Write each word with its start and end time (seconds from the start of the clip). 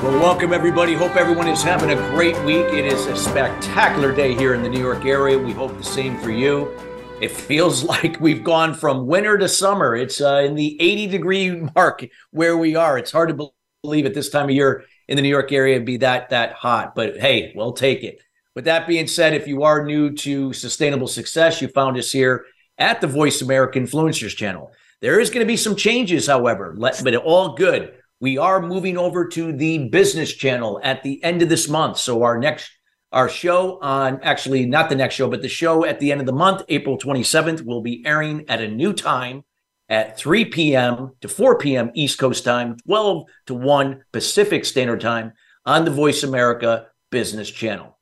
Well, 0.00 0.20
welcome 0.20 0.52
everybody. 0.52 0.94
Hope 0.94 1.16
everyone 1.16 1.48
is 1.48 1.60
having 1.60 1.90
a 1.90 1.96
great 2.10 2.40
week. 2.44 2.66
It 2.66 2.84
is 2.84 3.06
a 3.06 3.16
spectacular 3.16 4.14
day 4.14 4.32
here 4.32 4.54
in 4.54 4.62
the 4.62 4.68
New 4.68 4.78
York 4.78 5.04
area. 5.04 5.36
We 5.36 5.50
hope 5.50 5.76
the 5.76 5.82
same 5.82 6.16
for 6.20 6.30
you. 6.30 6.72
It 7.20 7.32
feels 7.32 7.82
like 8.02 8.20
we've 8.20 8.44
gone 8.44 8.74
from 8.74 9.08
winter 9.08 9.36
to 9.36 9.48
summer. 9.48 9.96
It's 9.96 10.20
uh, 10.20 10.44
in 10.46 10.54
the 10.54 10.80
80 10.80 11.06
degree 11.08 11.50
mark 11.74 12.06
where 12.30 12.56
we 12.56 12.76
are. 12.76 12.96
It's 12.96 13.10
hard 13.10 13.36
to 13.36 13.50
believe 13.82 14.06
at 14.06 14.14
this 14.14 14.28
time 14.28 14.44
of 14.44 14.50
year 14.52 14.84
in 15.08 15.16
the 15.16 15.22
New 15.22 15.28
York 15.28 15.50
area 15.50 15.80
be 15.80 15.96
that 15.96 16.28
that 16.28 16.52
hot, 16.52 16.94
but 16.94 17.18
hey, 17.18 17.52
we'll 17.56 17.72
take 17.72 18.04
it. 18.04 18.22
With 18.54 18.66
that 18.66 18.86
being 18.86 19.08
said, 19.08 19.34
if 19.34 19.48
you 19.48 19.64
are 19.64 19.84
new 19.84 20.14
to 20.14 20.52
sustainable 20.52 21.08
success, 21.08 21.60
you 21.60 21.66
found 21.66 21.98
us 21.98 22.12
here 22.12 22.44
at 22.78 23.00
the 23.00 23.08
Voice 23.08 23.42
America 23.42 23.80
Influencers 23.80 24.36
channel. 24.36 24.70
There 25.00 25.18
is 25.18 25.28
going 25.28 25.44
to 25.44 25.50
be 25.50 25.56
some 25.56 25.74
changes, 25.74 26.28
however, 26.28 26.72
let, 26.76 27.02
but 27.02 27.16
all 27.16 27.56
good 27.56 27.97
we 28.20 28.38
are 28.38 28.60
moving 28.60 28.96
over 28.96 29.26
to 29.28 29.52
the 29.52 29.88
business 29.88 30.32
channel 30.32 30.80
at 30.82 31.02
the 31.02 31.22
end 31.22 31.42
of 31.42 31.48
this 31.48 31.68
month. 31.68 31.98
So 31.98 32.22
our 32.22 32.38
next 32.38 32.70
our 33.10 33.28
show 33.28 33.78
on 33.80 34.20
actually 34.22 34.66
not 34.66 34.90
the 34.90 34.94
next 34.94 35.14
show, 35.14 35.30
but 35.30 35.40
the 35.40 35.48
show 35.48 35.84
at 35.84 35.98
the 35.98 36.12
end 36.12 36.20
of 36.20 36.26
the 36.26 36.32
month, 36.32 36.62
April 36.68 36.98
27th, 36.98 37.64
will 37.64 37.80
be 37.80 38.04
airing 38.04 38.44
at 38.48 38.60
a 38.60 38.68
new 38.68 38.92
time 38.92 39.44
at 39.88 40.18
3 40.18 40.44
p.m. 40.46 41.12
to 41.22 41.28
4 41.28 41.56
p.m. 41.58 41.90
East 41.94 42.18
Coast 42.18 42.44
time, 42.44 42.76
12 42.86 43.24
to 43.46 43.54
1 43.54 44.04
Pacific 44.12 44.64
Standard 44.66 45.00
Time 45.00 45.32
on 45.64 45.86
the 45.86 45.90
Voice 45.90 46.22
America 46.22 46.88
Business 47.10 47.50
Channel. 47.50 47.98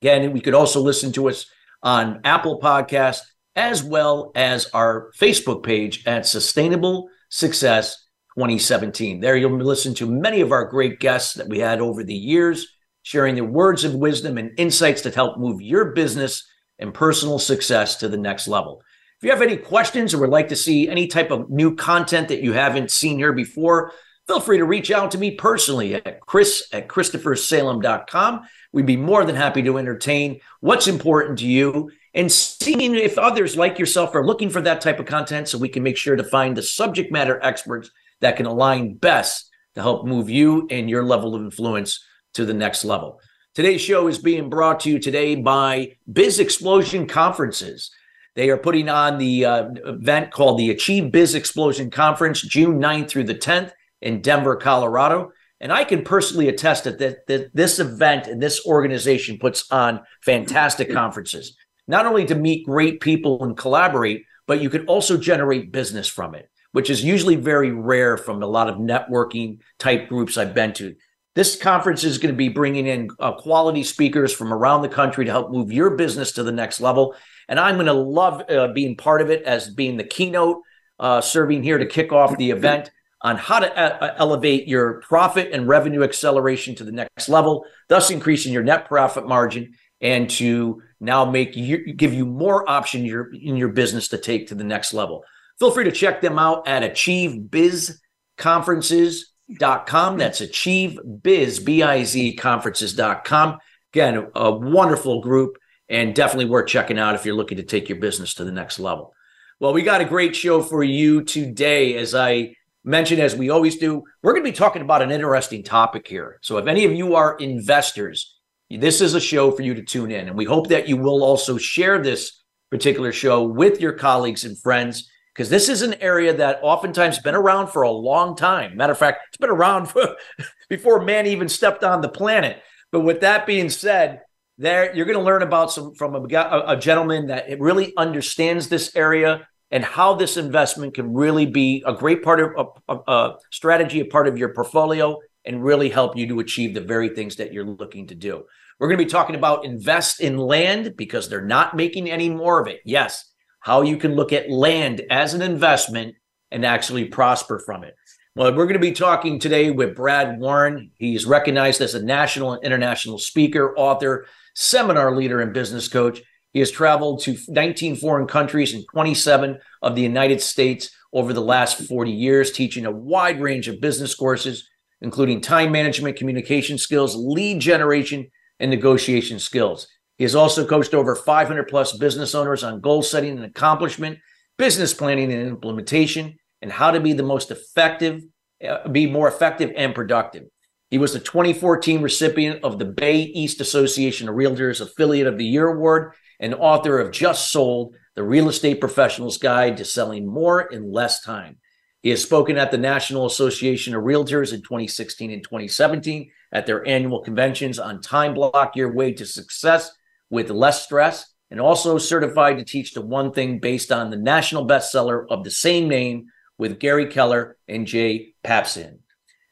Again, 0.00 0.32
we 0.32 0.40
could 0.40 0.54
also 0.54 0.80
listen 0.80 1.10
to 1.12 1.28
us 1.28 1.46
on 1.82 2.20
Apple 2.24 2.60
Podcast 2.60 3.22
as 3.56 3.82
well 3.82 4.30
as 4.36 4.66
our 4.74 5.10
Facebook 5.18 5.64
page 5.64 6.06
at 6.06 6.26
Sustainable 6.26 7.08
Success 7.30 8.05
2017. 8.36 9.20
There 9.20 9.34
you'll 9.36 9.56
listen 9.56 9.94
to 9.94 10.10
many 10.10 10.42
of 10.42 10.52
our 10.52 10.66
great 10.66 11.00
guests 11.00 11.34
that 11.34 11.48
we 11.48 11.58
had 11.58 11.80
over 11.80 12.04
the 12.04 12.14
years, 12.14 12.66
sharing 13.02 13.34
their 13.34 13.44
words 13.44 13.82
of 13.82 13.94
wisdom 13.94 14.36
and 14.36 14.52
insights 14.58 15.00
that 15.02 15.14
help 15.14 15.38
move 15.38 15.62
your 15.62 15.92
business 15.92 16.46
and 16.78 16.92
personal 16.92 17.38
success 17.38 17.96
to 17.96 18.08
the 18.08 18.18
next 18.18 18.46
level. 18.46 18.82
If 19.18 19.24
you 19.24 19.30
have 19.30 19.40
any 19.40 19.56
questions 19.56 20.12
or 20.12 20.18
would 20.18 20.28
like 20.28 20.48
to 20.48 20.56
see 20.56 20.86
any 20.86 21.06
type 21.06 21.30
of 21.30 21.48
new 21.48 21.74
content 21.76 22.28
that 22.28 22.42
you 22.42 22.52
haven't 22.52 22.90
seen 22.90 23.16
here 23.16 23.32
before, 23.32 23.92
feel 24.26 24.40
free 24.40 24.58
to 24.58 24.66
reach 24.66 24.90
out 24.90 25.12
to 25.12 25.18
me 25.18 25.30
personally 25.30 25.94
at 25.94 26.20
chris 26.20 26.68
at 26.74 26.88
christophersalem.com. 26.88 28.42
We'd 28.72 28.84
be 28.84 28.98
more 28.98 29.24
than 29.24 29.36
happy 29.36 29.62
to 29.62 29.78
entertain 29.78 30.40
what's 30.60 30.88
important 30.88 31.38
to 31.38 31.46
you 31.46 31.90
and 32.12 32.30
seeing 32.30 32.94
if 32.94 33.16
others 33.16 33.56
like 33.56 33.78
yourself 33.78 34.14
are 34.14 34.26
looking 34.26 34.50
for 34.50 34.60
that 34.60 34.82
type 34.82 35.00
of 35.00 35.06
content 35.06 35.48
so 35.48 35.56
we 35.56 35.70
can 35.70 35.82
make 35.82 35.96
sure 35.96 36.16
to 36.16 36.24
find 36.24 36.54
the 36.54 36.62
subject 36.62 37.10
matter 37.10 37.40
experts 37.42 37.90
that 38.20 38.36
can 38.36 38.46
align 38.46 38.94
best 38.94 39.50
to 39.74 39.82
help 39.82 40.06
move 40.06 40.30
you 40.30 40.66
and 40.70 40.88
your 40.88 41.04
level 41.04 41.34
of 41.34 41.42
influence 41.42 42.04
to 42.34 42.44
the 42.44 42.54
next 42.54 42.84
level. 42.84 43.20
Today's 43.54 43.80
show 43.80 44.08
is 44.08 44.18
being 44.18 44.50
brought 44.50 44.80
to 44.80 44.90
you 44.90 44.98
today 44.98 45.34
by 45.34 45.96
Biz 46.12 46.40
Explosion 46.40 47.06
Conferences. 47.06 47.90
They 48.34 48.50
are 48.50 48.58
putting 48.58 48.90
on 48.90 49.16
the 49.16 49.46
uh, 49.46 49.68
event 49.86 50.30
called 50.30 50.58
the 50.58 50.70
Achieve 50.70 51.10
Biz 51.10 51.34
Explosion 51.34 51.90
Conference, 51.90 52.42
June 52.42 52.78
9th 52.78 53.08
through 53.08 53.24
the 53.24 53.34
10th 53.34 53.72
in 54.02 54.20
Denver, 54.20 54.56
Colorado. 54.56 55.32
And 55.58 55.72
I 55.72 55.84
can 55.84 56.04
personally 56.04 56.48
attest 56.48 56.84
that, 56.84 56.98
that, 56.98 57.26
that 57.28 57.54
this 57.54 57.78
event 57.78 58.26
and 58.26 58.42
this 58.42 58.66
organization 58.66 59.38
puts 59.38 59.70
on 59.72 60.00
fantastic 60.22 60.92
conferences, 60.92 61.56
not 61.88 62.04
only 62.04 62.26
to 62.26 62.34
meet 62.34 62.66
great 62.66 63.00
people 63.00 63.42
and 63.42 63.56
collaborate, 63.56 64.24
but 64.46 64.60
you 64.60 64.68
can 64.68 64.86
also 64.86 65.16
generate 65.16 65.72
business 65.72 66.06
from 66.06 66.34
it 66.34 66.50
which 66.76 66.90
is 66.90 67.02
usually 67.02 67.36
very 67.36 67.72
rare 67.72 68.18
from 68.18 68.42
a 68.42 68.46
lot 68.46 68.68
of 68.68 68.76
networking 68.76 69.60
type 69.78 70.10
groups 70.10 70.36
I've 70.36 70.52
been 70.52 70.74
to. 70.74 70.94
This 71.34 71.56
conference 71.56 72.04
is 72.04 72.18
going 72.18 72.34
to 72.34 72.36
be 72.36 72.50
bringing 72.50 72.86
in 72.86 73.08
uh, 73.18 73.32
quality 73.32 73.82
speakers 73.82 74.30
from 74.30 74.52
around 74.52 74.82
the 74.82 74.90
country 74.90 75.24
to 75.24 75.30
help 75.30 75.50
move 75.50 75.72
your 75.72 75.96
business 75.96 76.32
to 76.32 76.42
the 76.42 76.52
next 76.52 76.82
level. 76.82 77.16
And 77.48 77.58
I'm 77.58 77.76
going 77.76 77.86
to 77.86 77.94
love 77.94 78.42
uh, 78.50 78.74
being 78.74 78.94
part 78.94 79.22
of 79.22 79.30
it 79.30 79.42
as 79.44 79.70
being 79.70 79.96
the 79.96 80.04
keynote, 80.04 80.60
uh, 81.00 81.22
serving 81.22 81.62
here 81.62 81.78
to 81.78 81.86
kick 81.86 82.12
off 82.12 82.36
the 82.36 82.50
event 82.50 82.90
on 83.22 83.38
how 83.38 83.60
to 83.60 83.74
uh, 83.74 83.96
uh, 83.98 84.14
elevate 84.18 84.68
your 84.68 85.00
profit 85.00 85.52
and 85.52 85.66
revenue 85.66 86.02
acceleration 86.02 86.74
to 86.74 86.84
the 86.84 86.92
next 86.92 87.30
level, 87.30 87.64
thus 87.88 88.10
increasing 88.10 88.52
your 88.52 88.62
net 88.62 88.86
profit 88.86 89.26
margin 89.26 89.72
and 90.02 90.28
to 90.28 90.82
now 91.00 91.24
make 91.24 91.56
you 91.56 91.94
give 91.94 92.12
you 92.12 92.26
more 92.26 92.68
option 92.68 93.06
your, 93.06 93.32
in 93.32 93.56
your 93.56 93.70
business 93.70 94.08
to 94.08 94.18
take 94.18 94.48
to 94.48 94.54
the 94.54 94.62
next 94.62 94.92
level. 94.92 95.24
Feel 95.58 95.70
free 95.70 95.84
to 95.84 95.92
check 95.92 96.20
them 96.20 96.38
out 96.38 96.68
at 96.68 96.82
achievebizconferences.com. 96.82 99.32
Mm-hmm. 99.58 100.18
That's 100.18 100.40
achievebiz, 100.40 101.64
B-I-Z 101.64 102.36
conferences.com. 102.36 103.58
Again, 103.92 104.26
a 104.34 104.52
wonderful 104.52 105.22
group 105.22 105.56
and 105.88 106.14
definitely 106.14 106.46
worth 106.46 106.66
checking 106.66 106.98
out 106.98 107.14
if 107.14 107.24
you're 107.24 107.36
looking 107.36 107.58
to 107.58 107.62
take 107.62 107.88
your 107.88 107.98
business 107.98 108.34
to 108.34 108.44
the 108.44 108.52
next 108.52 108.78
level. 108.78 109.14
Well, 109.58 109.72
we 109.72 109.82
got 109.82 110.02
a 110.02 110.04
great 110.04 110.36
show 110.36 110.60
for 110.60 110.84
you 110.84 111.22
today. 111.22 111.96
As 111.96 112.14
I 112.14 112.56
mentioned, 112.84 113.22
as 113.22 113.34
we 113.34 113.48
always 113.48 113.78
do, 113.78 114.02
we're 114.22 114.32
going 114.32 114.44
to 114.44 114.50
be 114.50 114.56
talking 114.56 114.82
about 114.82 115.00
an 115.00 115.10
interesting 115.10 115.62
topic 115.62 116.06
here. 116.06 116.38
So 116.42 116.58
if 116.58 116.66
any 116.66 116.84
of 116.84 116.92
you 116.92 117.14
are 117.14 117.38
investors, 117.38 118.36
this 118.68 119.00
is 119.00 119.14
a 119.14 119.20
show 119.20 119.50
for 119.50 119.62
you 119.62 119.72
to 119.74 119.82
tune 119.82 120.10
in. 120.10 120.28
And 120.28 120.36
we 120.36 120.44
hope 120.44 120.68
that 120.68 120.88
you 120.88 120.98
will 120.98 121.22
also 121.22 121.56
share 121.56 122.02
this 122.02 122.42
particular 122.70 123.12
show 123.12 123.44
with 123.44 123.80
your 123.80 123.92
colleagues 123.92 124.44
and 124.44 124.60
friends 124.60 125.08
because 125.36 125.50
this 125.50 125.68
is 125.68 125.82
an 125.82 125.94
area 126.00 126.34
that 126.34 126.60
oftentimes 126.62 127.18
been 127.18 127.34
around 127.34 127.66
for 127.66 127.82
a 127.82 127.90
long 127.90 128.34
time. 128.36 128.74
Matter 128.74 128.92
of 128.92 128.98
fact, 128.98 129.20
it's 129.28 129.36
been 129.36 129.50
around 129.50 129.86
for, 129.86 130.16
before 130.70 131.02
man 131.02 131.26
even 131.26 131.48
stepped 131.48 131.84
on 131.84 132.00
the 132.00 132.08
planet. 132.08 132.62
But 132.90 133.00
with 133.00 133.20
that 133.20 133.46
being 133.46 133.68
said, 133.68 134.22
there 134.56 134.94
you're 134.96 135.04
going 135.04 135.18
to 135.18 135.24
learn 135.24 135.42
about 135.42 135.70
some 135.70 135.94
from 135.94 136.14
a, 136.14 136.64
a 136.66 136.76
gentleman 136.78 137.26
that 137.26 137.60
really 137.60 137.92
understands 137.98 138.70
this 138.70 138.96
area 138.96 139.46
and 139.70 139.84
how 139.84 140.14
this 140.14 140.38
investment 140.38 140.94
can 140.94 141.12
really 141.12 141.44
be 141.44 141.82
a 141.86 141.92
great 141.92 142.22
part 142.22 142.40
of 142.40 142.68
a, 142.88 142.94
a, 142.94 143.12
a 143.12 143.36
strategy, 143.52 144.00
a 144.00 144.06
part 144.06 144.28
of 144.28 144.38
your 144.38 144.54
portfolio, 144.54 145.18
and 145.44 145.62
really 145.62 145.90
help 145.90 146.16
you 146.16 146.26
to 146.28 146.40
achieve 146.40 146.72
the 146.72 146.80
very 146.80 147.10
things 147.10 147.36
that 147.36 147.52
you're 147.52 147.66
looking 147.66 148.06
to 148.06 148.14
do. 148.14 148.44
We're 148.78 148.88
going 148.88 148.98
to 148.98 149.04
be 149.04 149.10
talking 149.10 149.36
about 149.36 149.66
invest 149.66 150.20
in 150.20 150.38
land 150.38 150.96
because 150.96 151.28
they're 151.28 151.44
not 151.44 151.76
making 151.76 152.10
any 152.10 152.30
more 152.30 152.58
of 152.58 152.68
it. 152.68 152.80
Yes, 152.86 153.24
how 153.66 153.82
you 153.82 153.96
can 153.96 154.14
look 154.14 154.32
at 154.32 154.48
land 154.48 155.02
as 155.10 155.34
an 155.34 155.42
investment 155.42 156.14
and 156.52 156.64
actually 156.64 157.04
prosper 157.04 157.58
from 157.58 157.82
it. 157.82 157.96
Well, 158.36 158.54
we're 158.54 158.66
going 158.66 158.74
to 158.74 158.78
be 158.78 158.92
talking 158.92 159.40
today 159.40 159.72
with 159.72 159.96
Brad 159.96 160.38
Warren. 160.38 160.92
He's 160.98 161.26
recognized 161.26 161.80
as 161.80 161.96
a 161.96 162.04
national 162.04 162.52
and 162.52 162.62
international 162.62 163.18
speaker, 163.18 163.76
author, 163.76 164.26
seminar 164.54 165.16
leader, 165.16 165.40
and 165.40 165.52
business 165.52 165.88
coach. 165.88 166.22
He 166.52 166.60
has 166.60 166.70
traveled 166.70 167.22
to 167.22 167.36
19 167.48 167.96
foreign 167.96 168.28
countries 168.28 168.72
and 168.72 168.84
27 168.92 169.58
of 169.82 169.96
the 169.96 170.02
United 170.02 170.40
States 170.40 170.92
over 171.12 171.32
the 171.32 171.42
last 171.42 171.82
40 171.88 172.12
years, 172.12 172.52
teaching 172.52 172.86
a 172.86 172.92
wide 172.92 173.40
range 173.40 173.66
of 173.66 173.80
business 173.80 174.14
courses, 174.14 174.68
including 175.00 175.40
time 175.40 175.72
management, 175.72 176.16
communication 176.16 176.78
skills, 176.78 177.16
lead 177.16 177.58
generation, 177.58 178.30
and 178.60 178.70
negotiation 178.70 179.40
skills. 179.40 179.88
He 180.18 180.24
has 180.24 180.34
also 180.34 180.66
coached 180.66 180.94
over 180.94 181.14
500 181.14 181.64
plus 181.64 181.96
business 181.96 182.34
owners 182.34 182.64
on 182.64 182.80
goal 182.80 183.02
setting 183.02 183.36
and 183.36 183.44
accomplishment, 183.44 184.18
business 184.56 184.94
planning 184.94 185.32
and 185.32 185.46
implementation, 185.46 186.38
and 186.62 186.72
how 186.72 186.90
to 186.90 187.00
be 187.00 187.12
the 187.12 187.22
most 187.22 187.50
effective, 187.50 188.22
uh, 188.66 188.88
be 188.88 189.06
more 189.06 189.28
effective 189.28 189.72
and 189.76 189.94
productive. 189.94 190.44
He 190.90 190.98
was 190.98 191.12
the 191.12 191.20
2014 191.20 192.00
recipient 192.00 192.64
of 192.64 192.78
the 192.78 192.84
Bay 192.84 193.22
East 193.22 193.60
Association 193.60 194.28
of 194.28 194.36
Realtors 194.36 194.80
Affiliate 194.80 195.26
of 195.26 195.36
the 195.36 195.44
Year 195.44 195.68
Award 195.68 196.12
and 196.40 196.54
author 196.54 196.98
of 196.98 197.12
Just 197.12 197.50
Sold, 197.50 197.96
the 198.14 198.22
Real 198.22 198.48
Estate 198.48 198.80
Professional's 198.80 199.36
Guide 199.36 199.76
to 199.76 199.84
Selling 199.84 200.26
More 200.26 200.62
in 200.62 200.92
Less 200.92 201.22
Time. 201.22 201.58
He 202.02 202.10
has 202.10 202.22
spoken 202.22 202.56
at 202.56 202.70
the 202.70 202.78
National 202.78 203.26
Association 203.26 203.94
of 203.94 204.04
Realtors 204.04 204.54
in 204.54 204.62
2016 204.62 205.32
and 205.32 205.42
2017 205.42 206.30
at 206.52 206.64
their 206.64 206.86
annual 206.86 207.20
conventions 207.20 207.78
on 207.80 208.00
Time 208.00 208.32
Block 208.32 208.76
Your 208.76 208.92
Way 208.92 209.12
to 209.14 209.26
Success 209.26 209.90
with 210.30 210.50
less 210.50 210.84
stress 210.84 211.32
and 211.50 211.60
also 211.60 211.98
certified 211.98 212.58
to 212.58 212.64
teach 212.64 212.92
the 212.92 213.00
one 213.00 213.32
thing 213.32 213.58
based 213.58 213.92
on 213.92 214.10
the 214.10 214.16
national 214.16 214.66
bestseller 214.66 215.26
of 215.30 215.44
the 215.44 215.50
same 215.50 215.88
name 215.88 216.26
with 216.58 216.80
Gary 216.80 217.06
Keller 217.06 217.56
and 217.68 217.86
Jay 217.86 218.34
Papasan. 218.44 218.98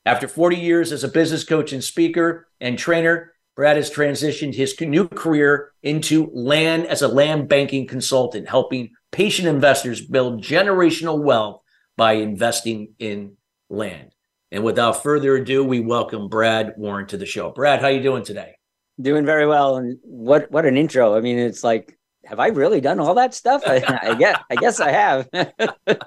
After 0.06 0.28
40 0.28 0.56
years 0.56 0.92
as 0.92 1.04
a 1.04 1.08
business 1.08 1.44
coach 1.44 1.72
and 1.72 1.82
speaker 1.82 2.48
and 2.60 2.78
trainer, 2.78 3.32
Brad 3.56 3.76
has 3.76 3.90
transitioned 3.90 4.54
his 4.54 4.78
new 4.80 5.08
career 5.08 5.72
into 5.82 6.30
land 6.34 6.86
as 6.86 7.02
a 7.02 7.08
land 7.08 7.48
banking 7.48 7.86
consultant, 7.86 8.48
helping 8.48 8.90
patient 9.12 9.46
investors 9.46 10.04
build 10.04 10.42
generational 10.42 11.22
wealth 11.22 11.62
by 11.96 12.14
investing 12.14 12.94
in 12.98 13.36
land. 13.70 14.10
And 14.50 14.64
without 14.64 15.02
further 15.02 15.36
ado, 15.36 15.64
we 15.64 15.80
welcome 15.80 16.28
Brad 16.28 16.74
Warren 16.76 17.06
to 17.08 17.16
the 17.16 17.26
show. 17.26 17.50
Brad, 17.50 17.80
how 17.80 17.86
are 17.86 17.92
you 17.92 18.02
doing 18.02 18.24
today? 18.24 18.56
Doing 19.00 19.26
very 19.26 19.46
well. 19.46 19.76
And 19.76 19.98
what 20.02 20.50
what 20.50 20.66
an 20.66 20.76
intro. 20.76 21.16
I 21.16 21.20
mean, 21.20 21.38
it's 21.38 21.64
like, 21.64 21.98
have 22.24 22.38
I 22.38 22.48
really 22.48 22.80
done 22.80 23.00
all 23.00 23.14
that 23.14 23.34
stuff? 23.34 23.62
I, 23.66 23.76
I 24.02 24.14
guess 24.14 24.40
I 24.50 24.54
guess 24.56 24.80
I 24.80 24.90
have. 24.90 25.28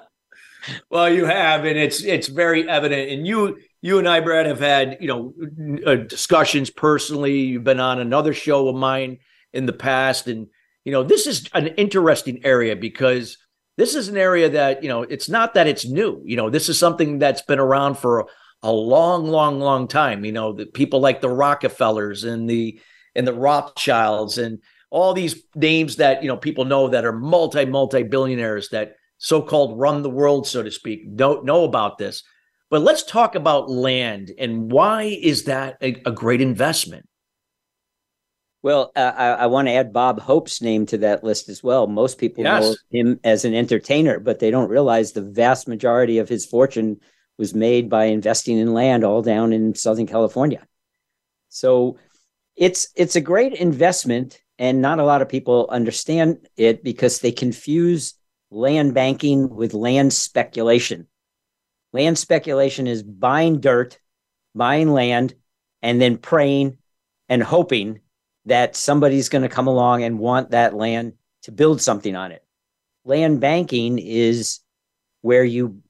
well, 0.90 1.12
you 1.12 1.24
have, 1.26 1.64
and 1.64 1.78
it's 1.78 2.02
it's 2.02 2.28
very 2.28 2.68
evident. 2.68 3.10
And 3.10 3.26
you 3.26 3.58
you 3.82 3.98
and 3.98 4.08
I, 4.08 4.20
Brad, 4.20 4.46
have 4.46 4.60
had 4.60 4.98
you 5.00 5.08
know 5.08 5.34
uh, 5.86 5.96
discussions 5.96 6.70
personally. 6.70 7.40
You've 7.40 7.64
been 7.64 7.80
on 7.80 8.00
another 8.00 8.32
show 8.32 8.68
of 8.68 8.76
mine 8.76 9.18
in 9.52 9.66
the 9.66 9.72
past, 9.72 10.26
and 10.26 10.48
you 10.84 10.92
know 10.92 11.02
this 11.02 11.26
is 11.26 11.48
an 11.54 11.68
interesting 11.68 12.44
area 12.44 12.74
because 12.74 13.36
this 13.76 13.94
is 13.94 14.08
an 14.08 14.16
area 14.16 14.48
that 14.50 14.82
you 14.82 14.88
know 14.88 15.02
it's 15.02 15.28
not 15.28 15.54
that 15.54 15.66
it's 15.66 15.84
new. 15.84 16.22
You 16.24 16.36
know, 16.36 16.50
this 16.50 16.68
is 16.68 16.78
something 16.78 17.18
that's 17.18 17.42
been 17.42 17.60
around 17.60 17.96
for 17.98 18.28
a, 18.62 18.72
long, 18.72 19.26
long, 19.26 19.60
long 19.60 19.88
time. 19.88 20.24
You 20.24 20.32
know, 20.32 20.52
the 20.52 20.66
people 20.66 21.00
like 21.00 21.20
the 21.20 21.30
Rockefellers 21.30 22.24
and 22.24 22.48
the 22.48 22.80
and 23.14 23.26
the 23.26 23.34
Rothschilds 23.34 24.38
and 24.38 24.60
all 24.90 25.12
these 25.12 25.42
names 25.54 25.96
that 25.96 26.22
you 26.22 26.28
know 26.28 26.36
people 26.36 26.64
know 26.64 26.88
that 26.88 27.04
are 27.04 27.12
multi 27.12 27.64
multi 27.64 28.02
billionaires 28.02 28.68
that 28.70 28.96
so-called 29.18 29.78
run 29.78 30.02
the 30.02 30.10
world 30.10 30.46
so 30.46 30.62
to 30.62 30.70
speak 30.70 31.16
don't 31.16 31.44
know 31.44 31.64
about 31.64 31.98
this 31.98 32.22
but 32.70 32.82
let's 32.82 33.02
talk 33.02 33.34
about 33.34 33.70
land 33.70 34.30
and 34.38 34.70
why 34.70 35.02
is 35.02 35.44
that 35.44 35.76
a, 35.82 36.00
a 36.06 36.12
great 36.12 36.40
investment 36.40 37.06
well 38.62 38.92
uh, 38.96 39.12
I, 39.16 39.28
I, 39.30 39.46
want 39.46 39.68
to 39.68 39.72
add 39.72 39.92
bob 39.92 40.20
hope's 40.20 40.62
name 40.62 40.86
to 40.86 40.98
that 40.98 41.24
list 41.24 41.48
as 41.48 41.62
well 41.62 41.86
most 41.86 42.18
people 42.18 42.44
yes. 42.44 42.62
know 42.62 42.76
him 42.90 43.20
as 43.24 43.44
an 43.44 43.54
entertainer 43.54 44.20
but 44.20 44.38
they 44.38 44.50
don't 44.50 44.70
realize 44.70 45.12
the 45.12 45.22
vast 45.22 45.68
majority 45.68 46.18
of 46.18 46.28
his 46.28 46.46
fortune 46.46 47.00
was 47.38 47.54
made 47.54 47.88
by 47.88 48.06
investing 48.06 48.58
in 48.58 48.74
land 48.74 49.04
all 49.04 49.22
down 49.22 49.52
in 49.52 49.74
southern 49.74 50.06
california 50.06 50.66
so 51.48 51.96
it's 52.56 52.88
it's 52.96 53.16
a 53.16 53.20
great 53.20 53.54
investment 53.54 54.40
and 54.58 54.82
not 54.82 54.98
a 54.98 55.04
lot 55.04 55.22
of 55.22 55.28
people 55.28 55.68
understand 55.70 56.48
it 56.56 56.82
because 56.82 57.20
they 57.20 57.32
confuse 57.32 58.14
land 58.50 58.94
banking 58.94 59.48
with 59.48 59.74
land 59.74 60.12
speculation. 60.12 61.06
Land 61.92 62.18
speculation 62.18 62.86
is 62.86 63.02
buying 63.02 63.60
dirt, 63.60 63.98
buying 64.54 64.92
land, 64.92 65.34
and 65.80 66.00
then 66.00 66.18
praying 66.18 66.78
and 67.28 67.42
hoping 67.42 68.00
that 68.46 68.74
somebody's 68.74 69.28
going 69.28 69.42
to 69.42 69.48
come 69.48 69.68
along 69.68 70.02
and 70.02 70.18
want 70.18 70.50
that 70.50 70.74
land 70.74 71.12
to 71.42 71.52
build 71.52 71.80
something 71.80 72.16
on 72.16 72.32
it. 72.32 72.44
Land 73.04 73.40
banking 73.40 73.98
is 73.98 74.60
where 75.20 75.44
you 75.44 75.82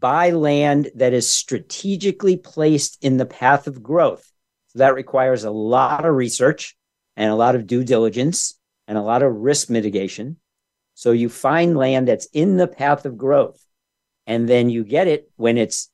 buy 0.00 0.30
land 0.30 0.90
that 0.94 1.12
is 1.12 1.30
strategically 1.30 2.36
placed 2.36 3.02
in 3.04 3.16
the 3.16 3.26
path 3.26 3.66
of 3.66 3.82
growth. 3.82 4.30
So 4.68 4.80
that 4.80 4.94
requires 4.94 5.44
a 5.44 5.50
lot 5.50 6.04
of 6.04 6.14
research 6.14 6.76
and 7.16 7.30
a 7.30 7.36
lot 7.36 7.54
of 7.54 7.66
due 7.66 7.84
diligence 7.84 8.58
and 8.86 8.98
a 8.98 9.02
lot 9.02 9.22
of 9.22 9.34
risk 9.34 9.70
mitigation. 9.70 10.36
So 10.94 11.12
you 11.12 11.28
find 11.28 11.76
land 11.76 12.08
that's 12.08 12.26
in 12.32 12.56
the 12.56 12.66
path 12.66 13.04
of 13.04 13.18
growth, 13.18 13.62
and 14.26 14.48
then 14.48 14.70
you 14.70 14.82
get 14.82 15.08
it 15.08 15.30
when 15.36 15.58
it's 15.58 15.90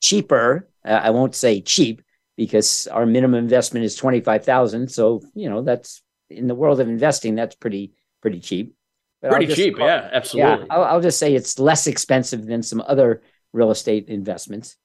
cheaper. 0.00 0.68
Uh, 0.84 1.00
I 1.02 1.10
won't 1.10 1.34
say 1.34 1.60
cheap 1.60 2.02
because 2.36 2.86
our 2.86 3.04
minimum 3.04 3.38
investment 3.42 3.84
is 3.84 3.96
twenty 3.96 4.20
five 4.20 4.44
thousand. 4.44 4.90
So 4.90 5.22
you 5.34 5.50
know 5.50 5.62
that's 5.62 6.02
in 6.30 6.46
the 6.46 6.54
world 6.54 6.80
of 6.80 6.88
investing, 6.88 7.34
that's 7.34 7.56
pretty 7.56 7.92
pretty 8.22 8.40
cheap. 8.40 8.74
But 9.20 9.30
pretty 9.32 9.54
cheap, 9.54 9.76
call, 9.76 9.86
yeah, 9.86 10.08
absolutely. 10.12 10.66
Yeah, 10.66 10.74
I'll, 10.74 10.84
I'll 10.84 11.00
just 11.00 11.18
say 11.18 11.34
it's 11.34 11.58
less 11.58 11.86
expensive 11.86 12.46
than 12.46 12.62
some 12.62 12.82
other 12.86 13.22
real 13.52 13.70
estate 13.70 14.08
investments. 14.08 14.76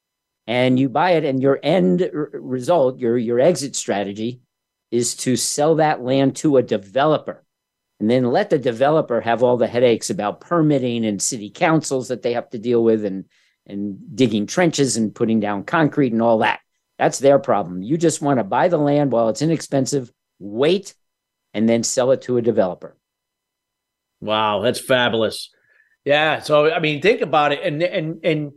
And 0.48 0.80
you 0.80 0.90
buy 0.90 1.12
it, 1.12 1.24
and 1.24 1.42
your 1.42 1.60
end 1.62 2.02
r- 2.02 2.30
result, 2.34 3.00
your 3.00 3.18
your 3.18 3.40
exit 3.40 3.76
strategy, 3.76 4.42
is 4.92 5.16
to 5.18 5.36
sell 5.36 5.76
that 5.76 6.02
land 6.02 6.36
to 6.38 6.58
a 6.58 6.64
developer 6.64 7.44
and 8.04 8.10
then 8.10 8.32
let 8.32 8.50
the 8.50 8.60
developer 8.60 9.22
have 9.22 9.44
all 9.44 9.56
the 9.56 9.66
headaches 9.66 10.10
about 10.10 10.42
permitting 10.42 11.06
and 11.06 11.22
city 11.22 11.50
councils 11.50 12.10
that 12.10 12.22
they 12.22 12.34
have 12.34 12.50
to 12.50 12.60
deal 12.60 12.84
with 12.84 13.06
and 13.06 13.24
and 13.66 13.98
digging 14.14 14.46
trenches 14.46 14.98
and 14.98 15.16
putting 15.16 15.40
down 15.40 15.64
concrete 15.64 16.12
and 16.12 16.22
all 16.22 16.40
that. 16.40 16.60
That's 17.00 17.20
their 17.20 17.40
problem. 17.40 17.82
You 17.82 17.96
just 17.98 18.22
want 18.22 18.40
to 18.40 18.44
buy 18.44 18.68
the 18.68 18.78
land 18.78 19.14
while 19.14 19.30
it's 19.30 19.42
inexpensive, 19.42 20.12
wait, 20.38 20.94
and 21.54 21.70
then 21.70 21.82
sell 21.82 22.12
it 22.12 22.24
to 22.24 22.36
a 22.36 22.42
developer. 22.42 22.98
Wow, 24.24 24.62
that's 24.62 24.80
fabulous. 24.80 25.50
Yeah. 26.06 26.40
So 26.40 26.72
I 26.72 26.80
mean, 26.80 27.02
think 27.02 27.22
about 27.22 27.52
it. 27.52 27.62
And 27.64 27.82
and 27.82 28.20
and 28.24 28.52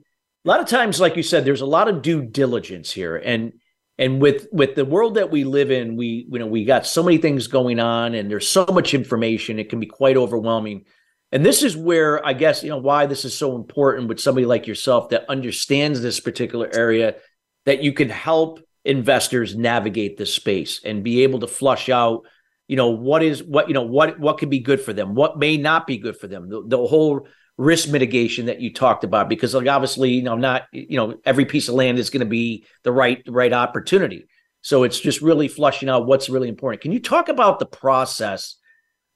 a 0.45 0.49
lot 0.49 0.61
of 0.61 0.67
times, 0.67 1.01
like 1.01 1.17
you 1.17 1.23
said, 1.23 1.45
there's 1.45 1.61
a 1.61 1.67
lot 1.67 1.89
of 1.89 2.03
due 2.03 2.23
diligence 2.23 2.93
here. 2.93 3.17
And 3.17 3.53
and 3.99 4.21
with 4.21 4.47
with 4.53 4.75
the 4.75 4.85
world 4.85 5.15
that 5.15 5.31
we 5.31 5.45
live 5.45 5.71
in 5.71 5.97
we 5.97 6.27
you 6.31 6.39
know 6.39 6.47
we 6.47 6.65
got 6.65 6.87
so 6.87 7.03
many 7.03 7.19
things 7.19 7.47
going 7.47 7.81
on 7.81 8.15
and 8.15 8.31
there's 8.31 8.49
so 8.49 8.67
much 8.67 8.95
information 8.95 9.59
it 9.59 9.69
can 9.69 9.81
be 9.81 9.87
quite 9.87 10.17
overwhelming 10.17 10.85
and 11.33 11.45
this 11.45 11.63
is 11.63 11.77
where 11.77 12.25
i 12.27 12.33
guess 12.33 12.63
you 12.63 12.69
know 12.69 12.79
why 12.79 13.07
this 13.07 13.25
is 13.25 13.37
so 13.37 13.57
important 13.57 14.09
with 14.09 14.21
somebody 14.21 14.47
like 14.47 14.67
yourself 14.67 15.09
that 15.09 15.29
understands 15.29 16.01
this 16.01 16.21
particular 16.21 16.69
area 16.75 17.17
that 17.65 17.83
you 17.83 17.93
can 17.93 18.09
help 18.09 18.61
investors 18.85 19.57
navigate 19.57 20.17
this 20.17 20.35
space 20.35 20.81
and 20.85 21.03
be 21.03 21.23
able 21.23 21.41
to 21.41 21.49
flush 21.49 21.89
out 21.89 22.23
you 22.69 22.77
know 22.77 22.91
what 22.91 23.23
is 23.23 23.43
what 23.43 23.69
you 23.69 23.75
know 23.75 23.83
what 23.83 24.19
what 24.19 24.39
could 24.39 24.51
be 24.51 24.59
good 24.59 24.81
for 24.81 24.93
them? 24.93 25.15
What 25.15 25.39
may 25.39 25.57
not 25.57 25.87
be 25.87 25.99
good 25.99 26.17
for 26.17 26.27
them? 26.27 26.49
The, 26.49 26.63
the 26.67 26.87
whole 26.87 27.29
risk 27.59 27.89
mitigation 27.89 28.47
that 28.47 28.61
you 28.61 28.73
talked 28.73 29.03
about 29.03 29.29
because 29.29 29.55
like 29.55 29.67
obviously 29.67 30.11
you 30.11 30.23
know 30.23 30.37
not 30.37 30.65
you 30.73 30.97
know 30.97 31.15
every 31.25 31.47
piece 31.47 31.69
of 31.69 31.75
land 31.75 31.99
is 31.99 32.11
going 32.11 32.21
to 32.21 32.27
be 32.27 32.67
the 32.83 32.93
right 32.93 33.25
the 33.25 33.33
right 33.33 33.53
opportunity. 33.53 34.27
So 34.63 34.83
it's 34.83 34.99
just 34.99 35.23
really 35.23 35.47
flushing 35.47 35.89
out 35.89 36.07
what's 36.07 36.29
really 36.29 36.49
important. 36.49 36.83
Can 36.83 36.91
you 36.91 36.99
talk 37.01 37.29
about 37.29 37.61
the 37.61 37.67
process 37.67 38.57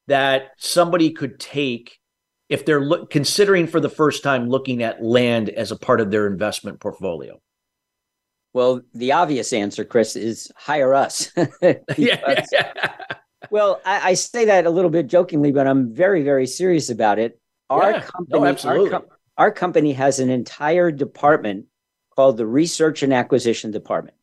that 0.07 0.51
somebody 0.59 1.11
could 1.11 1.41
take 1.41 1.99
if 2.49 2.65
they're 2.65 2.81
lo- 2.81 3.05
considering 3.07 3.67
for 3.67 3.81
the 3.81 3.89
first 3.89 4.23
time 4.23 4.49
looking 4.49 4.85
at 4.85 5.03
land 5.03 5.51
as 5.51 5.73
a 5.73 5.77
part 5.77 6.01
of 6.01 6.13
their 6.13 6.29
investment 6.29 6.79
portfolio? 6.79 7.41
Well 8.53 8.83
the 8.95 9.13
obvious 9.13 9.53
answer 9.53 9.85
chris 9.85 10.15
is 10.15 10.53
hire 10.57 10.95
us. 10.95 11.33
Because, 11.97 12.49
well 13.51 13.81
I, 13.85 14.11
I 14.11 14.15
say 14.15 14.45
that 14.47 14.67
a 14.67 14.71
little 14.71 14.91
bit 14.91 15.07
jokingly 15.07 15.53
but 15.53 15.67
i'm 15.67 15.95
very 15.95 16.23
very 16.23 16.47
serious 16.47 16.91
about 16.91 17.19
it 17.19 17.41
our 17.71 17.93
yeah, 17.93 18.01
company, 18.01 18.41
no, 18.41 18.47
absolutely. 18.47 18.93
Our, 18.93 19.01
com- 19.01 19.09
our 19.39 19.53
company 19.53 19.93
has 19.93 20.19
an 20.19 20.29
entire 20.29 20.91
department 20.91 21.67
called 22.17 22.37
the 22.37 22.47
Research 22.47 23.03
and 23.03 23.15
Acquisition 23.15 23.71
Department. 23.71 24.17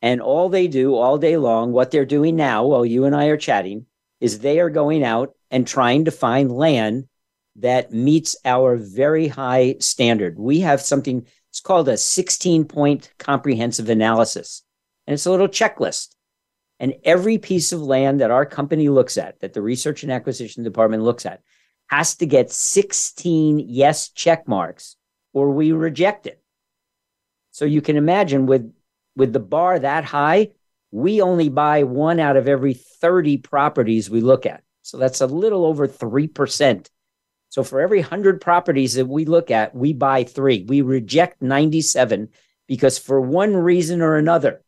And 0.00 0.20
all 0.20 0.48
they 0.48 0.66
do 0.66 0.96
all 0.96 1.18
day 1.18 1.36
long, 1.36 1.70
what 1.70 1.90
they're 1.90 2.06
doing 2.06 2.34
now 2.34 2.64
while 2.64 2.84
you 2.84 3.04
and 3.04 3.14
I 3.14 3.26
are 3.26 3.36
chatting, 3.36 3.86
is 4.20 4.38
they 4.38 4.58
are 4.58 4.70
going 4.70 5.04
out 5.04 5.36
and 5.50 5.66
trying 5.66 6.06
to 6.06 6.10
find 6.10 6.50
land 6.50 7.06
that 7.56 7.92
meets 7.92 8.34
our 8.44 8.76
very 8.76 9.28
high 9.28 9.76
standard. 9.78 10.38
We 10.38 10.60
have 10.60 10.80
something, 10.80 11.26
it's 11.50 11.60
called 11.60 11.88
a 11.88 11.98
16 11.98 12.64
point 12.64 13.12
comprehensive 13.18 13.90
analysis. 13.90 14.62
And 15.06 15.14
it's 15.14 15.26
a 15.26 15.30
little 15.30 15.48
checklist. 15.48 16.16
And 16.82 16.94
every 17.04 17.38
piece 17.38 17.70
of 17.70 17.80
land 17.80 18.20
that 18.20 18.32
our 18.32 18.44
company 18.44 18.88
looks 18.88 19.16
at, 19.16 19.38
that 19.38 19.52
the 19.52 19.62
Research 19.62 20.02
and 20.02 20.10
Acquisition 20.10 20.64
Department 20.64 21.04
looks 21.04 21.24
at, 21.24 21.40
has 21.86 22.16
to 22.16 22.26
get 22.26 22.50
16 22.50 23.60
yes 23.60 24.08
check 24.08 24.48
marks 24.48 24.96
or 25.32 25.52
we 25.52 25.70
reject 25.70 26.26
it. 26.26 26.42
So 27.52 27.66
you 27.66 27.80
can 27.80 27.96
imagine 27.96 28.46
with 28.46 28.74
with 29.14 29.32
the 29.32 29.38
bar 29.40 29.78
that 29.78 30.04
high, 30.04 30.48
we 30.90 31.20
only 31.20 31.48
buy 31.48 31.84
one 31.84 32.18
out 32.18 32.36
of 32.36 32.48
every 32.48 32.74
30 32.74 33.36
properties 33.38 34.10
we 34.10 34.20
look 34.20 34.44
at. 34.44 34.64
So 34.80 34.98
that's 34.98 35.20
a 35.20 35.26
little 35.26 35.64
over 35.64 35.86
3%. 35.86 36.88
So 37.50 37.62
for 37.62 37.80
every 37.80 38.00
100 38.00 38.40
properties 38.40 38.94
that 38.94 39.06
we 39.06 39.24
look 39.24 39.50
at, 39.50 39.74
we 39.74 39.92
buy 39.92 40.24
3. 40.24 40.64
We 40.66 40.80
reject 40.80 41.42
97 41.42 42.30
because 42.66 42.98
for 42.98 43.20
one 43.20 43.54
reason 43.54 44.00
or 44.00 44.16
another, 44.16 44.62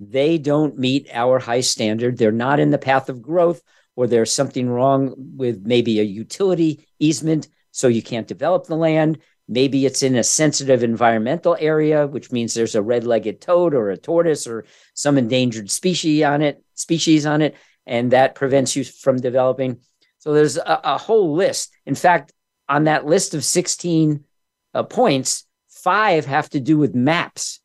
they 0.00 0.38
don't 0.38 0.78
meet 0.78 1.08
our 1.12 1.38
high 1.38 1.60
standard. 1.60 2.16
They're 2.16 2.32
not 2.32 2.58
in 2.58 2.70
the 2.70 2.78
path 2.78 3.08
of 3.08 3.22
growth 3.22 3.62
or 3.96 4.06
there's 4.06 4.32
something 4.32 4.68
wrong 4.68 5.14
with 5.36 5.66
maybe 5.66 6.00
a 6.00 6.04
utility 6.04 6.86
easement, 6.98 7.48
so 7.70 7.86
you 7.86 8.02
can't 8.02 8.26
develop 8.26 8.66
the 8.66 8.76
land. 8.76 9.18
Maybe 9.46 9.84
it's 9.84 10.02
in 10.02 10.16
a 10.16 10.24
sensitive 10.24 10.82
environmental 10.82 11.56
area, 11.60 12.06
which 12.06 12.32
means 12.32 12.54
there's 12.54 12.74
a 12.74 12.82
red-legged 12.82 13.42
toad 13.42 13.74
or 13.74 13.90
a 13.90 13.98
tortoise 13.98 14.46
or 14.46 14.64
some 14.94 15.18
endangered 15.18 15.70
species 15.70 16.22
on 16.22 16.40
it, 16.40 16.64
species 16.74 17.26
on 17.26 17.42
it, 17.42 17.56
and 17.84 18.12
that 18.12 18.34
prevents 18.34 18.74
you 18.74 18.84
from 18.84 19.16
developing. 19.18 19.80
So 20.18 20.32
there's 20.32 20.56
a, 20.56 20.80
a 20.84 20.98
whole 20.98 21.34
list. 21.34 21.70
In 21.84 21.94
fact, 21.94 22.32
on 22.68 22.84
that 22.84 23.04
list 23.04 23.34
of 23.34 23.44
16 23.44 24.24
uh, 24.72 24.82
points, 24.84 25.44
five 25.68 26.26
have 26.26 26.48
to 26.50 26.60
do 26.60 26.78
with 26.78 26.94
maps. 26.94 27.60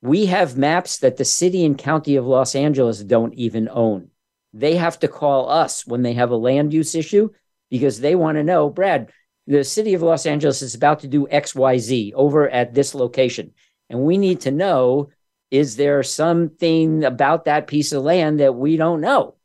We 0.00 0.26
have 0.26 0.56
maps 0.56 0.98
that 0.98 1.16
the 1.16 1.24
city 1.24 1.64
and 1.64 1.76
county 1.76 2.16
of 2.16 2.26
Los 2.26 2.54
Angeles 2.54 3.02
don't 3.02 3.34
even 3.34 3.68
own. 3.70 4.10
They 4.52 4.76
have 4.76 4.98
to 5.00 5.08
call 5.08 5.50
us 5.50 5.86
when 5.86 6.02
they 6.02 6.14
have 6.14 6.30
a 6.30 6.36
land 6.36 6.72
use 6.72 6.94
issue 6.94 7.30
because 7.70 8.00
they 8.00 8.14
want 8.14 8.36
to 8.36 8.44
know, 8.44 8.70
Brad, 8.70 9.10
the 9.46 9.64
city 9.64 9.94
of 9.94 10.02
Los 10.02 10.26
Angeles 10.26 10.62
is 10.62 10.74
about 10.74 11.00
to 11.00 11.08
do 11.08 11.26
XYZ 11.26 12.12
over 12.14 12.48
at 12.48 12.74
this 12.74 12.94
location. 12.94 13.52
And 13.90 14.00
we 14.00 14.18
need 14.18 14.40
to 14.42 14.50
know 14.50 15.10
is 15.50 15.76
there 15.76 16.02
something 16.02 17.04
about 17.04 17.46
that 17.46 17.66
piece 17.66 17.92
of 17.92 18.02
land 18.02 18.40
that 18.40 18.54
we 18.54 18.76
don't 18.76 19.00
know? 19.00 19.36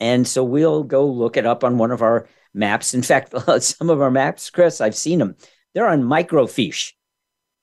And 0.00 0.26
so 0.26 0.42
we'll 0.42 0.82
go 0.82 1.06
look 1.06 1.36
it 1.36 1.46
up 1.46 1.62
on 1.62 1.78
one 1.78 1.92
of 1.92 2.02
our 2.02 2.28
maps. 2.52 2.94
In 2.94 3.02
fact, 3.02 3.32
some 3.62 3.90
of 3.90 4.00
our 4.00 4.10
maps, 4.10 4.50
Chris, 4.50 4.80
I've 4.80 4.96
seen 4.96 5.20
them. 5.20 5.36
They're 5.72 5.88
on 5.88 6.02
microfiche. 6.02 6.92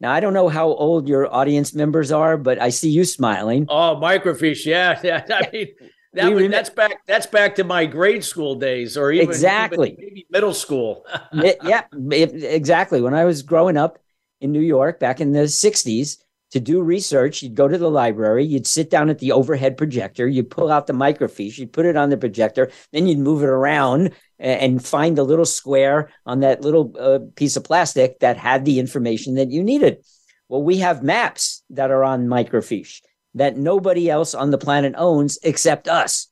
Now 0.01 0.11
I 0.11 0.19
don't 0.19 0.33
know 0.33 0.49
how 0.49 0.67
old 0.67 1.07
your 1.07 1.31
audience 1.31 1.75
members 1.75 2.11
are, 2.11 2.35
but 2.35 2.59
I 2.59 2.69
see 2.69 2.89
you 2.89 3.05
smiling. 3.05 3.67
Oh, 3.69 3.99
microfiche, 4.01 4.65
yeah, 4.65 4.99
yeah. 5.03 5.23
I 5.29 5.49
mean, 5.53 5.67
that 6.13 6.33
was, 6.33 6.49
that's 6.49 6.69
back. 6.71 7.05
That's 7.05 7.27
back 7.27 7.55
to 7.55 7.63
my 7.63 7.85
grade 7.85 8.23
school 8.23 8.55
days, 8.55 8.97
or 8.97 9.11
even 9.11 9.29
exactly 9.29 9.91
even 9.91 10.03
maybe 10.03 10.25
middle 10.31 10.55
school. 10.55 11.05
it, 11.33 11.57
yeah, 11.63 11.83
it, 12.11 12.43
exactly. 12.43 12.99
When 12.99 13.13
I 13.13 13.25
was 13.25 13.43
growing 13.43 13.77
up 13.77 13.99
in 14.41 14.51
New 14.51 14.61
York 14.61 14.99
back 14.99 15.21
in 15.21 15.33
the 15.33 15.41
'60s, 15.41 16.17
to 16.51 16.59
do 16.59 16.81
research, 16.81 17.41
you'd 17.41 17.55
go 17.55 17.67
to 17.67 17.77
the 17.77 17.89
library, 17.89 18.45
you'd 18.45 18.67
sit 18.67 18.89
down 18.89 19.09
at 19.09 19.19
the 19.19 19.31
overhead 19.31 19.77
projector, 19.77 20.27
you'd 20.27 20.51
pull 20.51 20.71
out 20.71 20.87
the 20.87 20.93
microfiche, 20.93 21.57
you'd 21.57 21.73
put 21.73 21.85
it 21.85 21.95
on 21.95 22.09
the 22.09 22.17
projector, 22.17 22.69
then 22.91 23.07
you'd 23.07 23.19
move 23.19 23.41
it 23.41 23.49
around 23.49 24.11
and 24.37 24.83
find 24.83 25.17
the 25.17 25.23
little 25.23 25.45
square 25.45 26.09
on 26.25 26.41
that 26.41 26.61
little 26.61 26.93
uh, 26.99 27.19
piece 27.35 27.55
of 27.55 27.63
plastic 27.63 28.19
that 28.19 28.37
had 28.37 28.65
the 28.65 28.79
information 28.79 29.35
that 29.35 29.51
you 29.51 29.63
needed. 29.63 30.03
Well, 30.49 30.63
we 30.63 30.77
have 30.77 31.03
maps 31.03 31.63
that 31.69 31.91
are 31.91 32.03
on 32.03 32.27
microfiche 32.27 33.01
that 33.35 33.55
nobody 33.55 34.09
else 34.09 34.35
on 34.35 34.51
the 34.51 34.57
planet 34.57 34.93
owns 34.97 35.39
except 35.43 35.87
us. 35.87 36.27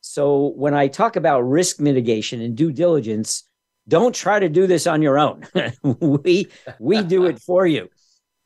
So 0.00 0.52
when 0.56 0.74
I 0.74 0.88
talk 0.88 1.16
about 1.16 1.42
risk 1.42 1.80
mitigation 1.80 2.40
and 2.40 2.56
due 2.56 2.72
diligence, 2.72 3.44
don't 3.86 4.14
try 4.14 4.38
to 4.38 4.48
do 4.48 4.66
this 4.66 4.86
on 4.86 5.02
your 5.02 5.18
own. 5.18 5.46
we 5.82 6.48
we 6.80 7.02
do 7.02 7.26
it 7.26 7.38
for 7.38 7.66
you. 7.66 7.88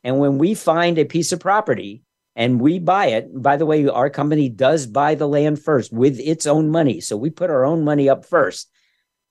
And 0.03 0.19
when 0.19 0.37
we 0.37 0.53
find 0.53 0.97
a 0.97 1.05
piece 1.05 1.31
of 1.31 1.39
property 1.39 2.03
and 2.35 2.61
we 2.61 2.79
buy 2.79 3.07
it, 3.07 3.29
by 3.41 3.57
the 3.57 3.65
way, 3.65 3.87
our 3.87 4.09
company 4.09 4.49
does 4.49 4.87
buy 4.87 5.15
the 5.15 5.27
land 5.27 5.61
first 5.61 5.91
with 5.91 6.19
its 6.19 6.47
own 6.47 6.69
money. 6.69 7.01
So 7.01 7.17
we 7.17 7.29
put 7.29 7.49
our 7.49 7.65
own 7.65 7.83
money 7.83 8.09
up 8.09 8.25
first 8.25 8.69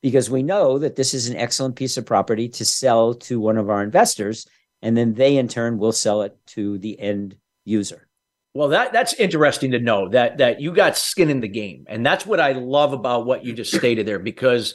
because 0.03 0.31
we 0.31 0.43
know 0.43 0.79
that 0.79 0.97
this 0.97 1.15
is 1.15 1.29
an 1.29 1.37
excellent 1.37 1.77
piece 1.77 1.97
of 1.97 2.07
property 2.07 2.49
to 2.51 2.65
sell 2.65 3.15
to 3.15 3.41
one 3.41 3.57
of 3.57 3.71
our 3.71 3.83
investors. 3.83 4.47
And 4.83 4.97
then 4.97 5.15
they 5.15 5.37
in 5.37 5.49
turn 5.49 5.79
will 5.79 5.93
sell 5.93 6.23
it 6.23 6.37
to 6.49 6.79
the 6.79 7.01
end 7.01 7.37
user. 7.65 8.09
Well, 8.55 8.69
that 8.69 8.93
that's 8.93 9.13
interesting 9.15 9.73
to 9.73 9.79
know 9.79 10.09
that 10.09 10.39
that 10.39 10.61
you 10.61 10.73
got 10.73 10.97
skin 10.97 11.31
in 11.31 11.41
the 11.41 11.49
game, 11.49 11.85
and 11.87 12.05
that's 12.05 12.27
what 12.27 12.41
I 12.41 12.53
love 12.53 12.93
about 12.93 13.27
what 13.27 13.45
you 13.45 13.53
just 13.53 13.73
stated 13.73 14.07
there 14.07 14.19
because 14.19 14.75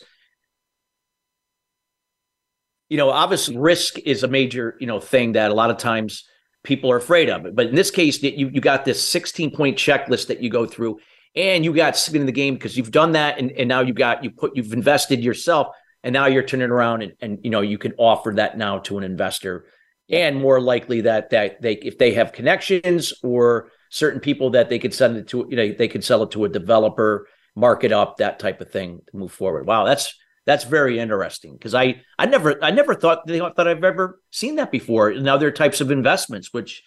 you 2.94 2.98
know 2.98 3.10
obviously 3.10 3.58
risk 3.58 3.98
is 4.06 4.22
a 4.22 4.28
major 4.28 4.78
you 4.80 4.86
know 4.86 5.00
thing 5.00 5.32
that 5.32 5.50
a 5.50 5.54
lot 5.56 5.72
of 5.72 5.78
times 5.78 6.26
people 6.64 6.92
are 6.92 6.98
afraid 6.98 7.28
of. 7.28 7.56
But 7.56 7.66
in 7.66 7.74
this 7.74 7.90
case 7.90 8.22
you 8.22 8.50
you 8.50 8.62
got 8.62 8.86
this 8.86 9.04
16 9.04 9.50
point 9.50 9.78
checklist 9.78 10.28
that 10.28 10.44
you 10.44 10.52
go 10.52 10.68
through, 10.68 11.00
and 11.36 11.66
you 11.66 11.74
got 11.74 11.98
skin 11.98 12.22
in 12.22 12.28
the 12.28 12.32
game 12.32 12.54
because 12.54 12.78
you've 12.78 12.92
done 12.92 13.14
that, 13.14 13.40
and, 13.40 13.52
and 13.54 13.68
now 13.68 13.82
you've 13.82 13.96
got 13.96 14.24
you 14.24 14.30
put 14.30 14.56
you've 14.56 14.74
invested 14.74 15.24
yourself, 15.24 15.70
and 16.04 16.14
now 16.14 16.28
you're 16.28 16.44
turning 16.44 16.70
around 16.70 17.02
and 17.02 17.14
and 17.20 17.40
you 17.44 17.50
know 17.50 17.62
you 17.62 17.80
can 17.80 17.94
offer 17.98 18.32
that 18.36 18.60
now 18.60 18.78
to 18.78 19.00
an 19.00 19.04
investor. 19.04 19.66
And 20.12 20.40
more 20.40 20.62
likely 20.62 21.02
that 21.02 21.32
that 21.32 21.64
they 21.64 21.74
if 21.74 21.98
they 21.98 22.14
have 22.14 22.32
connections 22.32 23.12
or 23.24 23.72
certain 23.90 24.20
people 24.20 24.52
that 24.52 24.70
they 24.70 24.78
could 24.78 24.94
send 24.94 25.18
it 25.18 25.28
to 25.30 25.48
you 25.50 25.56
know 25.56 25.72
they 25.72 25.88
could 25.88 26.04
sell 26.04 26.22
it 26.22 26.30
to 26.32 26.46
a 26.46 26.50
developer 26.50 27.28
mark 27.56 27.84
it 27.84 27.92
up 27.92 28.18
that 28.18 28.38
type 28.38 28.62
of 28.62 28.70
thing 28.70 29.02
to 29.10 29.18
move 29.18 29.32
forward. 29.32 29.66
Wow 29.66 29.84
that's 29.86 30.14
that's 30.46 30.64
very 30.64 31.00
interesting 31.00 31.54
because 31.54 31.74
i 31.74 32.02
i 32.18 32.26
never 32.26 32.64
i 32.64 32.72
never 32.72 32.94
thought 32.94 33.26
that 33.28 33.68
i've 33.68 33.84
ever 33.84 34.20
seen 34.32 34.56
that 34.56 34.72
before 34.72 35.12
in 35.12 35.28
other 35.28 35.52
types 35.52 35.82
of 35.82 35.92
investments 35.92 36.54
which 36.54 36.84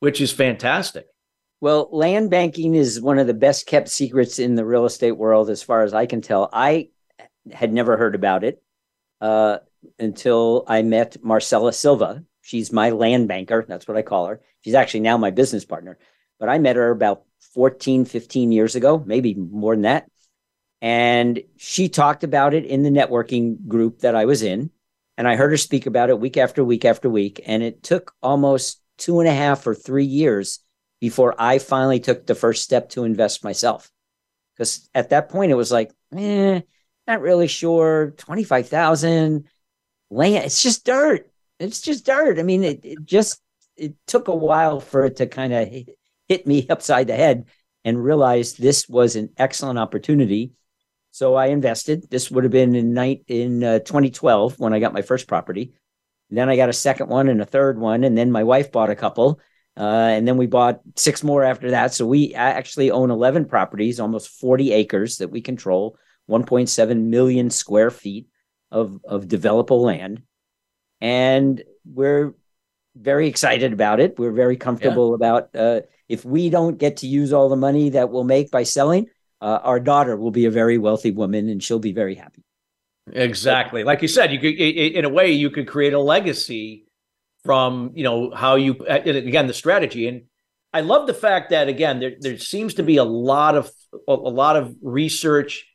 which 0.00 0.20
is 0.20 0.32
fantastic 0.32 1.06
well 1.60 1.88
land 1.92 2.30
banking 2.30 2.74
is 2.74 3.00
one 3.00 3.18
of 3.18 3.26
the 3.26 3.34
best 3.34 3.66
kept 3.66 3.88
secrets 3.88 4.38
in 4.38 4.54
the 4.54 4.64
real 4.64 4.84
estate 4.84 5.12
world 5.12 5.50
as 5.50 5.62
far 5.62 5.82
as 5.82 5.94
i 5.94 6.06
can 6.06 6.20
tell 6.20 6.48
i 6.52 6.88
had 7.52 7.72
never 7.72 7.96
heard 7.96 8.14
about 8.14 8.44
it 8.44 8.62
uh, 9.20 9.58
until 9.98 10.64
i 10.68 10.82
met 10.82 11.16
marcella 11.22 11.72
silva 11.72 12.24
She's 12.42 12.72
my 12.72 12.90
land 12.90 13.28
banker. 13.28 13.64
That's 13.66 13.88
what 13.88 13.96
I 13.96 14.02
call 14.02 14.26
her. 14.26 14.40
She's 14.62 14.74
actually 14.74 15.00
now 15.00 15.16
my 15.16 15.30
business 15.30 15.64
partner. 15.64 15.96
But 16.38 16.48
I 16.48 16.58
met 16.58 16.76
her 16.76 16.90
about 16.90 17.22
14, 17.54 18.04
15 18.04 18.52
years 18.52 18.74
ago, 18.74 19.02
maybe 19.06 19.34
more 19.34 19.74
than 19.74 19.82
that. 19.82 20.10
And 20.82 21.40
she 21.56 21.88
talked 21.88 22.24
about 22.24 22.54
it 22.54 22.66
in 22.66 22.82
the 22.82 22.90
networking 22.90 23.68
group 23.68 24.00
that 24.00 24.16
I 24.16 24.24
was 24.24 24.42
in. 24.42 24.70
And 25.16 25.28
I 25.28 25.36
heard 25.36 25.52
her 25.52 25.56
speak 25.56 25.86
about 25.86 26.10
it 26.10 26.18
week 26.18 26.36
after 26.36 26.64
week 26.64 26.84
after 26.84 27.08
week. 27.08 27.40
And 27.46 27.62
it 27.62 27.84
took 27.84 28.12
almost 28.20 28.82
two 28.98 29.20
and 29.20 29.28
a 29.28 29.32
half 29.32 29.64
or 29.66 29.74
three 29.74 30.04
years 30.04 30.58
before 31.00 31.34
I 31.38 31.58
finally 31.58 32.00
took 32.00 32.26
the 32.26 32.34
first 32.34 32.64
step 32.64 32.90
to 32.90 33.04
invest 33.04 33.44
myself. 33.44 33.90
Because 34.54 34.88
at 34.92 35.10
that 35.10 35.28
point, 35.28 35.52
it 35.52 35.56
was 35.56 35.70
like, 35.70 35.92
eh, 36.16 36.60
not 37.06 37.20
really 37.20 37.46
sure. 37.46 38.12
25,000 38.18 39.48
land, 40.10 40.44
it's 40.44 40.62
just 40.62 40.84
dirt. 40.84 41.30
It's 41.60 41.80
just 41.80 42.04
dirt. 42.04 42.40
I 42.40 42.42
mean, 42.42 42.64
it, 42.64 42.84
it 42.84 43.04
just 43.04 43.40
it 43.76 43.94
took 44.06 44.28
a 44.28 44.34
while 44.34 44.80
for 44.80 45.04
it 45.04 45.16
to 45.16 45.26
kind 45.26 45.52
of 45.52 45.68
hit 46.28 46.46
me 46.46 46.66
upside 46.68 47.06
the 47.06 47.16
head 47.16 47.46
and 47.84 48.02
realize 48.02 48.54
this 48.54 48.88
was 48.88 49.16
an 49.16 49.30
excellent 49.36 49.78
opportunity. 49.78 50.52
So 51.12 51.34
I 51.34 51.46
invested. 51.46 52.10
This 52.10 52.30
would 52.30 52.44
have 52.44 52.52
been 52.52 52.74
in 52.74 52.92
night 52.94 53.24
in 53.28 53.62
uh, 53.62 53.78
2012 53.78 54.58
when 54.58 54.74
I 54.74 54.80
got 54.80 54.92
my 54.92 55.02
first 55.02 55.28
property. 55.28 55.72
then 56.30 56.48
I 56.48 56.56
got 56.56 56.68
a 56.68 56.72
second 56.74 57.08
one 57.08 57.28
and 57.28 57.40
a 57.40 57.46
third 57.46 57.78
one, 57.78 58.02
and 58.04 58.18
then 58.18 58.32
my 58.32 58.42
wife 58.42 58.72
bought 58.72 58.90
a 58.90 58.96
couple, 58.96 59.38
uh, 59.76 60.10
and 60.16 60.26
then 60.26 60.36
we 60.38 60.46
bought 60.46 60.80
six 60.96 61.22
more 61.22 61.44
after 61.44 61.70
that. 61.70 61.94
So 61.94 62.06
we 62.06 62.34
actually 62.34 62.90
own 62.90 63.10
11 63.10 63.44
properties, 63.44 64.00
almost 64.00 64.40
40 64.40 64.72
acres 64.72 65.18
that 65.18 65.28
we 65.28 65.40
control, 65.40 65.96
1.7 66.28 67.02
million 67.04 67.50
square 67.50 67.90
feet 67.90 68.26
of 68.70 68.98
of 69.04 69.26
developable 69.26 69.84
land 69.84 70.22
and 71.02 71.62
we're 71.84 72.32
very 72.94 73.26
excited 73.26 73.72
about 73.72 73.98
it. 73.98 74.18
We're 74.18 74.32
very 74.32 74.56
comfortable 74.56 75.10
yeah. 75.10 75.14
about 75.16 75.56
uh, 75.56 75.80
if 76.08 76.24
we 76.24 76.48
don't 76.48 76.78
get 76.78 76.98
to 76.98 77.08
use 77.08 77.32
all 77.32 77.48
the 77.48 77.56
money 77.56 77.90
that 77.90 78.10
we'll 78.10 78.24
make 78.24 78.52
by 78.52 78.62
selling, 78.62 79.08
uh, 79.42 79.58
our 79.64 79.80
daughter 79.80 80.16
will 80.16 80.30
be 80.30 80.44
a 80.44 80.50
very 80.50 80.78
wealthy 80.78 81.10
woman 81.10 81.48
and 81.48 81.62
she'll 81.62 81.80
be 81.80 81.92
very 81.92 82.14
happy. 82.14 82.44
Exactly, 83.12 83.82
like 83.82 84.00
you 84.00 84.06
said, 84.08 84.32
you 84.32 84.38
could 84.38 84.54
in 84.54 85.04
a 85.04 85.08
way 85.08 85.32
you 85.32 85.50
could 85.50 85.66
create 85.66 85.92
a 85.92 85.98
legacy 85.98 86.86
from 87.44 87.90
you 87.94 88.04
know 88.04 88.30
how 88.30 88.54
you 88.54 88.76
uh, 88.88 89.00
again 89.04 89.48
the 89.48 89.52
strategy. 89.54 90.06
And 90.06 90.22
I 90.72 90.82
love 90.82 91.08
the 91.08 91.14
fact 91.14 91.50
that 91.50 91.68
again 91.68 91.98
there 91.98 92.12
there 92.20 92.38
seems 92.38 92.74
to 92.74 92.84
be 92.84 92.98
a 92.98 93.04
lot 93.04 93.56
of 93.56 93.72
a 94.06 94.14
lot 94.14 94.54
of 94.54 94.76
research 94.80 95.66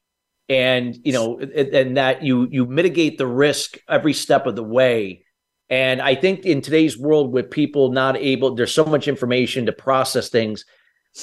and 0.48 0.98
you 1.04 1.12
know 1.12 1.38
and 1.38 1.98
that 1.98 2.24
you 2.24 2.48
you 2.50 2.66
mitigate 2.66 3.18
the 3.18 3.28
risk 3.28 3.78
every 3.90 4.14
step 4.14 4.46
of 4.48 4.56
the 4.56 4.64
way. 4.64 5.26
And 5.70 6.02
i 6.02 6.16
think 6.16 6.46
in 6.46 6.62
today's 6.62 6.98
world 6.98 7.34
with 7.34 7.52
people 7.52 7.92
not 7.92 8.16
able 8.16 8.56
there's 8.56 8.74
so 8.74 8.86
much 8.86 9.10
information 9.10 9.66
to 9.66 9.74
process 9.74 10.30
things 10.30 10.64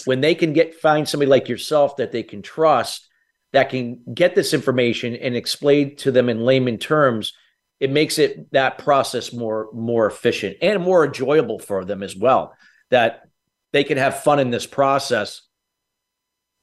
when 0.05 0.21
they 0.21 0.35
can 0.35 0.53
get 0.53 0.75
find 0.75 1.09
somebody 1.09 1.31
like 1.31 1.49
yourself 1.49 1.97
that 1.97 2.13
they 2.13 2.23
can 2.23 2.43
trust 2.43 3.09
that 3.53 3.71
can 3.71 4.03
get 4.13 4.35
this 4.35 4.53
information 4.53 5.15
and 5.15 5.37
explain 5.37 5.95
to 5.97 6.11
them 6.11 6.29
in 6.29 6.41
layman 6.41 6.79
terms 6.79 7.33
it 7.81 7.91
makes 7.91 8.19
it 8.19 8.51
that 8.53 8.79
process 8.79 9.33
more 9.33 9.69
more 9.73 10.07
efficient 10.07 10.57
and 10.63 10.83
more 10.83 11.05
enjoyable 11.05 11.59
for 11.59 11.85
them 11.85 12.03
as 12.03 12.17
well. 12.17 12.55
That 12.91 13.29
they 13.73 13.85
can 13.85 13.99
have 13.99 14.23
fun 14.23 14.39
in 14.39 14.51
this 14.51 14.67
process 14.67 15.43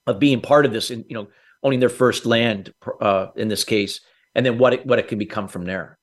of 0.08 0.20
being 0.20 0.42
part 0.42 0.66
of 0.66 0.74
this 0.74 0.90
and 0.90 1.06
you 1.08 1.16
know 1.16 1.28
owning 1.64 1.80
their 1.80 1.90
first 1.90 2.26
land 2.26 2.74
uh, 3.02 3.28
in 3.36 3.50
this 3.50 3.64
case, 3.64 4.02
and 4.34 4.46
then 4.46 4.58
what 4.58 4.74
it, 4.74 4.86
what 4.86 5.00
it 5.00 5.10
can 5.10 5.20
become 5.20 5.48
from 5.48 5.66
there. 5.66 5.98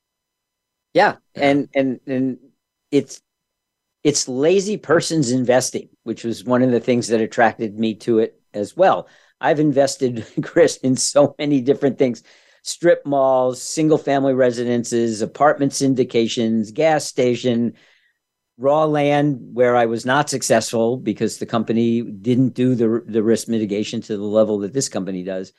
Yeah, 0.94 1.16
and 1.34 1.68
and 1.74 2.00
and 2.06 2.38
it's 2.90 3.20
it's 4.08 4.26
lazy 4.26 4.78
person's 4.78 5.30
investing, 5.30 5.90
which 6.04 6.24
was 6.24 6.42
one 6.42 6.62
of 6.62 6.70
the 6.70 6.80
things 6.80 7.08
that 7.08 7.20
attracted 7.20 7.78
me 7.78 7.94
to 7.94 8.20
it 8.20 8.40
as 8.54 8.74
well. 8.74 9.06
I've 9.38 9.60
invested, 9.60 10.26
Chris, 10.42 10.78
in 10.78 10.96
so 10.96 11.34
many 11.38 11.60
different 11.60 11.98
things 11.98 12.22
strip 12.62 13.04
malls, 13.04 13.60
single 13.60 13.98
family 13.98 14.32
residences, 14.32 15.20
apartment 15.20 15.72
syndications, 15.72 16.72
gas 16.72 17.04
station, 17.04 17.74
raw 18.56 18.86
land 18.86 19.38
where 19.52 19.76
I 19.76 19.84
was 19.84 20.06
not 20.06 20.30
successful 20.30 20.96
because 20.96 21.36
the 21.36 21.46
company 21.46 22.00
didn't 22.00 22.54
do 22.54 22.74
the 22.74 23.04
the 23.06 23.22
risk 23.22 23.46
mitigation 23.46 24.00
to 24.02 24.16
the 24.16 24.22
level 24.22 24.60
that 24.60 24.72
this 24.72 24.88
company 24.88 25.22
does. 25.22 25.52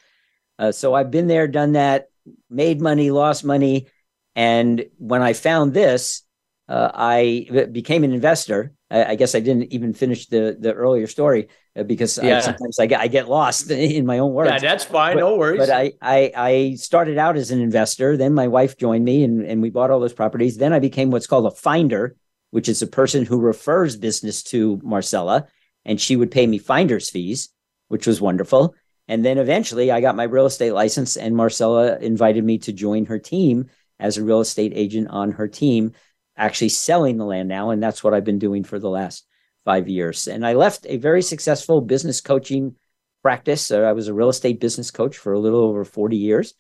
Uh, 0.58 0.72
so 0.72 0.96
I've 0.96 1.12
been 1.12 1.28
there, 1.28 1.48
done 1.48 1.74
that, 1.74 2.10
made 2.50 2.82
money, 2.82 3.12
lost 3.12 3.46
money, 3.46 3.90
and 4.36 4.86
when 4.98 5.22
I 5.22 5.34
found 5.34 5.76
this, 5.76 6.24
uh, 6.70 6.92
I 6.94 7.68
became 7.72 8.04
an 8.04 8.14
investor. 8.14 8.74
I, 8.92 9.06
I, 9.06 9.16
guess 9.16 9.34
I 9.34 9.40
didn't 9.40 9.74
even 9.74 9.92
finish 9.92 10.28
the 10.28 10.56
the 10.60 10.72
earlier 10.72 11.08
story 11.08 11.48
uh, 11.76 11.82
because 11.82 12.20
yeah. 12.22 12.38
I, 12.38 12.42
sometimes 12.42 12.80
I 12.80 12.86
get 12.86 13.02
I 13.02 13.08
get 13.08 13.28
lost 13.28 13.72
in 13.72 14.06
my 14.06 14.20
own 14.20 14.34
words. 14.34 14.52
Yeah, 14.52 14.60
that's 14.60 14.84
fine. 14.84 15.16
But, 15.16 15.22
no 15.22 15.36
worries. 15.36 15.58
But 15.58 15.72
I, 15.72 15.94
I 16.00 16.32
I 16.36 16.76
started 16.76 17.18
out 17.18 17.38
as 17.38 17.50
an 17.50 17.60
investor. 17.60 18.18
Then 18.18 18.36
my 18.36 18.48
wife 18.48 18.78
joined 18.78 19.04
me, 19.04 19.24
and 19.24 19.44
and 19.44 19.64
we 19.64 19.72
bought 19.72 19.90
all 19.90 20.00
those 20.00 20.14
properties. 20.14 20.58
Then 20.58 20.72
I 20.72 20.78
became 20.78 21.10
what's 21.10 21.26
called 21.26 21.48
a 21.48 21.52
finder, 21.52 22.16
which 22.52 22.70
is 22.70 22.84
a 22.84 22.88
person 22.88 23.26
who 23.26 23.40
refers 23.40 23.98
business 23.98 24.44
to 24.44 24.80
Marcella, 24.84 25.48
and 25.86 26.00
she 26.00 26.16
would 26.16 26.30
pay 26.30 26.46
me 26.46 26.60
finder's 26.60 27.10
fees, 27.10 27.50
which 27.88 28.06
was 28.06 28.22
wonderful. 28.22 28.76
And 29.08 29.26
then 29.26 29.40
eventually 29.40 29.90
I 29.90 30.02
got 30.02 30.16
my 30.16 30.26
real 30.26 30.46
estate 30.46 30.74
license, 30.74 31.18
and 31.18 31.36
Marcella 31.36 31.98
invited 31.98 32.44
me 32.44 32.60
to 32.60 32.72
join 32.72 33.06
her 33.06 33.18
team 33.18 33.72
as 34.00 34.18
a 34.18 34.24
real 34.24 34.40
estate 34.40 34.72
agent 34.76 35.08
on 35.10 35.32
her 35.32 35.48
team, 35.48 35.94
actually 36.40 36.70
selling 36.70 37.18
the 37.18 37.26
land 37.26 37.50
now. 37.50 37.70
And 37.70 37.84
that's 37.84 38.04
what 38.04 38.16
I've 38.16 38.24
been 38.24 38.40
doing 38.40 38.64
for 38.64 38.80
the 38.80 38.90
last 38.90 39.28
five 39.66 39.88
years. 39.88 40.28
And 40.28 40.46
I 40.46 40.54
left 40.54 40.88
a 40.90 40.98
very 40.98 41.22
successful 41.22 41.82
business 41.82 42.22
coaching 42.22 42.76
practice. 43.22 43.70
I 43.72 43.92
was 43.92 44.08
a 44.08 44.14
real 44.14 44.30
estate 44.30 44.60
business 44.60 44.90
coach 44.90 45.18
for 45.18 45.34
a 45.34 45.40
little 45.40 45.60
over 45.60 45.86
40 45.86 46.18
years. 46.18 46.56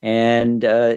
And 0.00 0.64
uh, 0.64 0.96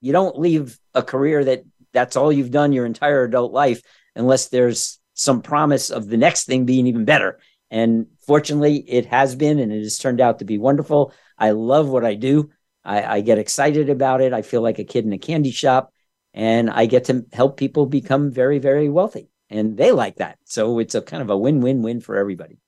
you 0.00 0.12
don't 0.12 0.38
leave 0.38 0.78
a 0.92 1.02
career 1.02 1.44
that 1.44 1.64
that's 1.92 2.16
all 2.16 2.32
you've 2.32 2.50
done 2.50 2.72
your 2.72 2.84
entire 2.84 3.22
adult 3.22 3.52
life 3.52 3.80
unless 4.16 4.48
there's 4.48 4.98
some 5.14 5.40
promise 5.40 5.90
of 5.90 6.08
the 6.08 6.16
next 6.16 6.44
thing 6.44 6.66
being 6.66 6.88
even 6.88 7.04
better. 7.04 7.38
And 7.70 8.08
fortunately, 8.26 8.78
it 8.78 9.06
has 9.06 9.36
been, 9.36 9.60
and 9.60 9.72
it 9.72 9.82
has 9.82 9.98
turned 9.98 10.20
out 10.20 10.40
to 10.40 10.44
be 10.44 10.58
wonderful. 10.58 11.12
I 11.38 11.52
love 11.52 11.88
what 11.88 12.04
I 12.04 12.14
do. 12.14 12.50
I, 12.84 13.16
I 13.16 13.20
get 13.20 13.38
excited 13.38 13.88
about 13.88 14.20
it. 14.20 14.32
I 14.32 14.42
feel 14.42 14.60
like 14.60 14.78
a 14.80 14.84
kid 14.84 15.04
in 15.04 15.12
a 15.12 15.18
candy 15.18 15.52
shop, 15.52 15.93
and 16.34 16.68
I 16.68 16.86
get 16.86 17.04
to 17.04 17.24
help 17.32 17.56
people 17.56 17.86
become 17.86 18.30
very, 18.30 18.58
very 18.58 18.88
wealthy. 18.88 19.30
And 19.48 19.76
they 19.76 19.92
like 19.92 20.16
that. 20.16 20.38
So 20.44 20.78
it's 20.78 20.94
a 20.94 21.02
kind 21.02 21.22
of 21.22 21.30
a 21.30 21.38
win 21.38 21.60
win 21.60 21.82
win 21.82 22.00
for 22.00 22.16
everybody. 22.16 22.58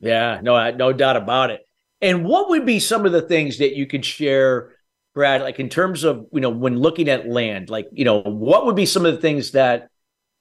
Yeah, 0.00 0.40
no, 0.42 0.70
no 0.72 0.92
doubt 0.92 1.16
about 1.16 1.50
it. 1.50 1.60
And 2.00 2.24
what 2.24 2.50
would 2.50 2.66
be 2.66 2.80
some 2.80 3.06
of 3.06 3.12
the 3.12 3.22
things 3.22 3.58
that 3.58 3.76
you 3.76 3.86
could 3.86 4.04
share, 4.04 4.72
Brad, 5.14 5.40
like 5.40 5.60
in 5.60 5.68
terms 5.68 6.04
of, 6.04 6.26
you 6.32 6.40
know, 6.40 6.50
when 6.50 6.76
looking 6.76 7.08
at 7.08 7.28
land, 7.28 7.70
like, 7.70 7.86
you 7.92 8.04
know, 8.04 8.20
what 8.20 8.66
would 8.66 8.76
be 8.76 8.84
some 8.84 9.06
of 9.06 9.14
the 9.14 9.20
things 9.20 9.52
that 9.52 9.88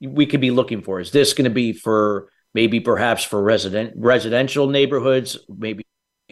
we 0.02 0.26
could 0.26 0.42
be 0.42 0.52
looking 0.52 0.82
for? 0.82 1.00
Is 1.00 1.12
this 1.12 1.34
going 1.34 1.46
to 1.46 1.52
be 1.52 1.72
for 1.72 2.30
maybe 2.54 2.80
perhaps 2.80 3.24
for 3.24 3.42
resident 3.42 3.94
residential 3.96 4.68
neighborhoods, 4.68 5.38
maybe 5.50 5.86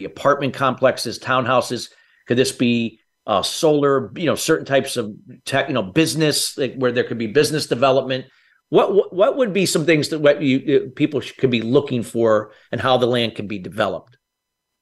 apartment 0.04 0.54
complexes, 0.54 1.18
townhouses. 1.18 1.90
Could 2.26 2.38
this 2.38 2.52
be 2.52 3.00
uh, 3.26 3.42
solar? 3.42 4.12
You 4.16 4.26
know, 4.26 4.34
certain 4.34 4.66
types 4.66 4.96
of 4.96 5.14
tech, 5.44 5.68
you 5.68 5.74
know, 5.74 5.82
business 5.82 6.56
like 6.56 6.74
where 6.74 6.92
there 6.92 7.04
could 7.04 7.18
be 7.18 7.26
business 7.26 7.66
development. 7.66 8.26
What, 8.68 9.12
what 9.12 9.36
would 9.36 9.52
be 9.52 9.66
some 9.66 9.84
things 9.84 10.08
that 10.08 10.20
what 10.20 10.40
you 10.40 10.92
people 10.96 11.20
could 11.38 11.50
be 11.50 11.60
looking 11.60 12.02
for, 12.02 12.52
and 12.70 12.80
how 12.80 12.96
the 12.96 13.06
land 13.06 13.34
can 13.34 13.46
be 13.46 13.58
developed? 13.58 14.16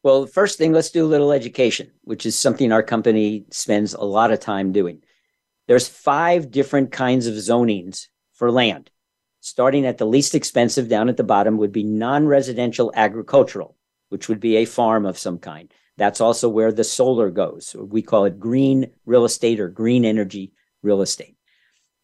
Well, 0.03 0.27
first 0.27 0.59
thing, 0.59 0.73
let's 0.73 0.91
do 0.91 1.05
a 1.05 1.09
little 1.09 1.33
education, 1.33 1.91
which 2.03 2.25
is 2.25 2.39
something 2.39 2.73
our 2.73 2.83
company 2.83 3.45
spends 3.51 3.93
a 3.93 4.05
lot 4.05 4.31
of 4.31 4.41
time 4.41 4.73
doing. 4.73 5.03
There's 5.67 5.89
five 5.89 6.51
different 6.51 6.93
kinds 6.93 7.27
of 7.27 7.35
zonings 7.35 8.07
for 8.33 8.51
land 8.51 8.91
starting 9.41 9.87
at 9.87 9.99
the 9.99 10.07
least 10.07 10.35
expensive 10.35 10.89
down 10.89 11.09
at 11.09 11.17
the 11.17 11.25
bottom 11.25 11.57
would 11.57 11.73
be 11.73 11.83
non-residential 11.83 12.93
agricultural, 12.95 13.77
which 14.11 14.29
would 14.29 14.41
be 14.41 14.57
a 14.57 14.65
farm 14.65 15.07
of 15.07 15.19
some 15.19 15.39
kind. 15.39 15.73
That's 16.01 16.23
also 16.23 16.49
where 16.49 16.73
the 16.73 16.83
solar 16.83 17.31
goes. 17.31 17.77
We 17.79 18.01
call 18.01 18.25
it 18.25 18.41
green 18.41 18.91
real 19.05 19.27
estate 19.27 19.61
or 19.61 19.69
green 19.69 20.07
energy 20.07 20.55
real 20.83 21.03
estate. 21.03 21.37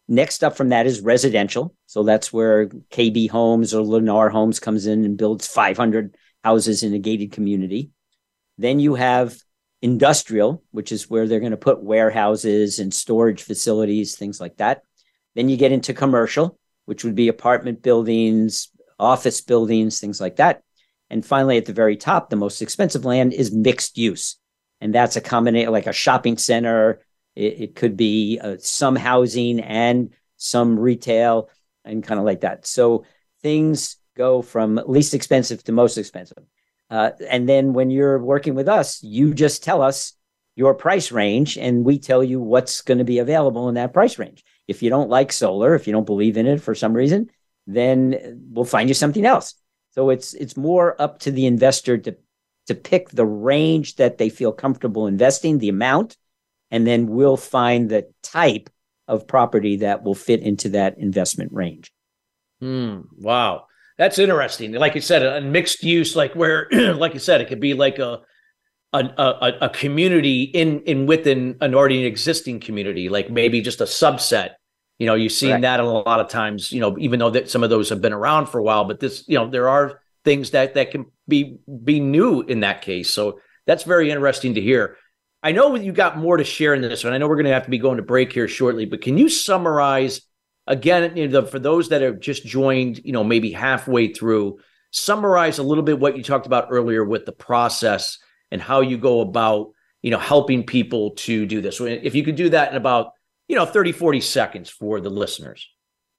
Next 0.07 0.43
up 0.43 0.55
from 0.55 0.69
that 0.69 0.85
is 0.85 1.01
residential. 1.01 1.73
So 1.87 2.03
that's 2.03 2.31
where 2.31 2.67
KB 2.67 3.27
Homes 3.31 3.73
or 3.73 3.83
Lennar 3.83 4.31
Homes 4.31 4.59
comes 4.59 4.85
in 4.85 5.03
and 5.03 5.17
builds 5.17 5.47
500 5.47 6.15
houses 6.43 6.83
in 6.83 6.93
a 6.93 6.99
gated 6.99 7.31
community. 7.31 7.89
Then 8.59 8.79
you 8.79 8.93
have 8.93 9.35
industrial, 9.81 10.63
which 10.69 10.91
is 10.91 11.09
where 11.09 11.27
they're 11.27 11.39
going 11.39 11.49
to 11.49 11.57
put 11.57 11.81
warehouses 11.81 12.77
and 12.77 12.93
storage 12.93 13.41
facilities, 13.41 14.15
things 14.15 14.39
like 14.39 14.57
that. 14.57 14.83
Then 15.33 15.49
you 15.49 15.57
get 15.57 15.71
into 15.71 15.95
commercial, 15.95 16.59
which 16.85 17.03
would 17.03 17.15
be 17.15 17.29
apartment 17.29 17.81
buildings, 17.81 18.67
office 18.99 19.41
buildings, 19.41 19.99
things 19.99 20.21
like 20.21 20.35
that. 20.35 20.61
And 21.09 21.25
finally, 21.25 21.57
at 21.57 21.65
the 21.65 21.73
very 21.73 21.95
top, 21.95 22.29
the 22.29 22.35
most 22.35 22.61
expensive 22.61 23.05
land 23.05 23.33
is 23.33 23.51
mixed 23.51 23.97
use. 23.97 24.35
And 24.81 24.93
that's 24.93 25.15
a 25.15 25.21
combination, 25.21 25.71
like 25.71 25.87
a 25.87 25.93
shopping 25.93 26.37
center. 26.37 27.01
It, 27.35 27.61
it 27.61 27.75
could 27.75 27.97
be 27.97 28.39
uh, 28.41 28.57
some 28.59 28.95
housing 28.95 29.59
and 29.59 30.13
some 30.37 30.79
retail 30.79 31.49
and 31.85 32.03
kind 32.03 32.19
of 32.19 32.25
like 32.25 32.41
that. 32.41 32.65
So 32.65 33.05
things 33.41 33.97
go 34.15 34.41
from 34.41 34.81
least 34.85 35.13
expensive 35.13 35.63
to 35.63 35.71
most 35.71 35.97
expensive. 35.97 36.43
Uh, 36.89 37.11
and 37.29 37.47
then 37.47 37.73
when 37.73 37.89
you're 37.89 38.19
working 38.19 38.55
with 38.55 38.67
us, 38.67 39.01
you 39.03 39.33
just 39.33 39.63
tell 39.63 39.81
us 39.81 40.13
your 40.55 40.73
price 40.73 41.11
range 41.11 41.57
and 41.57 41.85
we 41.85 41.99
tell 41.99 42.23
you 42.23 42.39
what's 42.39 42.81
going 42.81 42.97
to 42.97 43.03
be 43.03 43.19
available 43.19 43.69
in 43.69 43.75
that 43.75 43.93
price 43.93 44.17
range. 44.17 44.43
If 44.67 44.81
you 44.81 44.89
don't 44.89 45.09
like 45.09 45.31
solar, 45.31 45.75
if 45.75 45.85
you 45.85 45.93
don't 45.93 46.05
believe 46.05 46.37
in 46.37 46.47
it 46.47 46.61
for 46.61 46.73
some 46.75 46.93
reason, 46.93 47.29
then 47.67 48.41
we'll 48.49 48.65
find 48.65 48.89
you 48.89 48.95
something 48.95 49.25
else. 49.25 49.53
So 49.97 50.11
it's 50.11 50.35
it's 50.35 50.55
more 50.55 50.95
up 51.01 51.17
to 51.21 51.31
the 51.31 51.47
investor 51.47 51.97
to 51.97 52.15
to 52.67 52.75
pick 52.75 53.09
the 53.09 53.25
range 53.25 53.95
that 53.95 54.19
they 54.19 54.29
feel 54.29 54.51
comfortable 54.51 55.07
investing, 55.07 55.57
the 55.57 55.69
amount, 55.69 56.17
and 56.69 56.85
then 56.85 57.07
we'll 57.07 57.35
find 57.35 57.89
the 57.89 58.07
type 58.21 58.69
of 59.07 59.27
property 59.27 59.77
that 59.77 60.03
will 60.03 60.13
fit 60.13 60.41
into 60.41 60.69
that 60.69 60.99
investment 60.99 61.51
range. 61.51 61.91
Hmm. 62.59 63.01
Wow. 63.17 63.65
That's 63.97 64.19
interesting. 64.19 64.73
Like 64.73 64.93
you 64.93 65.01
said, 65.01 65.23
a 65.23 65.41
mixed 65.41 65.81
use, 65.83 66.15
like 66.15 66.35
where, 66.35 66.67
like 66.71 67.15
you 67.15 67.19
said, 67.19 67.41
it 67.41 67.47
could 67.47 67.59
be 67.59 67.73
like 67.73 67.97
a 67.97 68.19
a, 68.93 68.99
a, 68.99 69.53
a 69.61 69.69
community 69.69 70.43
in 70.43 70.81
in 70.81 71.07
within 71.07 71.57
an 71.61 71.73
already 71.73 72.05
existing 72.05 72.59
community, 72.59 73.09
like 73.09 73.31
maybe 73.31 73.61
just 73.61 73.81
a 73.81 73.85
subset. 73.85 74.51
You 74.99 75.05
know, 75.05 75.15
you've 75.15 75.31
seen 75.31 75.51
right. 75.51 75.61
that 75.61 75.79
a 75.79 75.83
lot 75.83 76.19
of 76.19 76.29
times. 76.29 76.71
You 76.71 76.81
know, 76.81 76.97
even 76.97 77.19
though 77.19 77.29
that 77.31 77.49
some 77.49 77.63
of 77.63 77.69
those 77.69 77.89
have 77.89 78.01
been 78.01 78.13
around 78.13 78.47
for 78.47 78.59
a 78.59 78.63
while, 78.63 78.85
but 78.85 78.99
this, 78.99 79.23
you 79.27 79.37
know, 79.37 79.49
there 79.49 79.69
are 79.69 80.01
things 80.23 80.51
that 80.51 80.73
that 80.73 80.91
can 80.91 81.05
be 81.27 81.59
be 81.83 81.99
new 81.99 82.41
in 82.41 82.61
that 82.61 82.81
case. 82.81 83.09
So 83.09 83.39
that's 83.65 83.83
very 83.83 84.09
interesting 84.09 84.55
to 84.55 84.61
hear. 84.61 84.97
I 85.43 85.51
know 85.51 85.75
you 85.75 85.91
got 85.91 86.17
more 86.17 86.37
to 86.37 86.43
share 86.43 86.73
in 86.73 86.81
this 86.81 87.03
one. 87.03 87.13
I 87.13 87.19
know 87.19 87.27
we're 87.27 87.35
going 87.35 87.45
to 87.45 87.53
have 87.53 87.65
to 87.65 87.69
be 87.69 87.77
going 87.77 87.97
to 87.97 88.03
break 88.03 88.33
here 88.33 88.47
shortly, 88.47 88.85
but 88.85 89.01
can 89.01 89.17
you 89.17 89.29
summarize 89.29 90.21
again 90.65 91.15
you 91.15 91.27
know, 91.27 91.45
for 91.45 91.59
those 91.59 91.89
that 91.89 92.01
have 92.01 92.19
just 92.19 92.45
joined, 92.45 92.99
you 93.05 93.13
know, 93.13 93.23
maybe 93.23 93.51
halfway 93.51 94.11
through, 94.13 94.59
summarize 94.91 95.59
a 95.59 95.63
little 95.63 95.83
bit 95.83 95.99
what 95.99 96.17
you 96.17 96.23
talked 96.23 96.47
about 96.47 96.67
earlier 96.71 97.03
with 97.03 97.25
the 97.25 97.31
process 97.31 98.17
and 98.51 98.61
how 98.61 98.81
you 98.81 98.97
go 98.97 99.21
about 99.21 99.71
you 100.01 100.11
know 100.11 100.19
helping 100.19 100.63
people 100.63 101.11
to 101.11 101.45
do 101.45 101.61
this 101.61 101.81
if 101.81 102.15
you 102.15 102.23
could 102.23 102.35
do 102.35 102.49
that 102.49 102.71
in 102.71 102.77
about 102.77 103.11
you 103.47 103.55
know 103.55 103.65
30 103.65 103.91
40 103.91 104.21
seconds 104.21 104.69
for 104.69 104.99
the 104.99 105.09
listeners. 105.09 105.67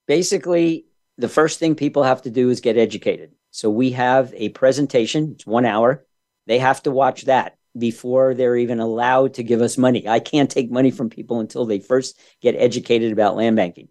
Basically 0.07 0.85
the 1.17 1.29
first 1.29 1.59
thing 1.59 1.75
people 1.75 2.03
have 2.03 2.21
to 2.23 2.29
do 2.29 2.49
is 2.49 2.61
get 2.61 2.77
educated. 2.77 3.31
So 3.51 3.69
we 3.69 3.91
have 3.91 4.33
a 4.35 4.49
presentation. 4.49 5.33
It's 5.33 5.45
one 5.45 5.65
hour. 5.65 6.05
They 6.47 6.59
have 6.59 6.81
to 6.83 6.91
watch 6.91 7.23
that 7.23 7.57
before 7.77 8.33
they're 8.33 8.55
even 8.55 8.79
allowed 8.79 9.35
to 9.35 9.43
give 9.43 9.61
us 9.61 9.77
money. 9.77 10.07
I 10.07 10.19
can't 10.19 10.49
take 10.49 10.71
money 10.71 10.91
from 10.91 11.09
people 11.09 11.39
until 11.39 11.65
they 11.65 11.79
first 11.79 12.19
get 12.41 12.55
educated 12.55 13.11
about 13.11 13.35
land 13.35 13.55
banking. 13.55 13.89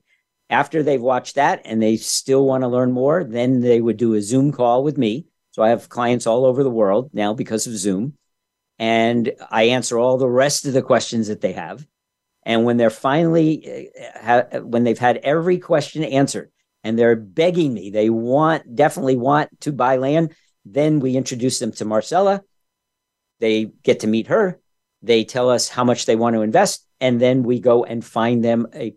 After 0.51 0.83
they've 0.83 1.01
watched 1.01 1.35
that 1.35 1.63
and 1.65 1.83
they 1.83 1.97
still 1.97 2.47
want 2.47 2.63
to 2.63 2.69
learn 2.69 2.93
more 2.93 3.23
then 3.23 3.61
they 3.61 3.81
would 3.81 3.99
do 3.99 4.15
a 4.15 4.23
zoom 4.23 4.51
call 4.53 4.83
with 4.83 4.97
me. 4.97 5.27
So 5.51 5.63
i 5.63 5.69
have 5.71 5.89
clients 5.89 6.27
all 6.27 6.45
over 6.45 6.63
the 6.63 6.71
world 6.71 7.11
now 7.13 7.35
because 7.35 7.67
of 7.67 7.77
zoom. 7.77 8.15
And 8.79 9.33
I 9.51 9.65
answer 9.65 9.99
all 9.99 10.19
the 10.19 10.29
rest 10.29 10.65
of 10.65 10.73
the 10.73 10.83
questions 10.83 11.29
that 11.29 11.41
they 11.41 11.53
have. 11.53 11.87
And 12.49 12.65
when 12.65 12.79
they're 12.79 12.91
finally, 12.91 13.91
uh, 13.97 14.21
ha- 14.21 14.61
when 14.61 14.83
they've 14.83 14.99
had 14.99 15.19
every 15.19 15.59
question 15.59 16.03
answered 16.03 16.51
and 16.83 16.99
they're 16.99 17.15
begging 17.15 17.75
me, 17.75 17.91
they 17.91 18.11
want, 18.11 18.75
definitely 18.75 19.17
want 19.17 19.61
to 19.61 19.73
buy 19.73 19.97
land, 19.99 20.35
then 20.65 20.99
we 20.99 21.15
introduce 21.15 21.59
them 21.59 21.73
to 21.73 21.85
Marcella. 21.85 22.43
They 23.39 23.67
get 23.85 24.01
to 24.01 24.07
meet 24.07 24.29
her. 24.29 24.59
They 25.03 25.25
tell 25.25 25.51
us 25.51 25.69
how 25.69 25.85
much 25.85 26.07
they 26.07 26.17
want 26.17 26.35
to 26.35 26.43
invest. 26.43 26.85
And 27.01 27.21
then 27.21 27.45
we 27.45 27.61
go 27.61 27.85
and 27.85 28.05
find 28.05 28.43
them 28.43 28.67
a 28.75 28.97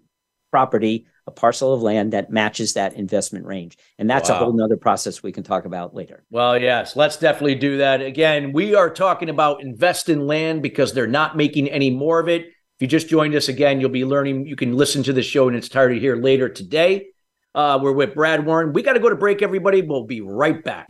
property 0.49 1.05
a 1.27 1.31
parcel 1.31 1.73
of 1.73 1.81
land 1.81 2.13
that 2.13 2.31
matches 2.31 2.73
that 2.73 2.93
investment 2.93 3.45
range. 3.45 3.77
And 3.99 4.09
that's 4.09 4.29
wow. 4.29 4.35
a 4.35 4.39
whole 4.39 4.53
nother 4.53 4.77
process 4.77 5.21
we 5.21 5.31
can 5.31 5.43
talk 5.43 5.65
about 5.65 5.93
later. 5.93 6.23
Well, 6.31 6.59
yes, 6.59 6.95
let's 6.95 7.17
definitely 7.17 7.55
do 7.55 7.77
that. 7.77 8.01
Again, 8.01 8.53
we 8.53 8.73
are 8.73 8.89
talking 8.89 9.29
about 9.29 9.61
invest 9.61 10.09
in 10.09 10.25
land 10.25 10.63
because 10.63 10.93
they're 10.93 11.07
not 11.07 11.37
making 11.37 11.69
any 11.69 11.91
more 11.91 12.19
of 12.19 12.27
it. 12.27 12.47
If 12.81 12.85
you 12.85 12.87
just 12.87 13.09
joined 13.09 13.35
us 13.35 13.47
again, 13.47 13.79
you'll 13.79 13.91
be 13.91 14.05
learning. 14.05 14.47
You 14.47 14.55
can 14.55 14.75
listen 14.75 15.03
to 15.03 15.13
the 15.13 15.21
show 15.21 15.47
in 15.47 15.53
its 15.53 15.67
entirety 15.67 15.99
here 15.99 16.15
later 16.15 16.49
today. 16.49 17.09
Uh, 17.53 17.77
we're 17.79 17.91
with 17.91 18.15
Brad 18.15 18.43
Warren. 18.43 18.73
We 18.73 18.81
got 18.81 18.93
to 18.93 18.99
go 18.99 19.07
to 19.07 19.15
break, 19.15 19.43
everybody. 19.43 19.83
We'll 19.83 20.05
be 20.05 20.21
right 20.21 20.63
back. 20.63 20.89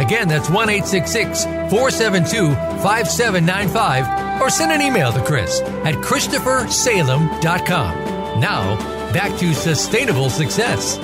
Again, 0.00 0.26
that's 0.28 0.48
1 0.48 0.70
866 0.70 1.44
472 1.44 2.54
5795. 2.82 4.40
Or 4.40 4.48
send 4.48 4.72
an 4.72 4.80
email 4.80 5.12
to 5.12 5.22
Chris 5.22 5.60
at 5.60 5.94
ChristopherSalem.com. 5.96 8.40
Now, 8.40 8.78
back 9.12 9.38
to 9.38 9.52
sustainable 9.52 10.30
success. 10.30 10.96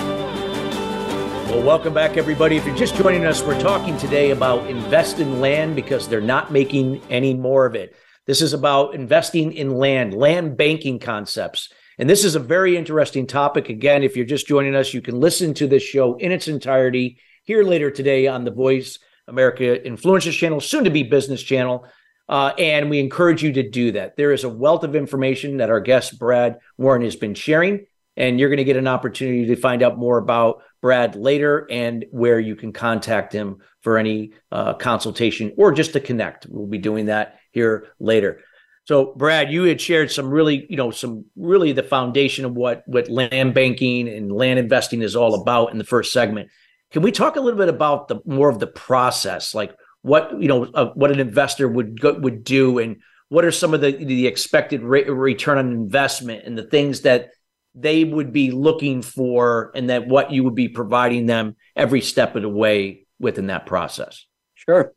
Well, 1.51 1.63
welcome 1.63 1.93
back, 1.93 2.17
everybody. 2.17 2.57
If 2.57 2.65
you're 2.65 2.75
just 2.75 2.97
joining 2.97 3.27
us, 3.27 3.43
we're 3.43 3.61
talking 3.61 3.99
today 3.99 4.31
about 4.31 4.71
invest 4.71 5.21
in 5.21 5.43
land 5.43 5.77
because 5.77 6.09
they're 6.09 6.23
not 6.23 6.51
making 6.51 7.03
any 7.11 7.35
more 7.35 7.67
of 7.67 7.75
it. 7.75 7.95
This 8.25 8.41
is 8.41 8.55
about 8.55 8.95
investing 8.95 9.53
in 9.53 9.77
land, 9.77 10.15
land 10.15 10.57
banking 10.57 11.01
concepts. 11.01 11.69
And 11.99 12.09
this 12.09 12.25
is 12.25 12.35
a 12.35 12.41
very 12.41 12.79
interesting 12.79 13.27
topic. 13.27 13.69
Again, 13.69 14.03
if 14.03 14.17
you're 14.17 14.25
just 14.25 14.47
joining 14.47 14.75
us, 14.75 14.95
you 14.95 15.03
can 15.03 15.21
listen 15.21 15.53
to 15.53 15.67
this 15.67 15.83
show 15.83 16.17
in 16.17 16.33
its 16.33 16.49
entirety 16.49 17.19
here 17.47 17.63
later 17.63 17.91
today 17.91 18.27
on 18.27 18.45
the 18.45 18.51
Voice 18.51 18.99
America 19.29 19.79
Influencers 19.85 20.37
channel, 20.37 20.61
soon 20.61 20.85
to 20.85 20.91
be 20.91 21.03
business 21.03 21.43
channel. 21.43 21.87
Uh, 22.29 22.53
and 22.59 22.91
we 22.91 22.99
encourage 22.99 23.43
you 23.43 23.53
to 23.53 23.69
do 23.69 23.93
that. 23.93 24.17
There 24.17 24.33
is 24.33 24.45
a 24.45 24.49
wealth 24.49 24.83
of 24.83 24.97
information 24.97 25.59
that 25.59 25.71
our 25.71 25.81
guest, 25.81 26.19
Brad 26.19 26.59
Warren, 26.77 27.03
has 27.03 27.15
been 27.17 27.35
sharing 27.35 27.87
and 28.17 28.41
you're 28.41 28.49
going 28.49 28.57
to 28.57 28.65
get 28.65 28.77
an 28.77 28.89
opportunity 28.89 29.47
to 29.47 29.57
find 29.57 29.83
out 29.83 29.99
more 29.99 30.19
about 30.19 30.63
Brad 30.81 31.15
later 31.17 31.67
and 31.71 32.05
where 32.11 32.41
you 32.41 32.57
can 32.57 32.73
contact 32.73 33.33
him 33.33 33.59
for 33.83 33.99
any 33.99 34.33
uh, 34.51 34.75
consultation 34.75 35.53
or 35.57 35.73
just 35.73 35.93
to 35.93 36.01
connect. 36.01 36.47
We'll 36.49 36.67
be 36.67 36.79
doing 36.79 37.07
that 37.07 37.39
here 37.53 37.89
later. 38.01 38.41
So, 38.85 39.15
Brad, 39.17 39.51
you 39.51 39.65
had 39.65 39.81
shared 39.81 40.13
some 40.13 40.31
really, 40.31 40.67
you 40.71 40.77
know, 40.77 40.91
some 40.91 41.25
really 41.37 41.73
the 41.73 41.83
foundation 41.83 42.45
of 42.45 42.55
what 42.55 42.85
what 42.87 43.09
land 43.09 43.53
banking 43.53 44.09
and 44.09 44.31
land 44.31 44.61
investing 44.61 45.03
is 45.03 45.17
all 45.17 45.35
about 45.35 45.73
in 45.73 45.79
the 45.79 45.85
first 45.85 46.13
segment. 46.13 46.51
Can 46.92 47.03
we 47.03 47.12
talk 47.12 47.37
a 47.37 47.40
little 47.40 47.59
bit 47.59 47.68
about 47.68 48.09
the 48.09 48.20
more 48.25 48.49
of 48.49 48.59
the 48.59 48.66
process, 48.66 49.55
like 49.55 49.75
what 50.03 50.40
you 50.40 50.49
know, 50.49 50.64
uh, 50.64 50.92
what 50.94 51.11
an 51.11 51.20
investor 51.20 51.68
would 51.68 52.01
go, 52.01 52.14
would 52.14 52.44
do, 52.44 52.79
and 52.79 52.96
what 53.29 53.44
are 53.44 53.51
some 53.51 53.75
of 53.75 53.81
the 53.81 53.92
the 53.92 54.27
expected 54.27 54.83
return 54.83 55.59
on 55.59 55.72
investment 55.72 56.44
and 56.44 56.57
the 56.57 56.62
things 56.62 57.03
that 57.03 57.31
they 57.75 58.05
would 58.05 58.33
be 58.33 58.51
looking 58.51 59.03
for 59.03 59.70
and 59.75 59.90
that 59.90 60.09
what 60.09 60.31
you 60.33 60.42
would 60.44 60.55
be 60.55 60.68
providing 60.68 61.27
them 61.27 61.57
every 61.75 62.01
step 62.01 62.35
of 62.35 62.42
the 62.42 62.49
way 62.49 63.07
within 63.18 63.49
that 63.49 63.66
process. 63.66 64.25
Sure. 64.55 64.92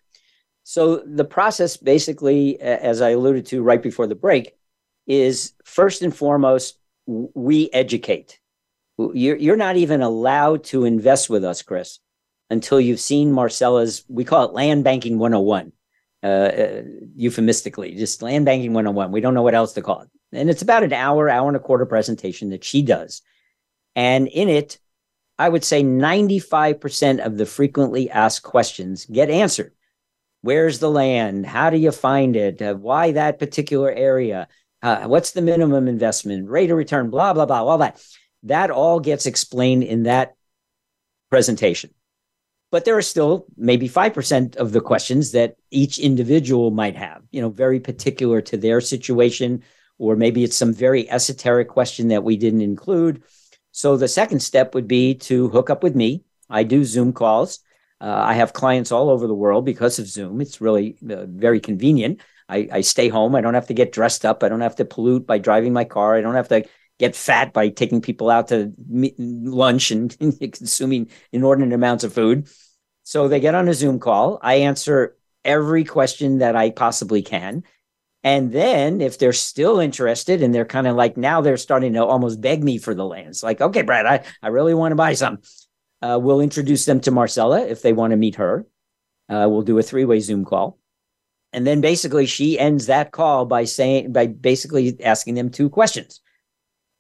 So 0.64 0.98
the 0.98 1.26
process 1.26 1.76
basically, 1.76 2.60
as 2.62 3.02
I 3.02 3.10
alluded 3.10 3.48
to 3.48 3.62
right 3.62 3.82
before 3.82 4.08
the 4.08 4.16
break, 4.16 4.54
is 5.08 5.54
first 5.66 6.04
and 6.04 6.16
foremost, 6.16 6.78
we 7.06 7.70
educate. 7.74 8.39
You're, 9.00 9.38
you're 9.38 9.56
not 9.56 9.78
even 9.78 10.02
allowed 10.02 10.66
to 10.66 10.84
invest 10.84 11.30
with 11.30 11.46
us, 11.46 11.62
Chris, 11.62 12.00
until 12.50 12.82
you've 12.82 13.00
seen 13.00 13.32
Marcella's, 13.32 14.04
we 14.10 14.26
call 14.26 14.46
it 14.46 14.54
land 14.54 14.84
banking 14.84 15.18
101, 15.18 15.72
uh, 16.22 16.28
uh, 16.28 16.82
euphemistically, 17.16 17.96
just 17.96 18.22
land 18.22 18.46
banking 18.46 18.74
101. 18.74 19.12
We 19.12 19.22
don't 19.22 19.34
know 19.34 19.42
what 19.42 19.56
else 19.56 19.74
to 19.74 19.82
call 19.82 20.02
it. 20.02 20.10
And 20.34 20.50
it's 20.50 20.62
about 20.62 20.84
an 20.84 20.92
hour, 20.92 21.30
hour 21.30 21.48
and 21.48 21.56
a 21.56 21.62
quarter 21.62 21.86
presentation 21.86 22.50
that 22.50 22.66
she 22.66 22.82
does. 22.82 23.22
And 23.96 24.28
in 24.28 24.50
it, 24.50 24.80
I 25.38 25.48
would 25.48 25.64
say 25.64 25.82
95% 25.82 27.26
of 27.26 27.38
the 27.38 27.46
frequently 27.46 28.10
asked 28.10 28.44
questions 28.44 29.06
get 29.06 29.30
answered. 29.30 29.74
Where's 30.42 30.80
the 30.80 30.92
land? 30.92 31.46
How 31.46 31.70
do 31.70 31.78
you 31.78 31.92
find 31.92 32.36
it? 32.36 32.62
Uh, 32.62 32.76
why 32.76 33.14
that 33.14 33.40
particular 33.40 33.92
area? 33.92 34.50
Uh, 34.82 35.06
what's 35.08 35.32
the 35.32 35.42
minimum 35.42 35.88
investment, 35.88 36.50
rate 36.50 36.72
of 36.72 36.78
return, 36.78 37.10
blah, 37.10 37.34
blah, 37.34 37.46
blah, 37.46 37.64
all 37.64 37.78
that. 37.78 38.02
That 38.44 38.72
all 38.72 39.00
gets 39.00 39.26
explained 39.26 39.84
in 39.84 40.04
that 40.04 40.36
presentation. 41.30 41.92
But 42.72 42.86
there 42.86 42.98
are 42.98 43.02
still 43.02 43.46
maybe 43.58 43.90
5% 43.90 44.56
of 44.58 44.72
the 44.72 44.82
questions 44.82 45.32
that 45.32 45.56
each 45.72 45.98
individual 45.98 46.70
might 46.70 46.96
have, 46.96 47.24
you 47.32 47.42
know, 47.42 47.50
very 47.50 47.80
particular 47.80 48.42
to 48.42 48.58
their 48.58 48.80
situation, 48.80 49.64
or 49.98 50.16
maybe 50.16 50.44
it's 50.44 50.56
some 50.56 50.74
very 50.74 51.10
esoteric 51.10 51.68
question 51.68 52.10
that 52.10 52.24
we 52.24 52.38
didn't 52.38 52.62
include. 52.62 53.24
So 53.72 53.98
the 53.98 54.08
second 54.08 54.42
step 54.42 54.76
would 54.76 54.88
be 54.88 55.16
to 55.16 55.50
hook 55.50 55.70
up 55.70 55.84
with 55.84 55.96
me. 55.96 56.24
I 56.50 56.64
do 56.64 56.84
Zoom 56.84 57.12
calls. 57.12 57.60
Uh, 58.02 58.06
I 58.26 58.34
have 58.36 58.54
clients 58.54 58.92
all 58.92 59.10
over 59.10 59.28
the 59.28 59.34
world 59.34 59.66
because 59.66 60.00
of 60.00 60.08
Zoom. 60.08 60.40
It's 60.40 60.62
really 60.62 60.98
uh, 61.10 61.26
very 61.26 61.60
convenient. 61.60 62.22
I, 62.48 62.68
I, 62.72 62.82
stay 62.82 63.10
home. 63.10 63.36
I 63.36 63.42
don't 63.42 63.54
have 63.54 63.68
to 63.68 63.74
get 63.74 63.92
dressed 63.92 64.26
up. 64.26 64.42
I 64.42 64.50
don't 64.50 64.62
have 64.62 64.78
to 64.78 64.86
pollute 64.86 65.28
by 65.28 65.38
driving 65.38 65.74
my 65.74 65.84
car. 65.84 66.16
I 66.16 66.22
don't 66.22 66.36
have 66.36 66.48
to 66.48 66.66
get 67.00 67.16
fat 67.16 67.54
by 67.54 67.70
taking 67.70 68.02
people 68.02 68.30
out 68.30 68.50
to 68.50 68.74
lunch 69.18 69.90
and 69.90 70.16
consuming 70.40 71.10
inordinate 71.32 71.74
amounts 71.74 72.04
of 72.04 72.14
food. 72.14 72.48
So 73.04 73.28
they 73.28 73.40
get 73.40 73.56
on 73.56 73.68
a 73.68 73.74
Zoom 73.74 74.00
call. 74.00 74.38
I 74.44 74.56
answer 74.56 75.18
every 75.44 75.86
question 75.86 76.40
that 76.40 76.56
I 76.56 76.70
possibly 76.70 77.22
can. 77.22 77.64
And 78.24 78.52
then 78.52 79.00
if 79.00 79.18
they're 79.18 79.34
still 79.34 79.80
interested 79.80 80.44
and 80.44 80.54
they're 80.54 80.66
kind 80.66 80.88
of 80.88 80.96
like 80.96 81.16
now 81.16 81.40
they're 81.40 81.58
starting 81.58 81.94
to 81.94 82.06
almost 82.06 82.42
beg 82.42 82.64
me 82.64 82.78
for 82.78 82.94
the 82.94 83.06
lands, 83.06 83.42
like, 83.42 83.62
okay, 83.62 83.82
Brad, 83.82 84.06
I, 84.06 84.24
I 84.44 84.50
really 84.50 84.74
want 84.74 84.92
to 84.92 84.98
buy 84.98 85.14
some. 85.14 85.40
Uh, 86.02 86.20
we'll 86.22 86.42
introduce 86.42 86.86
them 86.86 87.00
to 87.02 87.12
Marcella 87.12 87.66
if 87.66 87.82
they 87.82 87.94
want 87.94 88.12
to 88.12 88.18
meet 88.18 88.36
her. 88.36 88.68
Uh, 89.30 89.48
we'll 89.50 89.62
do 89.62 89.80
a 89.80 89.84
three 89.84 90.06
way 90.06 90.20
Zoom 90.20 90.44
call. 90.44 90.78
And 91.54 91.66
then 91.66 91.82
basically 91.82 92.26
she 92.26 92.60
ends 92.60 92.88
that 92.88 93.12
call 93.12 93.46
by 93.46 93.64
saying, 93.64 94.12
by 94.12 94.28
basically 94.28 95.02
asking 95.04 95.36
them 95.36 95.50
two 95.50 95.70
questions. 95.70 96.22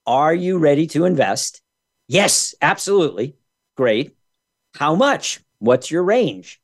Are 0.09 0.33
you 0.33 0.57
ready 0.57 0.87
to 0.87 1.05
invest? 1.05 1.61
Yes, 2.09 2.53
absolutely. 2.61 3.37
Great. 3.77 4.17
How 4.75 4.95
much? 4.95 5.39
What's 5.59 5.89
your 5.89 6.03
range? 6.03 6.59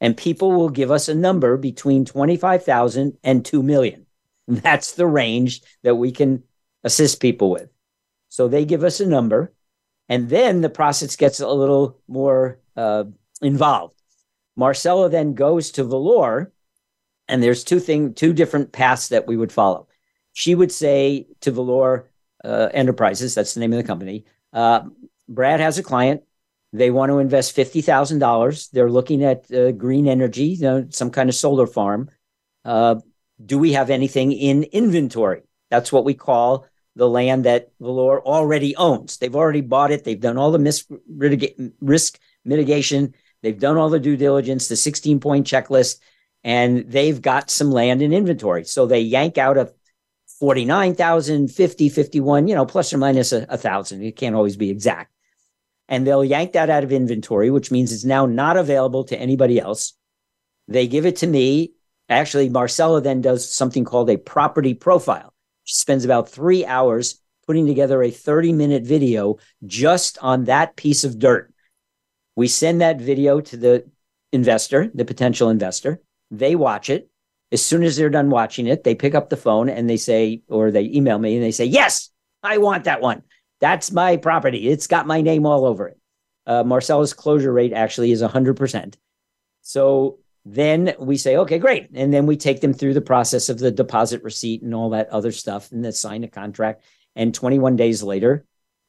and 0.00 0.16
people 0.16 0.52
will 0.52 0.70
give 0.70 0.90
us 0.90 1.08
a 1.08 1.14
number 1.14 1.56
between 1.56 2.04
25,000 2.04 3.18
and 3.22 3.44
2 3.44 3.62
million. 3.62 4.06
That's 4.48 4.92
the 4.92 5.06
range 5.06 5.62
that 5.82 5.96
we 5.96 6.10
can 6.10 6.42
assist 6.82 7.20
people 7.20 7.50
with. 7.50 7.68
So 8.30 8.48
they 8.48 8.64
give 8.64 8.84
us 8.84 9.00
a 9.00 9.06
number, 9.06 9.52
and 10.08 10.28
then 10.28 10.60
the 10.60 10.70
process 10.70 11.16
gets 11.16 11.40
a 11.40 11.48
little 11.48 11.98
more 12.08 12.58
uh, 12.76 13.04
involved. 13.42 14.00
Marcella 14.56 15.08
then 15.08 15.34
goes 15.34 15.70
to 15.72 15.84
Valor, 15.84 16.52
and 17.28 17.42
there's 17.42 17.64
two 17.64 17.80
thing, 17.80 18.14
two 18.14 18.32
different 18.32 18.72
paths 18.72 19.08
that 19.08 19.26
we 19.26 19.36
would 19.36 19.52
follow. 19.52 19.88
She 20.32 20.54
would 20.54 20.72
say 20.72 21.26
to 21.40 21.50
Valor 21.50 22.09
uh, 22.44 22.68
Enterprises, 22.72 23.34
that's 23.34 23.54
the 23.54 23.60
name 23.60 23.72
of 23.72 23.78
the 23.78 23.84
company, 23.84 24.24
uh, 24.52 24.82
Brad 25.28 25.60
has 25.60 25.78
a 25.78 25.82
client. 25.82 26.22
They 26.72 26.90
want 26.90 27.10
to 27.10 27.18
invest 27.18 27.54
fifty 27.54 27.80
thousand 27.80 28.20
dollars. 28.20 28.68
They're 28.68 28.90
looking 28.90 29.24
at 29.24 29.52
uh, 29.52 29.72
green 29.72 30.06
energy, 30.06 30.44
you 30.44 30.62
know, 30.62 30.86
some 30.90 31.10
kind 31.10 31.28
of 31.28 31.34
solar 31.34 31.66
farm. 31.66 32.10
Uh, 32.64 32.96
do 33.44 33.58
we 33.58 33.72
have 33.72 33.90
anything 33.90 34.32
in 34.32 34.64
inventory? 34.64 35.42
That's 35.70 35.92
what 35.92 36.04
we 36.04 36.14
call 36.14 36.66
the 36.96 37.08
land 37.08 37.44
that 37.44 37.70
Valor 37.80 38.20
already 38.20 38.76
owns. 38.76 39.18
They've 39.18 39.34
already 39.34 39.60
bought 39.60 39.90
it. 39.90 40.04
They've 40.04 40.20
done 40.20 40.36
all 40.36 40.50
the 40.50 40.58
mis- 40.58 40.86
risk 41.80 42.18
mitigation. 42.44 43.14
They've 43.42 43.58
done 43.58 43.76
all 43.76 43.88
the 43.88 44.00
due 44.00 44.16
diligence, 44.16 44.68
the 44.68 44.76
16 44.76 45.20
point 45.20 45.46
checklist, 45.46 46.00
and 46.44 46.90
they've 46.90 47.20
got 47.20 47.50
some 47.50 47.70
land 47.70 48.02
in 48.02 48.12
inventory. 48.12 48.64
So 48.64 48.86
they 48.86 49.00
yank 49.00 49.38
out 49.38 49.56
a 49.56 49.72
49,000, 50.40 51.48
50, 51.48 51.88
51, 51.90 52.48
you 52.48 52.54
know, 52.54 52.64
plus 52.64 52.92
or 52.92 52.98
minus 52.98 53.32
a, 53.32 53.46
a 53.50 53.58
thousand. 53.58 54.02
It 54.02 54.16
can't 54.16 54.34
always 54.34 54.56
be 54.56 54.70
exact. 54.70 55.12
And 55.88 56.06
they'll 56.06 56.24
yank 56.24 56.52
that 56.52 56.70
out 56.70 56.82
of 56.82 56.92
inventory, 56.92 57.50
which 57.50 57.70
means 57.70 57.92
it's 57.92 58.04
now 58.04 58.24
not 58.24 58.56
available 58.56 59.04
to 59.04 59.18
anybody 59.18 59.60
else. 59.60 59.92
They 60.66 60.86
give 60.86 61.04
it 61.04 61.16
to 61.16 61.26
me. 61.26 61.72
Actually, 62.08 62.48
Marcella 62.48 63.00
then 63.00 63.20
does 63.20 63.48
something 63.48 63.84
called 63.84 64.08
a 64.08 64.16
property 64.16 64.72
profile. 64.72 65.34
She 65.64 65.74
spends 65.76 66.04
about 66.04 66.28
three 66.28 66.64
hours 66.64 67.20
putting 67.46 67.66
together 67.66 68.02
a 68.02 68.10
30 68.10 68.52
minute 68.52 68.84
video 68.84 69.36
just 69.66 70.16
on 70.22 70.44
that 70.44 70.76
piece 70.76 71.04
of 71.04 71.18
dirt. 71.18 71.52
We 72.34 72.48
send 72.48 72.80
that 72.80 73.00
video 73.00 73.40
to 73.40 73.56
the 73.56 73.90
investor, 74.32 74.90
the 74.94 75.04
potential 75.04 75.50
investor. 75.50 76.00
They 76.30 76.54
watch 76.54 76.88
it. 76.88 77.09
As 77.52 77.64
soon 77.64 77.82
as 77.82 77.96
they're 77.96 78.10
done 78.10 78.30
watching 78.30 78.66
it, 78.66 78.84
they 78.84 78.94
pick 78.94 79.14
up 79.14 79.28
the 79.28 79.36
phone 79.36 79.68
and 79.68 79.90
they 79.90 79.96
say, 79.96 80.42
or 80.48 80.70
they 80.70 80.84
email 80.84 81.18
me 81.18 81.34
and 81.34 81.44
they 81.44 81.50
say, 81.50 81.64
Yes, 81.64 82.10
I 82.42 82.58
want 82.58 82.84
that 82.84 83.00
one. 83.00 83.22
That's 83.60 83.92
my 83.92 84.16
property. 84.16 84.68
It's 84.68 84.86
got 84.86 85.06
my 85.06 85.20
name 85.20 85.46
all 85.46 85.64
over 85.66 85.88
it. 85.88 85.98
Uh, 86.46 86.64
Marcella's 86.64 87.12
closure 87.12 87.52
rate 87.52 87.72
actually 87.72 88.12
is 88.12 88.22
100%. 88.22 88.94
So 89.62 90.18
then 90.44 90.94
we 90.98 91.16
say, 91.16 91.36
okay, 91.36 91.58
great. 91.58 91.90
And 91.94 92.12
then 92.12 92.26
we 92.26 92.36
take 92.36 92.60
them 92.60 92.72
through 92.72 92.94
the 92.94 93.00
process 93.00 93.48
of 93.48 93.58
the 93.58 93.70
deposit 93.70 94.22
receipt 94.22 94.62
and 94.62 94.74
all 94.74 94.90
that 94.90 95.10
other 95.10 95.32
stuff 95.32 95.70
and 95.70 95.84
then 95.84 95.92
sign 95.92 96.24
a 96.24 96.28
contract. 96.28 96.82
And 97.14 97.34
21 97.34 97.76
days 97.76 98.02
later, 98.02 98.46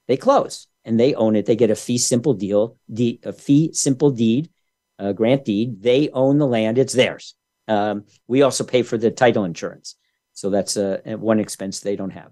they 0.07 0.17
close 0.17 0.67
and 0.85 0.99
they 0.99 1.13
own 1.13 1.35
it. 1.35 1.45
They 1.45 1.55
get 1.55 1.69
a 1.69 1.75
fee 1.75 1.97
simple 1.97 2.33
deal, 2.33 2.77
a 2.97 3.33
fee 3.33 3.73
simple 3.73 4.11
deed, 4.11 4.49
a 4.97 5.13
grant 5.13 5.45
deed. 5.45 5.81
They 5.81 6.09
own 6.09 6.37
the 6.37 6.47
land. 6.47 6.77
It's 6.77 6.93
theirs. 6.93 7.35
Um, 7.67 8.05
we 8.27 8.41
also 8.41 8.63
pay 8.63 8.83
for 8.83 8.97
the 8.97 9.11
title 9.11 9.45
insurance. 9.45 9.95
So 10.33 10.49
that's 10.49 10.77
a, 10.77 11.01
one 11.17 11.39
expense 11.39 11.79
they 11.79 11.95
don't 11.95 12.11
have. 12.11 12.31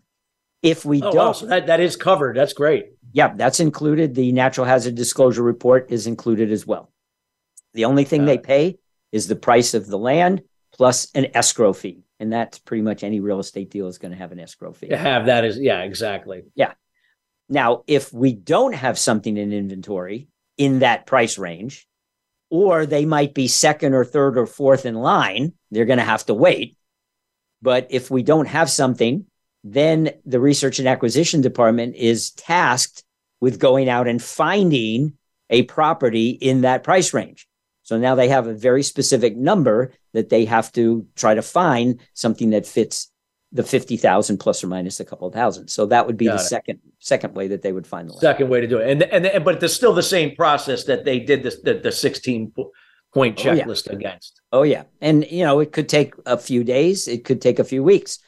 If 0.62 0.84
we 0.84 1.02
oh, 1.02 1.12
don't, 1.12 1.16
wow. 1.16 1.32
so 1.32 1.46
that, 1.46 1.68
that 1.68 1.80
is 1.80 1.96
covered. 1.96 2.36
That's 2.36 2.54
great. 2.54 2.92
Yeah, 3.14 3.34
that's 3.36 3.60
included. 3.60 4.16
The 4.16 4.32
natural 4.32 4.66
hazard 4.66 4.96
disclosure 4.96 5.44
report 5.44 5.92
is 5.92 6.08
included 6.08 6.52
as 6.52 6.68
well. 6.68 6.92
The 7.74 7.86
only 7.86 8.04
thing 8.04 8.26
they 8.26 8.38
pay 8.38 8.78
is 9.12 9.28
the 9.28 9.36
price 9.36 9.74
of 9.74 9.88
the 9.88 9.98
land 9.98 10.42
plus 10.74 11.10
an 11.14 11.28
escrow 11.34 11.74
fee. 11.74 12.04
And 12.20 12.34
that's 12.34 12.60
pretty 12.60 12.82
much 12.82 13.04
any 13.04 13.20
real 13.20 13.40
estate 13.40 13.70
deal 13.70 13.88
is 13.88 13.98
going 13.98 14.12
to 14.12 14.18
have 14.18 14.32
an 14.32 14.40
escrow 14.40 14.74
fee. 14.74 14.90
Have 14.90 15.28
that 15.28 15.46
is, 15.46 15.58
yeah, 15.58 15.84
exactly. 15.84 16.44
Yeah. 16.56 16.74
Now, 17.48 17.84
if 17.88 18.14
we 18.14 18.34
don't 18.34 18.74
have 18.74 19.00
something 19.00 19.38
in 19.38 19.54
inventory 19.54 20.28
in 20.58 20.80
that 20.80 21.06
price 21.06 21.38
range, 21.38 21.88
or 22.50 22.86
they 22.86 23.06
might 23.06 23.34
be 23.34 23.48
second 23.48 23.94
or 23.94 24.04
third 24.04 24.38
or 24.38 24.46
fourth 24.46 24.86
in 24.86 24.96
line, 24.96 25.54
they're 25.72 25.86
going 25.86 26.00
to 26.00 26.06
have 26.06 26.26
to 26.26 26.34
wait. 26.34 26.78
But 27.62 27.88
if 27.90 28.10
we 28.10 28.24
don't 28.24 28.48
have 28.48 28.70
something, 28.70 29.26
then 29.64 30.12
the 30.26 30.40
research 30.40 30.80
and 30.80 30.88
acquisition 30.88 31.42
department 31.42 31.96
is 31.96 32.32
tasked 32.32 33.04
with 33.42 33.60
going 33.60 33.90
out 33.90 34.08
and 34.08 34.22
finding 34.22 35.14
a 35.50 35.64
property 35.64 36.30
in 36.30 36.62
that 36.62 36.84
price 36.84 37.14
range. 37.14 37.48
So 37.84 37.98
now 37.98 38.16
they 38.16 38.30
have 38.30 38.48
a 38.48 38.54
very 38.54 38.84
specific 38.84 39.36
number 39.36 39.94
that 40.14 40.30
they 40.30 40.46
have 40.46 40.72
to 40.74 41.08
try 41.16 41.34
to 41.34 41.42
find 41.42 42.00
something 42.14 42.52
that 42.52 42.68
fits 42.68 43.09
the 43.52 43.64
50,000 43.64 44.38
plus 44.38 44.64
or 44.64 44.68
minus 44.68 45.00
a 45.00 45.06
couple 45.06 45.28
of 45.28 45.34
thousand. 45.34 45.70
So 45.70 45.88
that 45.88 46.06
would 46.06 46.18
be 46.18 46.26
Got 46.26 46.38
the 46.38 46.44
it. 46.44 46.48
second 46.48 46.80
second 47.00 47.34
way 47.34 47.48
that 47.48 47.62
they 47.62 47.72
would 47.72 47.88
find 47.88 48.08
the 48.08 48.14
land. 48.14 48.22
Second 48.22 48.50
way 48.50 48.62
to 48.62 48.68
do 48.68 48.78
it. 48.78 48.90
And 48.90 49.04
and, 49.04 49.26
and 49.26 49.44
but 49.44 49.62
it's 49.62 49.74
still 49.74 49.94
the 49.94 50.04
same 50.04 50.36
process 50.36 50.84
that 50.86 51.04
they 51.04 51.20
did 51.20 51.44
this 51.44 51.60
the, 51.62 51.76
the 51.76 51.92
16 51.92 52.54
point 53.14 53.38
checklist 53.38 53.88
oh, 53.90 53.94
yeah. 53.94 53.98
against. 53.98 54.42
Oh 54.52 54.64
yeah. 54.64 54.84
And 55.02 55.26
you 55.32 55.44
know, 55.44 55.60
it 55.60 55.72
could 55.72 55.90
take 55.90 56.14
a 56.26 56.38
few 56.38 56.64
days, 56.64 57.08
it 57.08 57.26
could 57.26 57.42
take 57.42 57.60
a 57.60 57.64
few 57.64 57.84
weeks. 57.84 58.20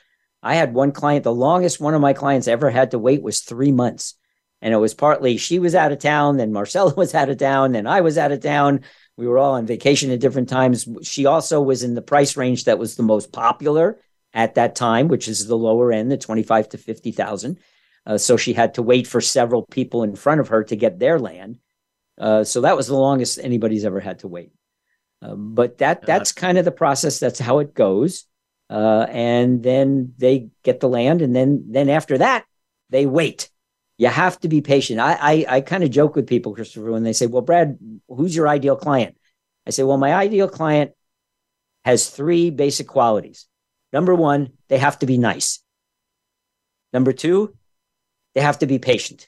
I 0.42 0.56
had 0.56 0.74
one 0.74 0.92
client, 0.92 1.24
the 1.24 1.34
longest 1.34 1.80
one 1.80 1.94
of 1.94 2.02
my 2.02 2.14
clients 2.14 2.48
ever 2.48 2.72
had 2.72 2.92
to 2.92 3.00
wait 3.00 3.22
was 3.22 3.42
3 3.42 3.72
months. 3.72 4.16
And 4.64 4.74
it 4.74 4.78
was 4.78 4.96
partly 4.96 5.38
she 5.38 5.60
was 5.60 5.76
out 5.76 5.92
of 5.92 6.00
town, 6.00 6.38
then 6.38 6.52
Marcella 6.52 6.94
was 6.98 7.14
out 7.14 7.30
of 7.30 7.38
town, 7.38 7.74
then 7.74 7.86
I 7.86 8.02
was 8.02 8.18
out 8.18 8.32
of 8.32 8.42
town. 8.42 8.82
We 9.18 9.28
were 9.28 9.38
all 9.38 9.54
on 9.54 9.68
vacation 9.68 10.10
at 10.10 10.20
different 10.20 10.50
times. 10.50 10.88
She 11.04 11.28
also 11.28 11.62
was 11.62 11.84
in 11.84 11.94
the 11.94 12.02
price 12.02 12.36
range 12.36 12.64
that 12.64 12.80
was 12.80 12.96
the 12.96 13.04
most 13.04 13.32
popular 13.32 14.00
at 14.34 14.56
that 14.56 14.76
time, 14.76 15.08
which 15.08 15.28
is 15.28 15.48
the 15.48 15.58
lower 15.58 15.92
end, 15.92 16.12
the 16.12 16.18
25 16.18 16.70
to 16.70 16.78
50,000. 16.78 17.60
Uh, 18.06 18.18
so 18.18 18.38
she 18.38 18.54
had 18.54 18.76
to 18.76 18.82
wait 18.82 19.08
for 19.08 19.22
several 19.22 19.64
people 19.64 20.04
in 20.04 20.16
front 20.16 20.42
of 20.42 20.48
her 20.48 20.64
to 20.64 20.76
get 20.76 21.00
their 21.00 21.20
land. 21.20 21.60
Uh, 22.18 22.44
so 22.44 22.62
that 22.62 22.76
was 22.76 22.88
the 22.88 22.96
longest 22.96 23.40
anybody's 23.42 23.86
ever 23.86 24.00
had 24.00 24.20
to 24.20 24.28
wait. 24.28 24.52
Uh, 25.22 25.36
but 25.36 25.78
that 25.78 26.06
that's 26.06 26.32
kind 26.32 26.58
of 26.58 26.66
the 26.66 26.72
process. 26.72 27.20
That's 27.20 27.40
how 27.40 27.60
it 27.60 27.74
goes. 27.74 28.26
Uh, 28.70 29.06
and 29.10 29.62
then 29.62 30.14
they 30.18 30.50
get 30.64 30.80
the 30.80 30.90
land, 30.90 31.22
and 31.22 31.36
then 31.36 31.66
then 31.70 31.90
after 31.90 32.18
that, 32.18 32.46
they 32.90 33.06
wait. 33.06 33.50
You 33.98 34.08
have 34.08 34.40
to 34.40 34.48
be 34.48 34.62
patient. 34.62 35.00
I 35.00 35.14
I, 35.14 35.46
I 35.58 35.62
kind 35.62 35.84
of 35.84 35.92
joke 35.92 36.16
with 36.16 36.28
people, 36.28 36.56
Christopher, 36.56 36.92
when 36.92 37.04
they 37.04 37.14
say, 37.14 37.28
"Well, 37.28 37.44
Brad, 37.44 37.78
who's 38.08 38.36
your 38.36 38.48
ideal 38.48 38.76
client?" 38.76 39.16
I 39.68 39.70
say, 39.70 39.84
"Well, 39.84 39.98
my 39.98 40.14
ideal 40.14 40.48
client 40.48 40.94
has 41.86 42.10
three 42.10 42.50
basic 42.50 42.88
qualities. 42.88 43.48
Number 43.94 44.16
one, 44.16 44.54
they 44.68 44.78
have 44.78 45.00
to 45.00 45.06
be 45.06 45.18
nice. 45.18 45.60
Number 46.94 47.14
two, 47.14 47.56
they 48.36 48.42
have 48.42 48.60
to 48.60 48.68
be 48.68 48.80
patient. 48.80 49.28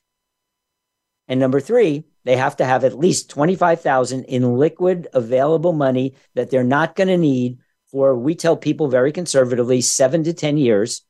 And 1.28 1.40
number 1.40 1.60
three, 1.60 2.06
they 2.26 2.38
have 2.38 2.58
to 2.58 2.66
have 2.66 2.84
at 2.84 2.98
least 2.98 3.30
25,000 3.30 4.26
in 4.26 4.58
liquid 4.58 5.08
available 5.14 5.74
money 5.74 6.16
that 6.36 6.50
they're 6.50 6.64
not 6.64 6.96
going 6.96 7.08
to 7.08 7.18
need 7.18 7.60
for, 7.92 8.16
we 8.16 8.36
tell 8.36 8.58
people 8.58 8.88
very 8.88 9.12
conservatively, 9.12 9.82
seven 9.82 10.24
to 10.24 10.34
10 10.34 10.58
years. 10.58 11.04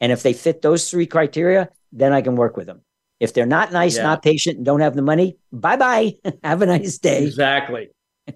And 0.00 0.12
if 0.12 0.22
they 0.22 0.32
fit 0.32 0.62
those 0.62 0.88
three 0.88 1.06
criteria, 1.06 1.70
then 1.92 2.12
I 2.12 2.22
can 2.22 2.36
work 2.36 2.56
with 2.56 2.66
them. 2.66 2.82
If 3.18 3.34
they're 3.34 3.46
not 3.46 3.72
nice, 3.72 3.96
yeah. 3.96 4.04
not 4.04 4.22
patient, 4.22 4.58
and 4.58 4.64
don't 4.64 4.80
have 4.80 4.94
the 4.94 5.02
money, 5.02 5.38
bye 5.50 5.76
bye. 5.76 6.14
have 6.44 6.62
a 6.62 6.66
nice 6.66 6.98
day. 6.98 7.24
Exactly. 7.26 7.88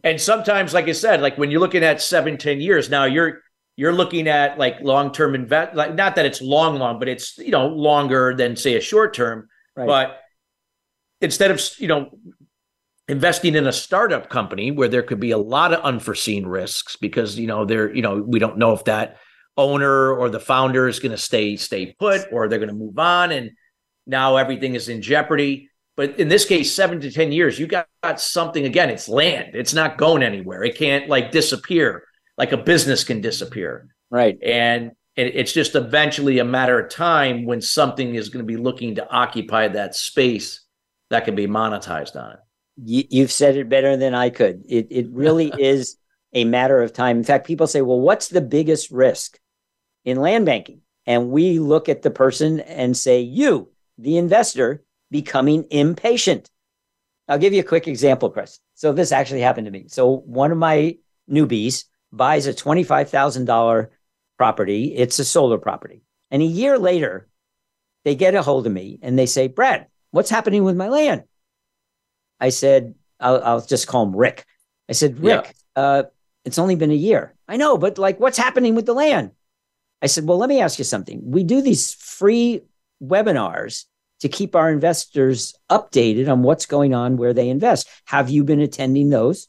And 0.03 0.21
sometimes, 0.21 0.75
like 0.75 0.89
I 0.89 0.93
said, 0.93 1.21
like 1.21 1.39
when 1.39 1.51
you're 1.51 1.61
looking 1.61 1.85
at 1.85 2.03
seven, 2.03 2.37
10 2.37 2.61
years, 2.61 2.91
now 2.91 3.05
you're 3.05 3.43
you're 3.77 3.93
looking 3.93 4.29
at 4.29 4.59
like 4.59 4.81
long-term 4.83 5.35
invest 5.35 5.75
like 5.75 5.95
not 5.95 6.17
that 6.17 6.27
it's 6.27 6.43
long 6.43 6.77
long 6.77 6.99
but 6.99 7.09
it's 7.09 7.39
you 7.39 7.51
know 7.51 7.67
longer 7.67 8.35
than 8.35 8.57
say 8.57 8.75
a 8.77 8.81
short 8.81 9.15
term 9.15 9.49
right. 9.77 9.87
but 9.87 10.21
instead 11.21 11.51
of 11.51 11.61
you 11.79 11.89
know 11.89 12.11
investing 13.09 13.55
in 13.55 13.67
a 13.67 13.73
startup 13.73 14.29
company 14.29 14.71
where 14.71 14.89
there 14.89 15.03
could 15.03 15.21
be 15.21 15.33
a 15.33 15.39
lot 15.39 15.73
of 15.73 15.81
unforeseen 15.81 16.47
risks 16.47 16.97
because 16.97 17.39
you 17.39 17.47
know 17.47 17.65
there 17.65 17.95
you 17.95 18.03
know 18.03 18.17
we 18.17 18.39
don't 18.39 18.59
know 18.59 18.73
if 18.73 18.85
that 18.85 19.17
owner 19.57 20.13
or 20.13 20.31
the 20.31 20.41
founder 20.41 20.89
is 20.89 20.99
going 20.99 21.13
to 21.13 21.19
stay 21.19 21.57
stay 21.57 21.95
put 21.99 22.23
or 22.33 22.49
they're 22.49 22.59
going 22.59 22.69
to 22.69 22.75
move 22.75 22.99
on 22.99 23.33
and 23.33 23.51
now 24.07 24.37
everything 24.37 24.75
is 24.75 24.89
in 24.89 25.03
jeopardy. 25.03 25.69
But 25.95 26.19
in 26.19 26.29
this 26.29 26.47
case 26.47 26.75
7 26.75 27.01
to 27.01 27.11
10 27.11 27.33
years 27.33 27.59
you 27.59 27.67
got 27.67 27.87
something 28.17 28.65
again 28.65 28.89
it's 28.91 29.09
land. 29.09 29.55
It's 29.55 29.75
not 29.75 29.99
going 29.99 30.23
anywhere. 30.23 30.63
It 30.63 30.77
can't 30.77 31.09
like 31.09 31.33
disappear 31.33 32.05
like 32.37 32.53
a 32.53 32.57
business 32.57 33.05
can 33.05 33.21
disappear. 33.21 33.89
Right. 34.11 34.39
And 34.43 34.93
it's 35.17 35.53
just 35.53 35.75
eventually 35.75 36.39
a 36.39 36.45
matter 36.45 36.79
of 36.79 36.91
time 36.91 37.45
when 37.45 37.61
something 37.61 38.15
is 38.15 38.31
going 38.31 38.45
to 38.45 38.47
be 38.47 38.57
looking 38.57 38.95
to 38.95 39.11
occupy 39.11 39.69
that 39.69 39.95
space 39.95 40.65
that 41.11 41.25
can 41.25 41.35
be 41.35 41.47
monetized 41.47 42.17
on 42.17 42.33
it. 42.33 42.39
You've 42.77 43.33
said 43.33 43.57
it 43.57 43.69
better 43.69 43.99
than 43.99 44.15
I 44.15 44.31
could. 44.31 44.65
It, 44.67 44.89
it 44.91 45.09
really 45.11 45.53
is 45.59 45.97
a 46.33 46.45
matter 46.45 46.83
of 46.83 46.93
time. 46.93 47.19
In 47.19 47.25
fact, 47.25 47.47
people 47.47 47.67
say, 47.67 47.83
well, 47.83 48.01
what's 48.01 48.29
the 48.29 48.41
biggest 48.41 48.91
risk 48.91 49.39
in 50.05 50.21
land 50.21 50.47
banking? 50.47 50.81
And 51.07 51.31
we 51.31 51.59
look 51.59 51.89
at 51.89 52.03
the 52.03 52.11
person 52.11 52.61
and 52.61 52.97
say, 52.97 53.21
you, 53.21 53.71
the 53.99 54.17
investor, 54.17 54.83
becoming 55.11 55.67
impatient. 55.71 56.51
I'll 57.29 57.39
give 57.39 57.53
you 57.53 57.61
a 57.61 57.65
quick 57.65 57.87
example, 57.87 58.31
Chris. 58.31 58.61
So 58.75 58.93
this 58.93 59.13
actually 59.13 59.41
happened 59.43 59.67
to 59.67 59.71
me. 59.71 59.89
So 59.89 60.17
one 60.17 60.51
of 60.53 60.59
my 60.59 60.97
newbies 61.31 61.85
buys 62.13 62.47
a 62.47 62.55
$25,000 62.55 63.89
property. 64.37 64.95
It's 64.95 65.19
a 65.19 65.25
solar 65.25 65.59
property. 65.59 66.03
And 66.31 66.43
a 66.43 66.47
year 66.47 66.79
later, 66.79 67.29
they 68.05 68.15
get 68.15 68.35
a 68.35 68.43
hold 68.43 68.67
of 68.67 68.73
me 68.73 68.99
and 69.03 69.19
they 69.19 69.27
say, 69.27 69.49
Brad, 69.49 69.87
what's 70.11 70.31
happening 70.31 70.65
with 70.65 70.77
my 70.77 70.89
land? 70.89 71.25
I 72.41 72.49
said, 72.49 72.95
I'll, 73.21 73.43
I'll 73.43 73.61
just 73.61 73.87
call 73.87 74.05
him 74.05 74.17
Rick. 74.17 74.45
I 74.89 74.93
said, 74.93 75.21
Rick, 75.21 75.55
yeah. 75.77 75.83
uh, 75.83 76.03
it's 76.45 76.59
only 76.59 76.75
been 76.75 76.91
a 76.91 76.95
year. 76.95 77.35
I 77.47 77.57
know, 77.57 77.79
but 77.79 77.99
like, 77.99 78.19
what's 78.19 78.39
happening 78.39 78.75
with 78.75 78.87
the 78.87 78.95
land? 78.95 79.31
I 80.01 80.07
said, 80.07 80.27
well, 80.27 80.39
let 80.39 80.49
me 80.49 80.61
ask 80.61 80.79
you 80.79 80.85
something. 80.85 81.21
We 81.25 81.45
do 81.45 81.63
these 81.63 81.95
free 81.95 82.63
webinars 83.03 83.85
to 84.21 84.29
keep 84.29 84.57
our 84.57 84.71
investors 84.71 85.55
updated 85.71 86.31
on 86.31 86.43
what's 86.43 86.67
going 86.67 86.95
on 86.95 87.17
where 87.17 87.33
they 87.33 87.49
invest. 87.49 87.89
Have 88.07 88.31
you 88.31 88.43
been 88.45 88.61
attending 88.61 89.11
those? 89.11 89.49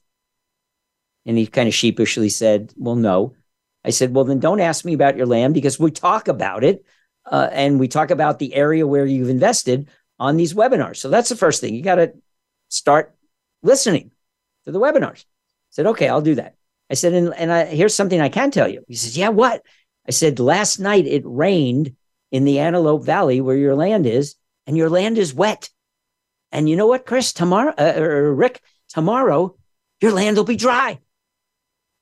And 1.26 1.38
he 1.38 1.48
kind 1.48 1.68
of 1.68 1.74
sheepishly 1.74 2.30
said, 2.30 2.74
Well, 2.76 2.96
no. 2.96 3.36
I 3.86 3.90
said, 3.90 4.14
Well, 4.14 4.26
then 4.26 4.40
don't 4.40 4.60
ask 4.60 4.86
me 4.86 4.94
about 4.94 5.18
your 5.18 5.26
land 5.26 5.54
because 5.54 5.80
we 5.80 5.92
talk 5.92 6.28
about 6.28 6.64
it 6.64 6.86
uh, 7.26 7.50
and 7.52 7.80
we 7.80 7.88
talk 7.88 8.12
about 8.12 8.40
the 8.40 8.54
area 8.54 8.86
where 8.86 9.06
you've 9.06 9.30
invested 9.30 9.90
on 10.20 10.38
these 10.38 10.54
webinars. 10.54 10.98
So 10.98 11.10
that's 11.10 11.30
the 11.30 11.36
first 11.36 11.62
thing. 11.62 11.74
You 11.74 11.82
got 11.82 11.96
to 11.96 12.14
start 12.70 13.16
listening 13.62 14.12
to 14.66 14.72
the 14.72 14.80
webinars. 14.80 15.24
I 15.24 15.72
said, 15.72 15.88
okay, 15.88 16.08
I'll 16.08 16.22
do 16.22 16.36
that. 16.36 16.56
I 16.90 16.96
said, 16.96 17.14
and, 17.14 17.34
and 17.36 17.52
I, 17.52 17.66
here's 17.66 17.96
something 17.96 18.20
I 18.20 18.30
can 18.30 18.52
tell 18.52 18.68
you. 18.68 18.84
He 18.88 18.96
says, 18.96 19.18
yeah, 19.18 19.30
what? 19.30 19.64
I 20.08 20.12
said, 20.12 20.40
last 20.40 20.80
night 20.80 21.08
it 21.08 21.24
rained 21.26 21.96
in 22.32 22.46
the 22.46 22.60
Antelope 22.60 23.06
Valley 23.06 23.42
where 23.42 23.56
your 23.56 23.76
land 23.76 24.06
is, 24.06 24.36
and 24.68 24.78
your 24.78 24.90
land 24.90 25.18
is 25.18 25.34
wet. 25.34 25.70
And 26.52 26.70
you 26.70 26.76
know 26.76 26.88
what, 26.88 27.06
Chris? 27.06 27.34
Tomorrow, 27.34 27.74
uh, 27.78 27.94
or 27.98 28.34
Rick, 28.34 28.62
tomorrow 28.90 29.56
your 30.02 30.12
land 30.12 30.38
will 30.38 30.44
be 30.44 30.56
dry. 30.56 31.00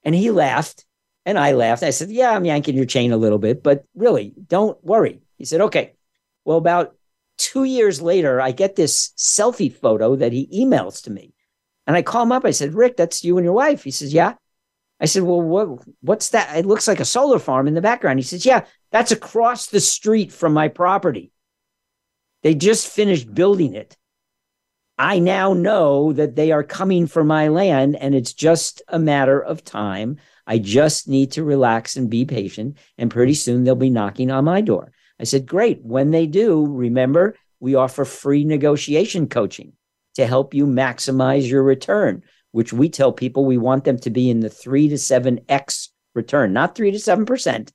And 0.03 0.15
he 0.15 0.31
laughed, 0.31 0.85
and 1.25 1.37
I 1.37 1.51
laughed. 1.53 1.83
I 1.83 1.91
said, 1.91 2.09
Yeah, 2.09 2.31
I'm 2.31 2.45
yanking 2.45 2.75
your 2.75 2.85
chain 2.85 3.11
a 3.11 3.17
little 3.17 3.37
bit, 3.37 3.63
but 3.63 3.85
really, 3.95 4.33
don't 4.47 4.83
worry. 4.83 5.21
He 5.37 5.45
said, 5.45 5.61
Okay. 5.61 5.93
Well, 6.43 6.57
about 6.57 6.95
two 7.37 7.63
years 7.63 8.01
later, 8.01 8.41
I 8.41 8.51
get 8.51 8.75
this 8.75 9.13
selfie 9.17 9.73
photo 9.73 10.15
that 10.15 10.33
he 10.33 10.47
emails 10.47 11.03
to 11.03 11.11
me. 11.11 11.33
And 11.85 11.95
I 11.95 12.01
call 12.01 12.23
him 12.23 12.31
up. 12.31 12.45
I 12.45 12.51
said, 12.51 12.73
Rick, 12.73 12.97
that's 12.97 13.23
you 13.23 13.37
and 13.37 13.45
your 13.45 13.53
wife. 13.53 13.83
He 13.83 13.91
says, 13.91 14.13
Yeah. 14.13 14.35
I 14.99 15.05
said, 15.05 15.23
Well, 15.23 15.41
what, 15.41 15.85
what's 16.01 16.29
that? 16.29 16.55
It 16.57 16.65
looks 16.65 16.87
like 16.87 16.99
a 16.99 17.05
solar 17.05 17.39
farm 17.39 17.67
in 17.67 17.73
the 17.73 17.81
background. 17.81 18.19
He 18.19 18.23
says, 18.23 18.45
Yeah, 18.45 18.65
that's 18.91 19.11
across 19.11 19.67
the 19.67 19.79
street 19.79 20.31
from 20.31 20.53
my 20.53 20.67
property. 20.67 21.31
They 22.43 22.55
just 22.55 22.87
finished 22.87 23.33
building 23.33 23.75
it. 23.75 23.97
I 24.97 25.19
now 25.19 25.53
know 25.53 26.13
that 26.13 26.35
they 26.35 26.51
are 26.51 26.63
coming 26.63 27.07
for 27.07 27.23
my 27.23 27.47
land 27.47 27.95
and 27.95 28.13
it's 28.13 28.33
just 28.33 28.81
a 28.87 28.99
matter 28.99 29.39
of 29.39 29.63
time. 29.63 30.17
I 30.45 30.59
just 30.59 31.07
need 31.07 31.31
to 31.33 31.43
relax 31.43 31.95
and 31.95 32.09
be 32.09 32.25
patient. 32.25 32.77
And 32.97 33.09
pretty 33.09 33.33
soon 33.33 33.63
they'll 33.63 33.75
be 33.75 33.89
knocking 33.89 34.31
on 34.31 34.45
my 34.45 34.61
door. 34.61 34.91
I 35.19 35.23
said, 35.23 35.45
Great. 35.45 35.81
When 35.83 36.11
they 36.11 36.27
do, 36.27 36.65
remember, 36.65 37.35
we 37.59 37.75
offer 37.75 38.05
free 38.05 38.43
negotiation 38.43 39.27
coaching 39.27 39.73
to 40.15 40.27
help 40.27 40.53
you 40.53 40.65
maximize 40.65 41.49
your 41.49 41.63
return, 41.63 42.23
which 42.51 42.73
we 42.73 42.89
tell 42.89 43.13
people 43.13 43.45
we 43.45 43.57
want 43.57 43.85
them 43.85 43.97
to 43.99 44.09
be 44.09 44.29
in 44.29 44.39
the 44.39 44.49
three 44.49 44.89
to 44.89 44.97
seven 44.97 45.39
X 45.47 45.89
return, 46.13 46.53
not 46.53 46.75
three 46.75 46.91
to 46.91 46.99
seven 46.99 47.25
percent, 47.25 47.71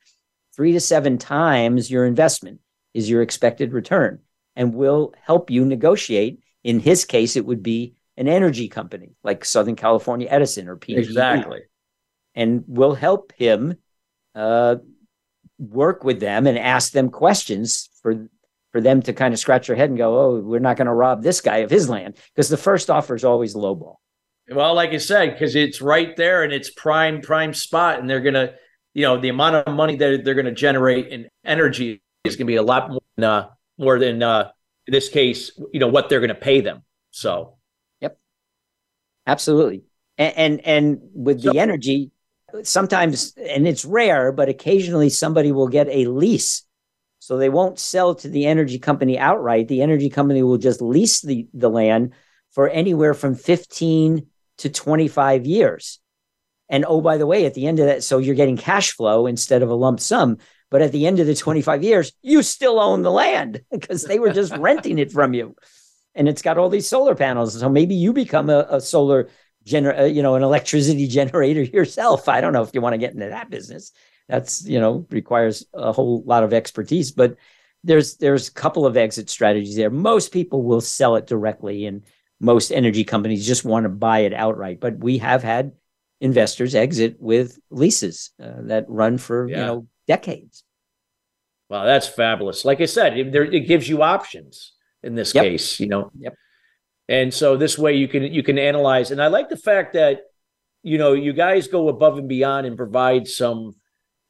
three 0.55 0.73
to 0.73 0.81
seven 0.81 1.19
times 1.19 1.91
your 1.91 2.05
investment 2.05 2.61
is 2.95 3.09
your 3.09 3.23
expected 3.23 3.73
return. 3.73 4.21
And 4.55 4.75
we'll 4.75 5.15
help 5.23 5.51
you 5.51 5.65
negotiate 5.65 6.43
in 6.67 6.81
his 6.81 7.05
case, 7.05 7.37
it 7.37 7.47
would 7.47 7.63
be 7.63 7.95
an 8.17 8.27
energy 8.27 8.69
company 8.69 9.15
like 9.23 9.45
Southern 9.45 9.77
California 9.77 10.27
Edison 10.29 10.67
or 10.67 10.75
PG. 10.75 10.99
Exactly. 10.99 11.61
And 12.35 12.65
we'll 12.67 12.97
help 12.97 13.33
him 13.37 13.77
uh, 14.35 14.77
work 15.59 16.03
with 16.03 16.19
them 16.19 16.49
and 16.49 16.59
ask 16.59 16.91
them 16.91 17.09
questions 17.09 17.89
for 18.03 18.29
for 18.73 18.81
them 18.81 19.01
to 19.03 19.13
kind 19.13 19.33
of 19.33 19.39
scratch 19.39 19.69
their 19.69 19.77
head 19.77 19.91
and 19.91 19.97
go, 19.97 20.19
"Oh, 20.19 20.41
we're 20.41 20.59
not 20.59 20.77
going 20.77 20.89
to 20.89 20.93
rob 20.93 21.23
this 21.23 21.41
guy 21.41 21.59
of 21.59 21.71
his 21.71 21.89
land," 21.89 22.17
because 22.35 22.49
the 22.49 22.57
first 22.57 22.91
offer 22.91 23.15
is 23.15 23.25
always 23.25 23.55
lowball. 23.55 23.97
Well, 24.51 24.75
like 24.75 24.91
I 24.91 24.99
said, 24.99 25.33
because 25.33 25.55
it's 25.55 25.81
right 25.81 26.17
there 26.17 26.43
and 26.43 26.53
it's 26.53 26.71
prime 26.71 27.21
prime 27.21 27.55
spot, 27.55 28.01
and 28.01 28.11
they're 28.11 28.21
gonna, 28.21 28.55
you 28.93 29.03
know, 29.03 29.19
the 29.21 29.29
amount 29.29 29.55
of 29.55 29.73
money 29.73 29.95
that 29.97 30.25
they're 30.25 30.35
going 30.35 30.47
to 30.47 30.53
generate 30.53 31.07
in 31.09 31.29
energy 31.45 32.03
is 32.25 32.35
going 32.35 32.47
to 32.47 32.51
be 32.51 32.57
a 32.57 32.63
lot 32.63 32.91
more 32.91 33.01
than 33.17 33.25
uh, 33.25 33.49
more 33.79 33.99
than 34.01 34.23
uh, 34.23 34.51
in 34.87 34.93
this 34.93 35.09
case, 35.09 35.51
you 35.73 35.81
know, 35.81 35.89
what 35.89 36.09
they're 36.09 36.21
going 36.21 36.29
to 36.29 36.35
pay 36.35 36.61
them. 36.61 36.83
So, 37.11 37.57
yep, 38.01 38.19
absolutely. 39.27 39.85
And 40.19 40.35
and, 40.37 40.67
and 40.67 40.99
with 41.15 41.43
so, 41.43 41.53
the 41.53 41.59
energy, 41.59 42.11
sometimes, 42.63 43.35
and 43.37 43.67
it's 43.67 43.85
rare, 43.85 44.33
but 44.33 44.49
occasionally 44.49 45.11
somebody 45.11 45.53
will 45.53 45.69
get 45.69 45.89
a 45.89 46.07
lease. 46.07 46.63
So 47.19 47.39
they 47.39 47.49
won't 47.49 47.79
sell 47.79 48.15
to 48.17 48.29
the 48.29 48.47
energy 48.47 48.79
company 48.79 49.19
outright. 49.19 49.69
The 49.69 49.83
energy 49.83 50.11
company 50.11 50.43
will 50.43 50.59
just 50.59 50.81
lease 50.81 51.23
the, 51.23 51.49
the 51.53 51.69
land 51.69 52.13
for 52.53 52.69
anywhere 52.69 53.15
from 53.15 53.35
15 53.35 54.27
to 54.59 54.69
25 54.71 55.47
years. 55.47 56.01
And 56.69 56.85
oh, 56.87 57.01
by 57.01 57.17
the 57.17 57.27
way, 57.27 57.47
at 57.47 57.55
the 57.55 57.67
end 57.67 57.81
of 57.81 57.87
that, 57.87 58.03
so 58.03 58.19
you're 58.19 58.35
getting 58.35 58.57
cash 58.57 58.93
flow 58.93 59.27
instead 59.27 59.63
of 59.63 59.71
a 59.71 59.75
lump 59.75 60.01
sum. 60.01 60.39
But 60.71 60.83
at 60.83 60.93
the 60.93 61.07
end 61.07 61.21
of 61.21 61.27
the 61.27 61.35
25 61.35 61.85
years, 61.85 62.13
you 62.23 62.43
still 62.43 62.81
own 62.81 63.03
the 63.03 63.11
land 63.11 63.63
because 63.71 64.05
they 64.05 64.19
were 64.19 64.33
just 64.33 64.57
renting 64.57 64.99
it 64.99 65.13
from 65.13 65.35
you. 65.35 65.55
And 66.15 66.29
it's 66.29 66.43
got 66.43 66.59
all 66.59 66.69
these 66.69 66.89
solar 66.89 67.15
panels. 67.15 67.59
So 67.59 67.69
maybe 67.69 67.95
you 67.95 68.13
become 68.13 68.51
a, 68.51 68.67
a 68.71 68.81
solar 68.81 69.29
gener, 69.67 69.99
uh, 69.99 70.05
you 70.05 70.23
know, 70.23 70.35
an 70.35 70.43
electricity 70.43 71.07
generator 71.09 71.63
yourself. 71.63 72.29
I 72.29 72.41
don't 72.41 72.53
know 72.53 72.63
if 72.63 72.71
you 72.73 72.81
want 72.81 72.95
to 72.95 72.99
get 72.99 73.13
into 73.13 73.29
that 73.29 73.51
business. 73.51 73.93
That's, 74.29 74.67
you 74.67 74.81
know, 74.81 75.07
requires 75.11 75.65
a 75.73 75.93
whole 75.93 76.23
lot 76.25 76.43
of 76.43 76.53
expertise, 76.53 77.13
but 77.13 77.37
there's 77.85 78.17
there's 78.17 78.49
a 78.49 78.53
couple 78.53 78.85
of 78.85 78.97
exit 78.97 79.31
strategies 79.31 79.77
there. 79.77 79.91
Most 79.91 80.33
people 80.33 80.63
will 80.63 80.81
sell 80.81 81.15
it 81.15 81.29
directly 81.29 81.87
and 81.87 82.03
most 82.41 82.73
energy 82.73 83.05
companies 83.05 83.47
just 83.47 83.65
want 83.65 83.85
to 83.85 83.89
buy 83.89 84.21
it 84.21 84.35
outright, 84.35 84.81
but 84.81 84.99
we 84.99 85.19
have 85.19 85.43
had 85.43 85.73
investors 86.21 86.75
exit 86.75 87.17
with 87.19 87.59
leases 87.71 88.31
uh, 88.43 88.63
that 88.63 88.85
run 88.89 89.19
for, 89.19 89.49
yeah. 89.49 89.59
you 89.59 89.67
know, 89.67 89.87
decades. 90.07 90.65
Wow, 91.69 91.85
that's 91.85 92.07
fabulous. 92.07 92.65
Like 92.65 92.81
I 92.81 92.87
said, 92.87 93.19
it, 93.19 93.33
there, 93.33 93.45
it 93.45 93.67
gives 93.67 93.89
you 93.89 94.03
options 94.03 94.73
in 95.03 95.15
this 95.15 95.35
yep. 95.35 95.45
case, 95.45 95.81
you 95.81 95.89
know. 95.89 96.11
Yep. 96.19 96.35
And 97.09 97.33
so 97.33 97.57
this 97.57 97.79
way 97.79 97.95
you 97.95 98.09
can 98.09 98.23
you 98.23 98.43
can 98.43 98.59
analyze. 98.59 99.11
And 99.11 99.23
I 99.23 99.29
like 99.29 99.49
the 99.49 99.57
fact 99.57 99.95
that 99.95 100.23
you 100.83 100.99
know 100.99 101.13
you 101.13 101.33
guys 101.33 101.69
go 101.69 101.89
above 101.89 102.19
and 102.19 102.29
beyond 102.29 102.67
and 102.67 102.77
provide 102.77 103.29
some 103.29 103.75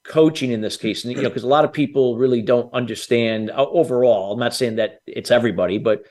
coaching 0.04 0.52
in 0.52 0.60
this 0.60 0.76
case. 0.76 1.04
And 1.04 1.14
you 1.14 1.22
know, 1.22 1.28
because 1.28 1.42
a 1.42 1.48
lot 1.48 1.64
of 1.64 1.72
people 1.72 2.16
really 2.16 2.42
don't 2.42 2.72
understand 2.72 3.50
uh, 3.50 3.66
overall. 3.66 4.32
I'm 4.32 4.40
not 4.40 4.54
saying 4.54 4.76
that 4.76 5.00
it's 5.06 5.30
everybody, 5.30 5.78
but 5.78 6.06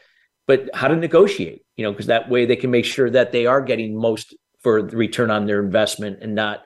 but 0.48 0.70
how 0.74 0.88
to 0.88 0.96
negotiate. 0.96 1.64
You 1.76 1.86
know, 1.86 1.92
because 1.92 2.08
that 2.08 2.30
way 2.30 2.46
they 2.46 2.56
can 2.56 2.72
make 2.72 2.86
sure 2.86 3.10
that 3.10 3.32
they 3.32 3.46
are 3.46 3.62
getting 3.62 3.96
most 3.96 4.36
for 4.60 4.82
the 4.82 4.98
return 4.98 5.30
on 5.30 5.46
their 5.46 5.64
investment 5.64 6.20
and 6.22 6.34
not 6.34 6.65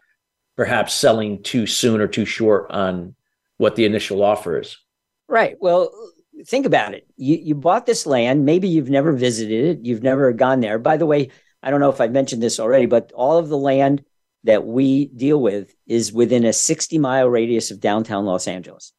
perhaps 0.60 0.94
selling 0.94 1.42
too 1.42 1.66
soon 1.66 2.02
or 2.02 2.08
too 2.10 2.26
short 2.26 2.70
on 2.70 3.16
what 3.56 3.78
the 3.78 3.86
initial 3.86 4.22
offer 4.22 4.60
is. 4.60 4.78
Right. 5.26 5.56
Well, 5.62 5.90
think 6.46 6.66
about 6.66 6.94
it. 6.94 7.08
You 7.16 7.38
you 7.38 7.56
bought 7.56 7.86
this 7.86 8.06
land. 8.06 8.44
Maybe 8.44 8.68
you've 8.68 8.90
never 8.90 9.14
visited 9.14 9.64
it. 9.78 9.86
You've 9.86 10.04
never 10.04 10.34
gone 10.34 10.60
there. 10.60 10.78
By 10.78 10.98
the 10.98 11.06
way, 11.06 11.30
I 11.64 11.72
don't 11.72 11.80
know 11.80 11.90
if 11.90 12.02
I 12.02 12.10
mentioned 12.10 12.44
this 12.44 12.60
already, 12.60 12.88
but 12.88 13.14
all 13.14 13.38
of 13.38 13.48
the 13.48 13.58
land 13.58 14.04
that 14.44 14.66
we 14.66 15.06
deal 15.06 15.42
with 15.42 15.74
is 15.88 16.12
within 16.12 16.44
a 16.44 16.52
60 16.52 16.98
mile 16.98 17.30
radius 17.30 17.72
of 17.72 17.80
downtown 17.80 18.26
Los 18.26 18.46
Angeles. 18.46 18.92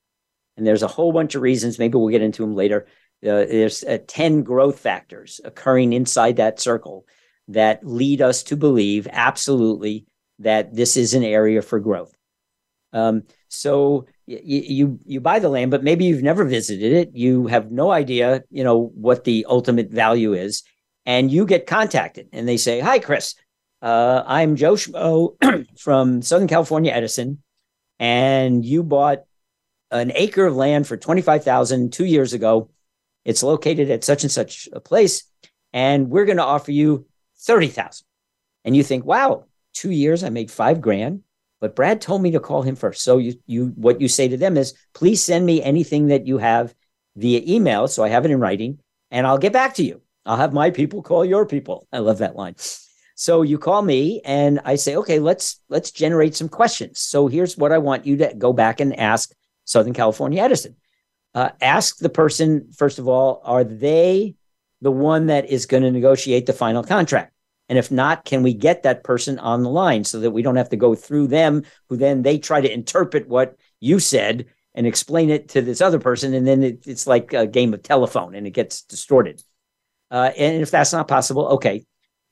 And 0.57 0.67
there's 0.67 0.83
a 0.83 0.89
whole 0.89 1.13
bunch 1.13 1.35
of 1.35 1.43
reasons. 1.43 1.79
Maybe 1.79 1.99
we'll 1.99 2.09
get 2.09 2.23
into 2.23 2.41
them 2.41 2.55
later. 2.55 2.87
Uh, 3.23 3.45
there's 3.45 3.85
uh, 3.85 3.99
10 4.09 4.45
growth 4.45 4.79
factors 4.79 5.43
occurring 5.45 5.93
inside 5.93 6.37
that 6.37 6.59
circle 6.59 7.05
that 7.49 7.87
lead 7.87 8.23
us 8.23 8.45
to 8.45 8.57
believe 8.57 9.07
absolutely 9.11 10.07
that 10.41 10.75
this 10.75 10.97
is 10.97 11.15
an 11.15 11.23
area 11.23 11.63
for 11.63 11.79
growth. 11.79 12.15
Um, 12.93 13.23
so 13.49 14.07
you 14.27 14.99
you 15.05 15.21
buy 15.21 15.39
the 15.39 15.49
land, 15.49 15.71
but 15.71 15.85
maybe 15.85 16.05
you've 16.05 16.23
never 16.23 16.45
visited 16.45 16.93
it. 16.93 17.11
You 17.15 17.47
have 17.47 17.71
no 17.71 17.91
idea, 17.91 18.43
you 18.51 18.65
know, 18.65 18.91
what 18.95 19.25
the 19.25 19.47
ultimate 19.49 19.91
value 19.91 20.35
is, 20.35 20.63
and 21.07 21.31
you 21.31 21.47
get 21.47 21.67
contacted, 21.67 22.29
and 22.33 22.49
they 22.49 22.57
say, 22.57 22.81
"Hi, 22.81 22.99
Chris, 22.99 23.35
uh, 23.83 24.23
I'm 24.27 24.57
Joe 24.57 24.75
Schmo 24.75 25.37
from 25.79 26.23
Southern 26.23 26.49
California 26.49 26.93
Edison, 26.93 27.43
and 27.99 28.65
you 28.65 28.83
bought 28.83 29.25
an 29.91 30.13
acre 30.15 30.47
of 30.47 30.57
land 30.57 30.87
for 30.87 30.97
twenty 30.97 31.23
five 31.23 31.45
thousand 31.45 31.93
two 31.93 32.07
years 32.07 32.33
ago. 32.33 32.71
It's 33.25 33.43
located 33.43 33.91
at 33.91 34.05
such 34.05 34.23
and 34.25 34.33
such 34.33 34.69
a 34.73 34.81
place, 34.81 35.25
and 35.73 36.09
we're 36.09 36.25
going 36.25 36.39
to 36.39 36.45
offer 36.45 36.73
you 36.73 37.07
thirty 37.39 37.69
thousand. 37.69 38.07
And 38.65 38.77
you 38.77 38.83
think, 38.83 39.05
"Wow, 39.05 39.47
two 39.73 39.91
years, 39.91 40.25
I 40.25 40.31
made 40.31 40.51
five 40.51 40.81
grand." 40.81 41.23
But 41.61 41.77
Brad 41.77 42.01
told 42.01 42.23
me 42.23 42.31
to 42.31 42.41
call 42.41 42.63
him 42.63 42.77
first. 42.77 43.03
So 43.03 43.19
you 43.19 43.35
you 43.47 43.67
what 43.77 44.01
you 44.01 44.09
say 44.09 44.29
to 44.29 44.37
them 44.37 44.57
is, 44.57 44.75
please 44.95 45.23
send 45.23 45.45
me 45.45 45.63
anything 45.63 46.09
that 46.09 46.27
you 46.27 46.39
have 46.39 46.75
via 47.17 47.43
email, 47.47 47.89
so 47.89 48.03
I 48.03 48.09
have 48.09 48.25
it 48.25 48.31
in 48.31 48.41
writing, 48.41 48.79
and 49.11 49.27
I'll 49.27 49.39
get 49.39 49.53
back 49.53 49.75
to 49.75 49.85
you. 49.85 50.01
I'll 50.25 50.37
have 50.37 50.53
my 50.53 50.71
people 50.71 51.03
call 51.03 51.25
your 51.25 51.47
people. 51.47 51.87
I 51.93 51.99
love 51.99 52.19
that 52.19 52.37
line. 52.37 52.55
So 53.15 53.43
you 53.43 53.59
call 53.59 53.83
me 53.83 54.23
and 54.25 54.61
I 54.65 54.77
say, 54.77 54.97
okay, 54.97 55.19
let's 55.19 55.61
let's 55.69 55.91
generate 55.91 56.35
some 56.35 56.49
questions. 56.49 57.01
So 57.01 57.27
here's 57.27 57.57
what 57.57 57.73
I 57.73 57.79
want 57.79 58.07
you 58.07 58.17
to 58.19 58.33
go 58.33 58.53
back 58.53 58.81
and 58.81 58.99
ask 58.99 59.31
Southern 59.65 59.93
California 59.93 60.43
Edison. 60.43 60.77
Uh, 61.35 61.51
ask 61.61 61.99
the 61.99 62.09
person 62.09 62.71
first 62.73 62.99
of 62.99 63.09
all, 63.09 63.43
are 63.45 63.63
they 63.63 64.37
the 64.81 64.91
one 64.91 65.27
that 65.27 65.51
is 65.51 65.67
going 65.67 65.83
to 65.83 65.91
negotiate 65.91 66.47
the 66.47 66.55
final 66.55 66.83
contract? 66.83 67.35
And 67.71 67.79
if 67.79 67.93
not, 67.93 68.25
can 68.25 68.43
we 68.43 68.53
get 68.53 68.83
that 68.83 69.05
person 69.05 69.39
on 69.39 69.63
the 69.63 69.71
line 69.71 70.03
so 70.03 70.19
that 70.19 70.33
we 70.33 70.43
don't 70.43 70.57
have 70.57 70.71
to 70.71 70.77
go 70.77 70.97
through 70.97 71.29
them, 71.29 71.63
who 71.89 71.97
then 71.97 72.23
they 72.23 72.37
try 72.37 72.61
to 72.61 72.71
interpret 72.71 73.29
what 73.29 73.55
you 73.79 74.01
said 74.01 74.47
and 74.75 74.89
explain 74.89 75.31
it 75.31 75.51
to 75.51 75.63
this 75.63 75.81
other 75.81 76.01
person. 76.01 76.35
And 76.35 76.45
then 76.45 76.65
it, 76.65 76.89
it's 76.89 77.07
like 77.07 77.33
a 77.33 77.47
game 77.47 77.73
of 77.73 77.85
telephone 77.85 78.35
and 78.35 78.45
it 78.45 78.51
gets 78.51 78.83
distorted. 78.83 79.41
Uh, 80.11 80.33
and 80.37 80.61
if 80.61 80.73
that's 80.73 80.93
not 80.93 81.07
possible, 81.07 81.47
okay. 81.47 81.85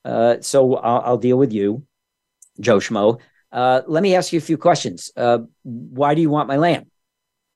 Uh, 0.05 0.39
so 0.41 0.75
I'll, 0.75 1.03
I'll, 1.03 1.17
deal 1.19 1.39
with 1.39 1.53
you, 1.53 1.87
Joe 2.59 2.79
Schmo. 2.79 3.21
Uh, 3.53 3.83
let 3.87 4.03
me 4.03 4.17
ask 4.17 4.33
you 4.33 4.39
a 4.39 4.43
few 4.43 4.59
questions. 4.59 5.13
Uh, 5.17 5.39
why 5.63 6.17
do 6.17 6.21
you 6.21 6.31
want 6.31 6.49
my 6.49 6.57
land? 6.57 6.87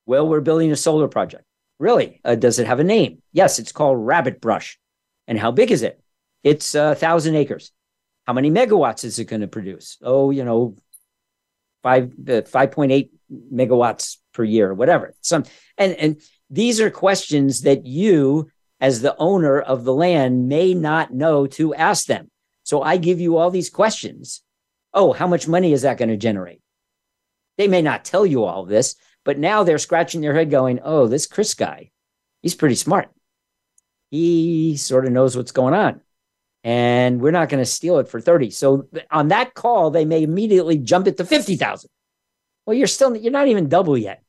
Well, 0.05 0.25
we're 0.25 0.39
building 0.39 0.71
a 0.71 0.77
solar 0.77 1.09
project. 1.09 1.43
Really? 1.79 2.21
Uh, 2.23 2.35
does 2.35 2.59
it 2.59 2.67
have 2.67 2.79
a 2.79 2.85
name? 2.85 3.21
Yes, 3.33 3.59
it's 3.59 3.73
called 3.73 3.97
Rabbit 3.97 4.39
Brush. 4.39 4.79
And 5.27 5.37
how 5.37 5.51
big 5.51 5.69
is 5.69 5.83
it? 5.83 5.99
It's 6.43 6.75
a 6.75 6.95
thousand 6.95 7.35
acres. 7.35 7.71
How 8.25 8.33
many 8.33 8.51
megawatts 8.51 9.03
is 9.03 9.19
it 9.19 9.25
going 9.25 9.41
to 9.41 9.47
produce? 9.47 9.97
Oh, 10.01 10.31
you 10.31 10.43
know, 10.43 10.75
five 11.81 12.13
uh, 12.29 12.41
five 12.43 12.71
point 12.71 12.91
eight 12.91 13.11
megawatts 13.31 14.17
per 14.33 14.43
year, 14.43 14.73
whatever. 14.73 15.13
Some 15.21 15.45
and 15.77 15.93
and 15.93 16.21
these 16.49 16.79
are 16.79 16.89
questions 16.89 17.61
that 17.61 17.85
you, 17.85 18.49
as 18.79 19.01
the 19.01 19.15
owner 19.17 19.59
of 19.59 19.83
the 19.83 19.93
land, 19.93 20.47
may 20.47 20.73
not 20.73 21.13
know 21.13 21.47
to 21.47 21.73
ask 21.73 22.05
them. 22.05 22.29
So 22.63 22.81
I 22.81 22.97
give 22.97 23.19
you 23.19 23.37
all 23.37 23.49
these 23.49 23.69
questions. 23.69 24.41
Oh, 24.93 25.11
how 25.11 25.27
much 25.27 25.47
money 25.47 25.73
is 25.73 25.81
that 25.81 25.97
going 25.97 26.09
to 26.09 26.17
generate? 26.17 26.61
They 27.57 27.67
may 27.67 27.81
not 27.81 28.05
tell 28.05 28.25
you 28.25 28.43
all 28.43 28.65
this, 28.65 28.95
but 29.25 29.39
now 29.39 29.63
they're 29.63 29.77
scratching 29.77 30.21
their 30.21 30.33
head 30.33 30.51
going, 30.51 30.79
oh, 30.83 31.07
this 31.07 31.27
Chris 31.27 31.55
guy, 31.55 31.91
he's 32.41 32.55
pretty 32.55 32.75
smart. 32.75 33.09
He 34.11 34.77
sort 34.77 35.05
of 35.05 35.11
knows 35.11 35.35
what's 35.35 35.51
going 35.51 35.73
on. 35.73 36.01
And 36.63 37.21
we're 37.21 37.31
not 37.31 37.49
going 37.49 37.61
to 37.61 37.69
steal 37.69 37.99
it 37.99 38.07
for 38.07 38.21
30. 38.21 38.49
So 38.51 38.87
on 39.11 39.29
that 39.29 39.53
call, 39.53 39.91
they 39.91 40.05
may 40.05 40.23
immediately 40.23 40.77
jump 40.77 41.07
it 41.07 41.17
to 41.17 41.25
50,000. 41.25 41.89
Well, 42.65 42.77
you're 42.77 42.87
still, 42.87 43.15
you're 43.15 43.33
not 43.33 43.49
even 43.49 43.67
double 43.67 43.97
yet. 43.97 44.23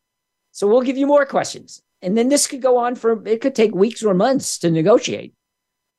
So 0.50 0.66
we'll 0.66 0.82
give 0.82 0.96
you 0.96 1.06
more 1.06 1.26
questions. 1.26 1.80
And 2.02 2.16
then 2.16 2.28
this 2.28 2.46
could 2.46 2.60
go 2.60 2.78
on 2.78 2.96
for, 2.96 3.26
it 3.26 3.40
could 3.40 3.54
take 3.54 3.74
weeks 3.74 4.02
or 4.02 4.14
months 4.14 4.58
to 4.58 4.70
negotiate 4.70 5.34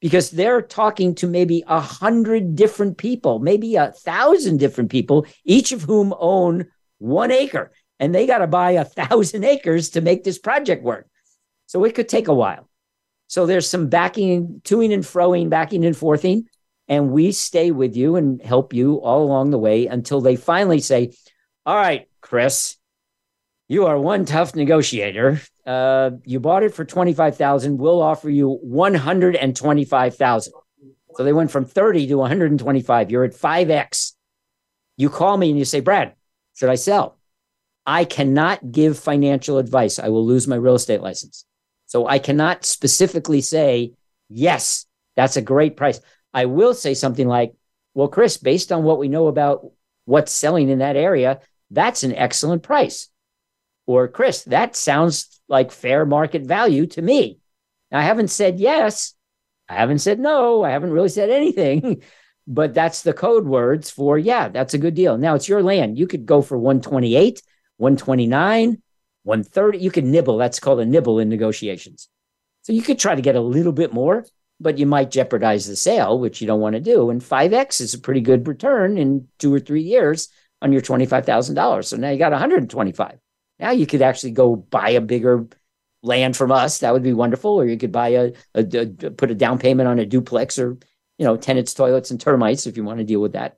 because 0.01 0.29
they're 0.29 0.61
talking 0.61 1.15
to 1.15 1.27
maybe 1.27 1.63
a 1.67 1.79
hundred 1.79 2.55
different 2.55 2.97
people, 2.97 3.39
maybe 3.39 3.75
a 3.75 3.91
thousand 3.91 4.57
different 4.57 4.91
people, 4.91 5.25
each 5.45 5.71
of 5.71 5.83
whom 5.83 6.13
own 6.19 6.65
one 6.99 7.31
acre 7.31 7.71
and 7.99 8.13
they 8.13 8.27
got 8.27 8.39
to 8.39 8.47
buy 8.47 8.71
a 8.71 8.85
thousand 8.85 9.43
acres 9.55 9.91
to 9.91 10.01
make 10.01 10.23
this 10.23 10.39
project 10.39 10.83
work. 10.83 11.07
So 11.67 11.83
it 11.83 11.95
could 11.95 12.09
take 12.09 12.27
a 12.27 12.33
while. 12.33 12.69
So 13.27 13.45
there's 13.45 13.69
some 13.69 13.87
backing, 13.87 14.61
toing 14.63 14.93
and 14.93 15.03
froing, 15.03 15.49
backing 15.49 15.85
and 15.85 15.95
forthing. 15.95 16.47
And 16.87 17.11
we 17.11 17.31
stay 17.31 17.71
with 17.71 17.95
you 17.95 18.15
and 18.15 18.41
help 18.41 18.73
you 18.73 19.01
all 19.01 19.23
along 19.23 19.49
the 19.49 19.57
way 19.57 19.87
until 19.87 20.21
they 20.21 20.35
finally 20.35 20.79
say, 20.79 21.13
All 21.65 21.75
right, 21.75 22.07
Chris, 22.21 22.77
you 23.67 23.87
are 23.87 23.99
one 23.99 24.25
tough 24.25 24.55
negotiator. 24.55 25.41
Uh, 25.65 26.11
you 26.23 26.39
bought 26.39 26.61
it 26.63 26.75
for 26.75 26.85
25,000. 26.85 27.77
We'll 27.77 28.01
offer 28.01 28.29
you 28.29 28.59
125,000. 28.61 30.53
So 31.15 31.23
they 31.23 31.33
went 31.33 31.49
from 31.49 31.65
30 31.65 32.07
to 32.07 32.15
125. 32.15 33.09
You're 33.09 33.23
at 33.23 33.31
5X. 33.31 34.11
You 34.97 35.09
call 35.09 35.37
me 35.37 35.49
and 35.49 35.57
you 35.57 35.65
say, 35.65 35.79
Brad, 35.79 36.13
should 36.53 36.69
I 36.69 36.75
sell? 36.75 37.17
I 37.85 38.05
cannot 38.05 38.71
give 38.71 38.99
financial 38.99 39.57
advice. 39.57 39.97
I 39.97 40.09
will 40.09 40.25
lose 40.25 40.47
my 40.47 40.55
real 40.55 40.75
estate 40.75 41.01
license. 41.01 41.45
So 41.85 42.07
I 42.07 42.19
cannot 42.19 42.65
specifically 42.65 43.41
say, 43.41 43.93
yes, 44.29 44.85
that's 45.15 45.37
a 45.37 45.41
great 45.41 45.77
price. 45.77 45.99
I 46.33 46.45
will 46.45 46.73
say 46.73 46.93
something 46.93 47.27
like, 47.27 47.53
well, 47.93 48.07
Chris, 48.07 48.37
based 48.37 48.71
on 48.71 48.83
what 48.83 48.99
we 48.99 49.07
know 49.07 49.27
about 49.27 49.71
what's 50.05 50.31
selling 50.31 50.69
in 50.69 50.79
that 50.79 50.97
area, 50.97 51.39
that's 51.71 52.03
an 52.03 52.13
excellent 52.13 52.63
price. 52.63 53.09
Or, 53.87 54.07
Chris, 54.07 54.43
that 54.45 54.75
sounds 54.75 55.39
like 55.47 55.71
fair 55.71 56.05
market 56.05 56.41
value 56.43 56.87
to 56.87 57.01
me. 57.01 57.39
Now, 57.91 57.99
I 57.99 58.03
haven't 58.03 58.29
said 58.29 58.59
yes. 58.59 59.13
I 59.69 59.75
haven't 59.75 59.99
said 59.99 60.19
no. 60.19 60.63
I 60.63 60.71
haven't 60.71 60.91
really 60.91 61.09
said 61.09 61.29
anything, 61.29 62.01
but 62.47 62.73
that's 62.73 63.03
the 63.03 63.13
code 63.13 63.45
words 63.45 63.89
for, 63.89 64.17
yeah, 64.17 64.49
that's 64.49 64.73
a 64.73 64.79
good 64.79 64.95
deal. 64.95 65.17
Now 65.17 65.35
it's 65.35 65.49
your 65.49 65.63
land. 65.63 65.97
You 65.97 66.07
could 66.07 66.25
go 66.25 66.41
for 66.41 66.57
128 66.57 67.41
129, 67.77 68.81
130. 69.25 69.79
You 69.79 69.91
can 69.91 70.11
nibble. 70.11 70.37
That's 70.37 70.59
called 70.59 70.79
a 70.79 70.85
nibble 70.85 71.19
in 71.19 71.29
negotiations. 71.29 72.09
So 72.61 72.73
you 72.73 72.81
could 72.81 72.99
try 72.99 73.15
to 73.15 73.21
get 73.21 73.35
a 73.35 73.41
little 73.41 73.71
bit 73.71 73.93
more, 73.93 74.25
but 74.59 74.77
you 74.77 74.85
might 74.85 75.11
jeopardize 75.11 75.67
the 75.67 75.75
sale, 75.75 76.17
which 76.17 76.41
you 76.41 76.47
don't 76.47 76.61
want 76.61 76.75
to 76.75 76.79
do. 76.79 77.09
And 77.09 77.21
5X 77.21 77.81
is 77.81 77.93
a 77.93 77.99
pretty 77.99 78.21
good 78.21 78.47
return 78.47 78.97
in 78.97 79.27
two 79.39 79.53
or 79.53 79.59
three 79.59 79.81
years 79.81 80.29
on 80.61 80.71
your 80.71 80.81
$25,000. 80.81 81.85
So 81.85 81.97
now 81.97 82.09
you 82.09 82.17
got 82.17 82.31
125. 82.31 83.19
Now 83.59 83.71
you 83.71 83.85
could 83.85 84.01
actually 84.01 84.31
go 84.31 84.55
buy 84.55 84.91
a 84.91 85.01
bigger 85.01 85.47
land 86.01 86.37
from 86.37 86.51
us. 86.51 86.79
That 86.79 86.93
would 86.93 87.03
be 87.03 87.13
wonderful. 87.13 87.51
Or 87.51 87.65
you 87.65 87.77
could 87.77 87.91
buy 87.91 88.09
a, 88.09 88.33
a, 88.53 88.63
a 88.63 89.11
put 89.11 89.31
a 89.31 89.35
down 89.35 89.59
payment 89.59 89.89
on 89.89 89.99
a 89.99 90.05
duplex 90.05 90.59
or, 90.59 90.77
you 91.17 91.25
know, 91.25 91.35
tenants, 91.35 91.73
toilets, 91.73 92.11
and 92.11 92.21
termites 92.21 92.67
if 92.67 92.77
you 92.77 92.83
want 92.83 92.99
to 92.99 93.05
deal 93.05 93.21
with 93.21 93.33
that. 93.33 93.57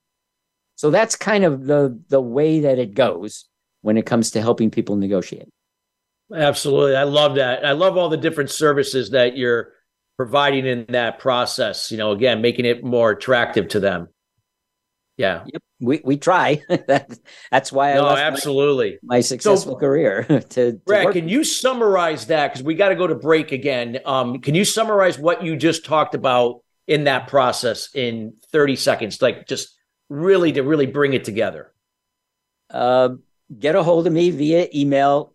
So 0.76 0.92
that's 0.92 1.16
kind 1.16 1.44
of 1.44 1.66
the 1.66 2.00
the 2.08 2.22
way 2.22 2.62
that 2.62 2.78
it 2.78 2.94
goes 2.94 3.46
when 3.82 3.98
it 3.98 4.06
comes 4.06 4.32
to 4.32 4.42
helping 4.42 4.70
people 4.70 4.96
negotiate. 4.96 5.50
Absolutely. 6.34 6.96
I 6.96 7.04
love 7.04 7.36
that. 7.36 7.66
I 7.66 7.72
love 7.72 7.98
all 7.98 8.10
the 8.10 8.18
different 8.18 8.50
services 8.50 9.12
that 9.12 9.38
you're 9.38 9.74
providing 10.18 10.66
in 10.66 10.86
that 10.90 11.20
process, 11.20 11.92
you 11.92 11.98
know, 11.98 12.12
again, 12.12 12.42
making 12.42 12.66
it 12.66 12.84
more 12.84 13.12
attractive 13.12 13.70
to 13.70 13.80
them. 13.80 14.10
Yeah. 15.16 15.44
Yep. 15.46 15.62
We 15.80 16.02
we 16.04 16.18
try. 16.18 16.62
That's 16.88 17.72
why 17.72 17.92
I 17.92 17.96
no, 17.96 18.08
absolutely 18.10 19.00
my, 19.04 19.18
my 19.18 19.22
successful 19.22 19.74
so, 19.74 19.80
career. 19.80 20.24
to, 20.28 20.42
to 20.42 20.74
Brad, 20.86 21.12
can 21.14 21.30
you 21.30 21.44
summarize 21.44 22.28
that? 22.28 22.48
Because 22.48 22.64
we 22.64 22.76
got 22.76 22.90
to 22.90 22.96
go 22.96 23.08
to 23.08 23.16
break 23.16 23.52
again. 23.52 24.00
Um, 24.06 24.40
can 24.42 24.56
you 24.56 24.66
summarize 24.66 25.18
what 25.18 25.44
you 25.44 25.56
just 25.56 25.86
talked 25.86 26.16
about 26.16 26.62
in 26.88 27.06
that 27.06 27.28
process 27.28 27.90
in 27.94 28.34
30 28.52 28.76
seconds? 28.76 29.22
Like 29.22 29.48
just 29.48 29.78
really 30.10 30.52
to 30.54 30.62
really 30.64 30.88
bring 30.88 31.14
it 31.14 31.24
together. 31.24 31.74
Uh, 32.70 33.10
get 33.58 33.76
a 33.76 33.84
hold 33.84 34.08
of 34.08 34.14
me 34.14 34.32
via 34.32 34.68
email. 34.74 35.34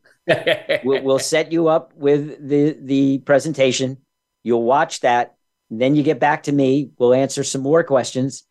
We'll, 0.84 1.02
we'll, 1.02 1.18
set 1.32 1.52
you 1.52 1.68
up 1.68 1.92
with 1.94 2.48
the 2.48 2.76
the 2.80 3.18
presentation. 3.18 3.98
You'll 4.42 4.64
watch 4.64 5.00
that. 5.00 5.36
Then 5.70 5.94
you 5.94 6.02
get 6.02 6.20
back 6.20 6.44
to 6.44 6.52
me. 6.52 6.90
We'll 6.98 7.14
answer 7.14 7.44
some 7.44 7.62
more 7.62 7.82
questions. 7.84 8.44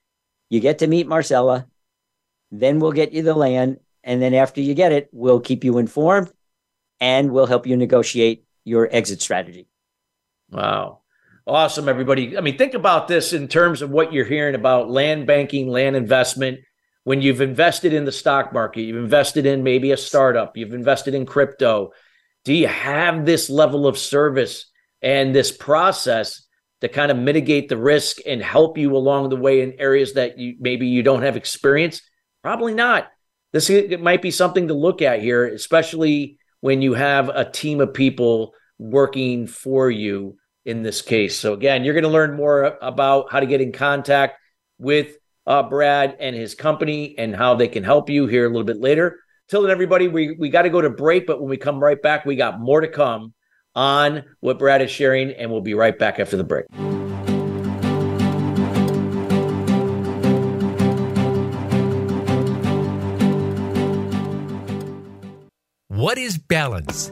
You 0.49 0.59
get 0.59 0.79
to 0.79 0.87
meet 0.87 1.07
Marcella. 1.07 1.67
Then 2.51 2.79
we'll 2.79 2.91
get 2.91 3.13
you 3.13 3.23
the 3.23 3.33
land. 3.33 3.79
And 4.03 4.21
then 4.21 4.33
after 4.33 4.61
you 4.61 4.73
get 4.73 4.91
it, 4.91 5.09
we'll 5.11 5.39
keep 5.39 5.63
you 5.63 5.77
informed 5.77 6.31
and 6.99 7.31
we'll 7.31 7.45
help 7.45 7.67
you 7.67 7.77
negotiate 7.77 8.45
your 8.65 8.89
exit 8.91 9.21
strategy. 9.21 9.67
Wow. 10.49 11.01
Awesome, 11.47 11.89
everybody. 11.89 12.37
I 12.37 12.41
mean, 12.41 12.57
think 12.57 12.73
about 12.73 13.07
this 13.07 13.33
in 13.33 13.47
terms 13.47 13.81
of 13.81 13.89
what 13.89 14.13
you're 14.13 14.25
hearing 14.25 14.55
about 14.55 14.89
land 14.89 15.25
banking, 15.25 15.69
land 15.69 15.95
investment 15.95 16.59
when 17.03 17.21
you've 17.21 17.41
invested 17.41 17.93
in 17.93 18.05
the 18.05 18.11
stock 18.11 18.53
market, 18.53 18.81
you've 18.81 19.03
invested 19.03 19.45
in 19.45 19.63
maybe 19.63 19.91
a 19.91 19.97
startup, 19.97 20.55
you've 20.55 20.73
invested 20.73 21.13
in 21.13 21.25
crypto, 21.25 21.91
do 22.45 22.53
you 22.53 22.67
have 22.67 23.25
this 23.25 23.49
level 23.49 23.87
of 23.87 23.97
service 23.97 24.65
and 25.01 25.33
this 25.33 25.51
process 25.51 26.45
to 26.81 26.87
kind 26.87 27.11
of 27.11 27.17
mitigate 27.17 27.69
the 27.69 27.77
risk 27.77 28.17
and 28.25 28.41
help 28.41 28.77
you 28.77 28.95
along 28.95 29.29
the 29.29 29.35
way 29.35 29.61
in 29.61 29.73
areas 29.79 30.13
that 30.13 30.37
you 30.37 30.55
maybe 30.59 30.87
you 30.87 31.03
don't 31.03 31.23
have 31.23 31.37
experience? 31.37 32.01
Probably 32.43 32.73
not. 32.73 33.07
This 33.53 33.69
might 33.99 34.21
be 34.21 34.31
something 34.31 34.67
to 34.69 34.73
look 34.73 35.01
at 35.01 35.21
here, 35.21 35.45
especially 35.45 36.37
when 36.61 36.81
you 36.81 36.93
have 36.93 37.29
a 37.29 37.49
team 37.49 37.81
of 37.81 37.93
people 37.93 38.53
working 38.79 39.45
for 39.45 39.91
you 39.91 40.37
in 40.65 40.83
this 40.83 41.01
case. 41.01 41.37
So 41.37 41.53
again, 41.53 41.83
you're 41.83 41.93
going 41.93 42.03
to 42.03 42.09
learn 42.09 42.35
more 42.35 42.77
about 42.81 43.31
how 43.31 43.39
to 43.39 43.45
get 43.45 43.61
in 43.61 43.71
contact 43.71 44.39
with 44.77 45.17
uh, 45.47 45.63
Brad 45.63 46.17
and 46.19 46.35
his 46.35 46.55
company 46.55 47.15
and 47.17 47.35
how 47.35 47.55
they 47.55 47.67
can 47.67 47.83
help 47.83 48.09
you 48.09 48.27
here 48.27 48.45
a 48.45 48.49
little 48.49 48.63
bit 48.63 48.79
later. 48.79 49.19
Till 49.49 49.61
then, 49.61 49.71
everybody, 49.71 50.07
we, 50.07 50.35
we 50.39 50.49
got 50.49 50.61
to 50.61 50.69
go 50.69 50.81
to 50.81 50.89
break, 50.89 51.27
but 51.27 51.41
when 51.41 51.49
we 51.49 51.57
come 51.57 51.79
right 51.79 52.01
back, 52.01 52.25
we 52.25 52.35
got 52.35 52.59
more 52.59 52.81
to 52.81 52.87
come 52.87 53.33
on 53.75 54.23
what 54.39 54.59
Brad 54.59 54.81
is 54.81 54.91
sharing, 54.91 55.31
and 55.31 55.51
we'll 55.51 55.61
be 55.61 55.73
right 55.73 55.97
back 55.97 56.19
after 56.19 56.37
the 56.37 56.43
break. 56.43 56.65
What 65.87 66.17
is 66.17 66.37
balance? 66.37 67.11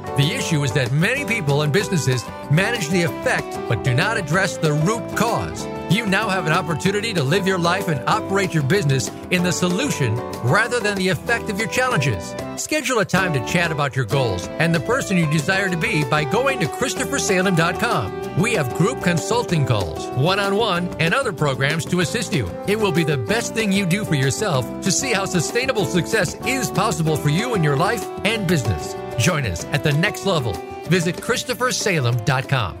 The 0.17 0.33
issue 0.33 0.61
is 0.63 0.73
that 0.73 0.91
many 0.91 1.23
people 1.23 1.61
and 1.61 1.71
businesses 1.71 2.25
manage 2.51 2.89
the 2.89 3.03
effect 3.03 3.57
but 3.69 3.83
do 3.83 3.93
not 3.93 4.17
address 4.17 4.57
the 4.57 4.73
root 4.73 5.15
cause. 5.15 5.65
You 5.89 6.05
now 6.05 6.27
have 6.27 6.45
an 6.45 6.51
opportunity 6.51 7.13
to 7.13 7.23
live 7.23 7.47
your 7.47 7.57
life 7.57 7.87
and 7.87 8.03
operate 8.07 8.53
your 8.53 8.63
business 8.63 9.09
in 9.29 9.43
the 9.43 9.53
solution 9.53 10.15
rather 10.43 10.81
than 10.81 10.97
the 10.97 11.07
effect 11.07 11.49
of 11.49 11.57
your 11.57 11.69
challenges. 11.69 12.35
Schedule 12.61 12.99
a 12.99 13.05
time 13.05 13.33
to 13.33 13.43
chat 13.47 13.71
about 13.71 13.95
your 13.95 14.05
goals 14.05 14.45
and 14.59 14.73
the 14.73 14.79
person 14.79 15.17
you 15.17 15.25
desire 15.31 15.67
to 15.67 15.75
be 15.75 16.03
by 16.03 16.23
going 16.23 16.59
to 16.59 16.67
ChristopherSalem.com. 16.67 18.39
We 18.39 18.53
have 18.53 18.75
group 18.75 19.01
consulting 19.01 19.65
calls, 19.65 20.05
one 20.09 20.39
on 20.39 20.55
one, 20.55 20.87
and 20.99 21.11
other 21.11 21.33
programs 21.33 21.85
to 21.85 22.01
assist 22.01 22.35
you. 22.35 22.47
It 22.67 22.79
will 22.79 22.91
be 22.91 23.03
the 23.03 23.17
best 23.17 23.55
thing 23.55 23.71
you 23.71 23.87
do 23.87 24.05
for 24.05 24.13
yourself 24.13 24.63
to 24.83 24.91
see 24.91 25.11
how 25.11 25.25
sustainable 25.25 25.85
success 25.85 26.35
is 26.45 26.69
possible 26.69 27.17
for 27.17 27.29
you 27.29 27.55
in 27.55 27.63
your 27.63 27.77
life 27.77 28.05
and 28.25 28.47
business. 28.47 28.95
Join 29.17 29.47
us 29.47 29.65
at 29.73 29.83
the 29.83 29.93
next 29.93 30.27
level. 30.27 30.53
Visit 30.83 31.15
ChristopherSalem.com. 31.15 32.77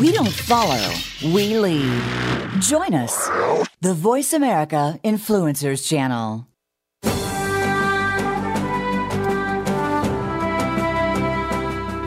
We 0.00 0.10
don't 0.10 0.32
follow, 0.32 0.92
we 1.22 1.56
lead. 1.56 2.02
Join 2.60 2.94
us, 2.94 3.28
the 3.80 3.94
Voice 3.94 4.32
America 4.32 4.98
Influencers 5.04 5.88
Channel. 5.88 6.48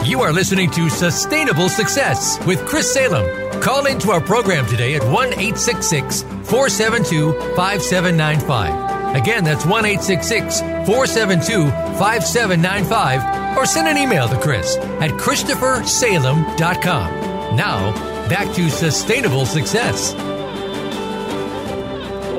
You 0.07 0.21
are 0.21 0.31
listening 0.31 0.71
to 0.71 0.89
Sustainable 0.89 1.67
Success 1.67 2.39
with 2.45 2.65
Chris 2.65 2.93
Salem. 2.93 3.61
Call 3.61 3.87
into 3.87 4.11
our 4.11 4.21
program 4.21 4.65
today 4.65 4.95
at 4.95 5.03
1 5.03 5.33
866 5.33 6.21
472 6.21 7.33
5795. 7.57 9.15
Again, 9.17 9.43
that's 9.43 9.65
1 9.65 9.85
866 9.85 10.61
472 10.61 11.69
5795. 11.99 13.57
Or 13.57 13.65
send 13.65 13.89
an 13.89 13.97
email 13.97 14.29
to 14.29 14.39
Chris 14.39 14.77
at 14.77 15.11
ChristopherSalem.com. 15.11 17.55
Now, 17.57 17.91
back 18.29 18.55
to 18.55 18.69
Sustainable 18.69 19.45
Success. 19.45 20.13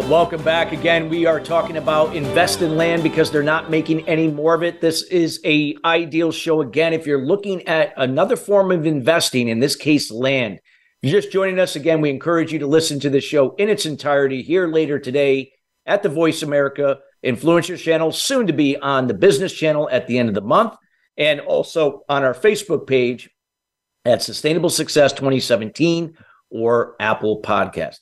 Welcome 0.06 0.42
back 0.42 0.72
again. 0.72 1.10
We 1.10 1.26
are 1.26 1.38
talking 1.38 1.76
about 1.76 2.16
invest 2.16 2.62
in 2.62 2.76
land 2.76 3.02
because 3.02 3.30
they're 3.30 3.42
not 3.42 3.70
making 3.70 4.08
any 4.08 4.28
more 4.28 4.54
of 4.54 4.62
it. 4.62 4.80
This 4.80 5.02
is 5.02 5.38
a 5.44 5.76
ideal 5.84 6.32
show 6.32 6.62
again 6.62 6.94
if 6.94 7.06
you're 7.06 7.26
looking 7.26 7.66
at 7.68 7.92
another 7.96 8.36
form 8.36 8.70
of 8.70 8.86
investing, 8.86 9.48
in 9.48 9.58
this 9.58 9.76
case 9.76 10.10
land. 10.10 10.60
If 11.02 11.10
you're 11.10 11.20
just 11.20 11.32
joining 11.32 11.58
us 11.58 11.76
again, 11.76 12.00
we 12.00 12.08
encourage 12.08 12.52
you 12.52 12.58
to 12.60 12.66
listen 12.66 13.00
to 13.00 13.10
the 13.10 13.20
show 13.20 13.54
in 13.56 13.68
its 13.68 13.84
entirety 13.84 14.40
here 14.40 14.66
later 14.66 14.98
today 14.98 15.52
at 15.84 16.02
the 16.02 16.08
Voice 16.08 16.42
America 16.42 17.00
Influencers 17.22 17.82
channel, 17.82 18.10
soon 18.10 18.46
to 18.46 18.54
be 18.54 18.78
on 18.78 19.08
the 19.08 19.14
business 19.14 19.52
channel 19.52 19.88
at 19.92 20.06
the 20.06 20.18
end 20.18 20.30
of 20.30 20.34
the 20.34 20.40
month, 20.40 20.74
and 21.18 21.40
also 21.40 22.04
on 22.08 22.24
our 22.24 22.34
Facebook 22.34 22.86
page 22.86 23.28
at 24.06 24.22
Sustainable 24.22 24.70
Success 24.70 25.12
2017 25.12 26.16
or 26.50 26.96
Apple 26.98 27.42
Podcast. 27.42 27.98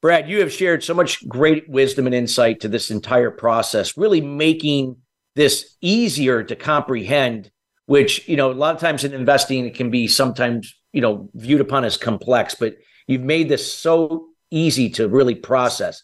Brad, 0.00 0.28
you 0.28 0.40
have 0.40 0.52
shared 0.52 0.84
so 0.84 0.94
much 0.94 1.26
great 1.28 1.68
wisdom 1.68 2.06
and 2.06 2.14
insight 2.14 2.60
to 2.60 2.68
this 2.68 2.90
entire 2.90 3.32
process, 3.32 3.96
really 3.96 4.20
making 4.20 4.96
this 5.34 5.76
easier 5.80 6.44
to 6.44 6.54
comprehend, 6.54 7.50
which, 7.86 8.28
you 8.28 8.36
know, 8.36 8.50
a 8.50 8.52
lot 8.52 8.74
of 8.74 8.80
times 8.80 9.02
in 9.02 9.12
investing, 9.12 9.66
it 9.66 9.74
can 9.74 9.90
be 9.90 10.06
sometimes, 10.06 10.72
you 10.92 11.00
know, 11.00 11.28
viewed 11.34 11.60
upon 11.60 11.84
as 11.84 11.96
complex, 11.96 12.54
but 12.54 12.76
you've 13.08 13.22
made 13.22 13.48
this 13.48 13.72
so 13.72 14.28
easy 14.50 14.88
to 14.90 15.08
really 15.08 15.34
process. 15.34 16.02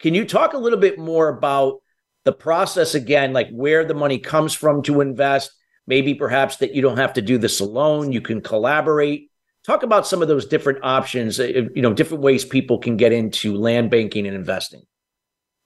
Can 0.00 0.14
you 0.14 0.24
talk 0.24 0.52
a 0.52 0.58
little 0.58 0.78
bit 0.78 0.98
more 0.98 1.28
about 1.28 1.80
the 2.24 2.32
process 2.32 2.94
again, 2.94 3.32
like 3.32 3.50
where 3.50 3.84
the 3.84 3.94
money 3.94 4.18
comes 4.18 4.52
from 4.52 4.82
to 4.82 5.00
invest? 5.00 5.52
Maybe 5.86 6.14
perhaps 6.14 6.56
that 6.56 6.74
you 6.74 6.82
don't 6.82 6.98
have 6.98 7.14
to 7.14 7.22
do 7.22 7.38
this 7.38 7.60
alone, 7.60 8.10
you 8.10 8.20
can 8.20 8.40
collaborate 8.40 9.27
Talk 9.68 9.82
about 9.82 10.06
some 10.06 10.22
of 10.22 10.28
those 10.28 10.46
different 10.46 10.78
options, 10.82 11.38
uh, 11.38 11.44
you 11.74 11.82
know, 11.82 11.92
different 11.92 12.22
ways 12.22 12.42
people 12.42 12.78
can 12.78 12.96
get 12.96 13.12
into 13.12 13.54
land 13.54 13.90
banking 13.90 14.26
and 14.26 14.34
investing. 14.34 14.80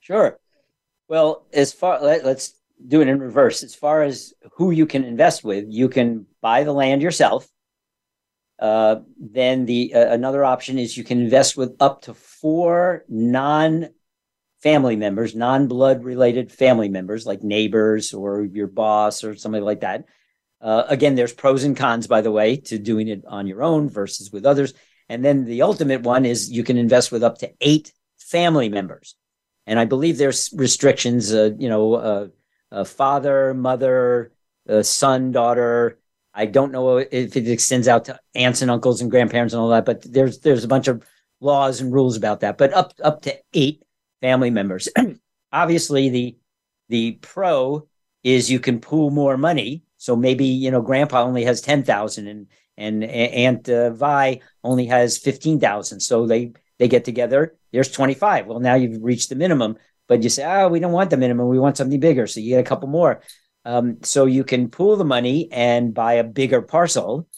Sure. 0.01 0.37
Well, 1.07 1.45
as 1.53 1.71
far 1.71 2.01
let, 2.01 2.25
us 2.25 2.51
do 2.85 2.99
it 2.99 3.07
in 3.07 3.21
reverse. 3.21 3.63
As 3.63 3.73
far 3.73 4.03
as 4.03 4.33
who 4.57 4.71
you 4.71 4.85
can 4.85 5.05
invest 5.05 5.45
with, 5.45 5.67
you 5.69 5.87
can 5.87 6.25
buy 6.41 6.65
the 6.65 6.73
land 6.73 7.01
yourself. 7.01 7.47
Uh, 8.59 8.97
then 9.17 9.65
the 9.65 9.93
uh, 9.93 10.13
another 10.13 10.43
option 10.43 10.77
is 10.77 10.97
you 10.97 11.05
can 11.05 11.21
invest 11.21 11.55
with 11.55 11.73
up 11.79 12.01
to 12.01 12.13
four 12.13 13.05
non 13.07 13.87
family 14.61 14.97
members, 14.97 15.33
non 15.33 15.69
blood 15.69 16.03
related 16.03 16.51
family 16.51 16.89
members 16.89 17.25
like 17.25 17.41
neighbors 17.41 18.13
or 18.13 18.43
your 18.43 18.67
boss 18.67 19.23
or 19.23 19.33
somebody 19.33 19.63
like 19.63 19.79
that. 19.79 20.03
Uh, 20.63 20.85
again, 20.87 21.15
there's 21.15 21.33
pros 21.33 21.65
and 21.65 21.75
cons, 21.75 22.07
by 22.07 22.21
the 22.21 22.31
way, 22.31 22.55
to 22.55 22.79
doing 22.79 23.09
it 23.09 23.23
on 23.27 23.47
your 23.47 23.61
own 23.61 23.89
versus 23.89 24.31
with 24.31 24.45
others. 24.45 24.73
And 25.09 25.23
then 25.23 25.43
the 25.43 25.61
ultimate 25.61 26.01
one 26.03 26.25
is 26.25 26.49
you 26.49 26.63
can 26.63 26.77
invest 26.77 27.11
with 27.11 27.21
up 27.21 27.39
to 27.39 27.51
eight 27.59 27.91
family 28.17 28.69
members. 28.69 29.15
And 29.67 29.77
I 29.77 29.83
believe 29.83 30.17
there's 30.17 30.53
restrictions, 30.55 31.33
uh, 31.33 31.51
you 31.57 31.67
know, 31.67 31.93
uh, 31.95 32.27
uh 32.71 32.83
father, 32.85 33.53
mother, 33.53 34.31
uh, 34.67 34.83
son, 34.83 35.33
daughter. 35.33 35.99
I 36.33 36.45
don't 36.45 36.71
know 36.71 36.97
if 36.97 37.35
it 37.35 37.47
extends 37.47 37.89
out 37.89 38.05
to 38.05 38.19
aunts 38.33 38.61
and 38.61 38.71
uncles 38.71 39.01
and 39.01 39.11
grandparents 39.11 39.53
and 39.53 39.61
all 39.61 39.69
that, 39.69 39.85
but 39.85 40.01
there's 40.11 40.39
there's 40.39 40.63
a 40.63 40.69
bunch 40.69 40.87
of 40.87 41.05
laws 41.41 41.81
and 41.81 41.93
rules 41.93 42.15
about 42.15 42.39
that. 42.39 42.57
But 42.57 42.73
up 42.73 42.93
up 43.03 43.21
to 43.23 43.37
eight 43.53 43.83
family 44.21 44.49
members. 44.49 44.87
Obviously, 45.51 46.09
the 46.09 46.37
the 46.89 47.11
pro 47.21 47.87
is 48.23 48.49
you 48.49 48.59
can 48.59 48.79
pool 48.79 49.09
more 49.11 49.37
money 49.37 49.83
so 50.03 50.17
maybe 50.17 50.43
you 50.43 50.69
know 50.69 50.81
Grandpa 50.81 51.23
only 51.23 51.45
has 51.45 51.61
ten 51.61 51.81
thousand, 51.81 52.27
and 52.27 52.47
and 52.75 53.05
Aunt 53.05 53.69
uh, 53.69 53.91
Vi 53.91 54.41
only 54.61 54.85
has 54.87 55.17
fifteen 55.17 55.61
thousand. 55.61 56.01
So 56.01 56.27
they 56.27 56.51
they 56.77 56.89
get 56.89 57.05
together. 57.05 57.55
There's 57.71 57.89
twenty 57.89 58.13
five. 58.13 58.45
Well, 58.45 58.59
now 58.59 58.75
you've 58.75 59.01
reached 59.01 59.29
the 59.29 59.35
minimum, 59.35 59.77
but 60.09 60.21
you 60.21 60.27
say, 60.27 60.43
oh, 60.43 60.67
we 60.67 60.81
don't 60.81 60.91
want 60.91 61.09
the 61.09 61.15
minimum. 61.15 61.47
We 61.47 61.57
want 61.57 61.77
something 61.77 62.01
bigger. 62.01 62.27
So 62.27 62.41
you 62.41 62.49
get 62.49 62.59
a 62.59 62.67
couple 62.67 62.89
more. 62.89 63.21
Um, 63.63 63.99
so 64.03 64.25
you 64.25 64.43
can 64.43 64.69
pool 64.69 64.97
the 64.97 65.05
money 65.05 65.47
and 65.53 65.93
buy 65.93 66.15
a 66.15 66.25
bigger 66.25 66.61
parcel. 66.61 67.29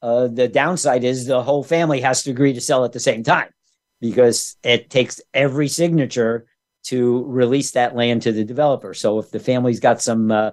Uh, 0.00 0.28
the 0.28 0.48
downside 0.48 1.04
is 1.04 1.26
the 1.26 1.42
whole 1.42 1.62
family 1.62 2.00
has 2.00 2.22
to 2.22 2.30
agree 2.30 2.54
to 2.54 2.62
sell 2.62 2.86
at 2.86 2.92
the 2.92 3.00
same 3.00 3.22
time 3.22 3.50
because 4.00 4.56
it 4.62 4.88
takes 4.88 5.20
every 5.34 5.68
signature 5.68 6.46
to 6.84 7.24
release 7.26 7.72
that 7.72 7.94
land 7.94 8.22
to 8.22 8.32
the 8.32 8.44
developer. 8.44 8.94
So 8.94 9.18
if 9.18 9.30
the 9.30 9.38
family's 9.38 9.80
got 9.80 10.00
some, 10.00 10.30
uh, 10.30 10.52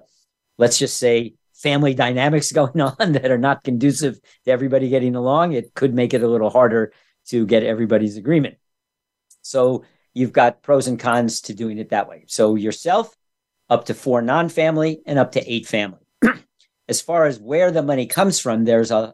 let's 0.57 0.77
just 0.77 0.97
say, 0.97 1.36
family 1.57 1.93
dynamics 1.93 2.51
going 2.53 2.79
on 2.79 3.13
that 3.13 3.31
are 3.31 3.37
not 3.37 3.63
conducive 3.63 4.19
to 4.45 4.51
everybody 4.51 4.89
getting 4.89 5.15
along, 5.15 5.53
it 5.53 5.73
could 5.73 5.93
make 5.93 6.13
it 6.13 6.23
a 6.23 6.27
little 6.27 6.49
harder 6.49 6.93
to 7.27 7.45
get 7.45 7.63
everybody's 7.63 8.17
agreement. 8.17 8.55
So 9.41 9.83
you've 10.13 10.33
got 10.33 10.63
pros 10.63 10.87
and 10.87 10.99
cons 10.99 11.41
to 11.41 11.53
doing 11.53 11.77
it 11.77 11.89
that 11.89 12.07
way. 12.07 12.25
So 12.27 12.55
yourself, 12.55 13.13
up 13.69 13.85
to 13.85 13.93
four 13.93 14.21
non 14.21 14.49
family, 14.49 15.01
and 15.05 15.19
up 15.19 15.33
to 15.33 15.51
eight 15.51 15.67
family. 15.67 15.99
as 16.87 17.01
far 17.01 17.25
as 17.25 17.39
where 17.39 17.71
the 17.71 17.83
money 17.83 18.05
comes 18.05 18.39
from, 18.39 18.63
there's 18.63 18.91
a 18.91 19.13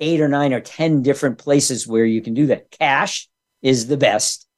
eight 0.00 0.20
or 0.20 0.28
nine 0.28 0.52
or 0.52 0.60
10 0.60 1.02
different 1.02 1.38
places 1.38 1.86
where 1.86 2.04
you 2.04 2.20
can 2.20 2.34
do 2.34 2.46
that. 2.46 2.70
Cash 2.70 3.28
is 3.62 3.86
the 3.86 3.96
best. 3.96 4.48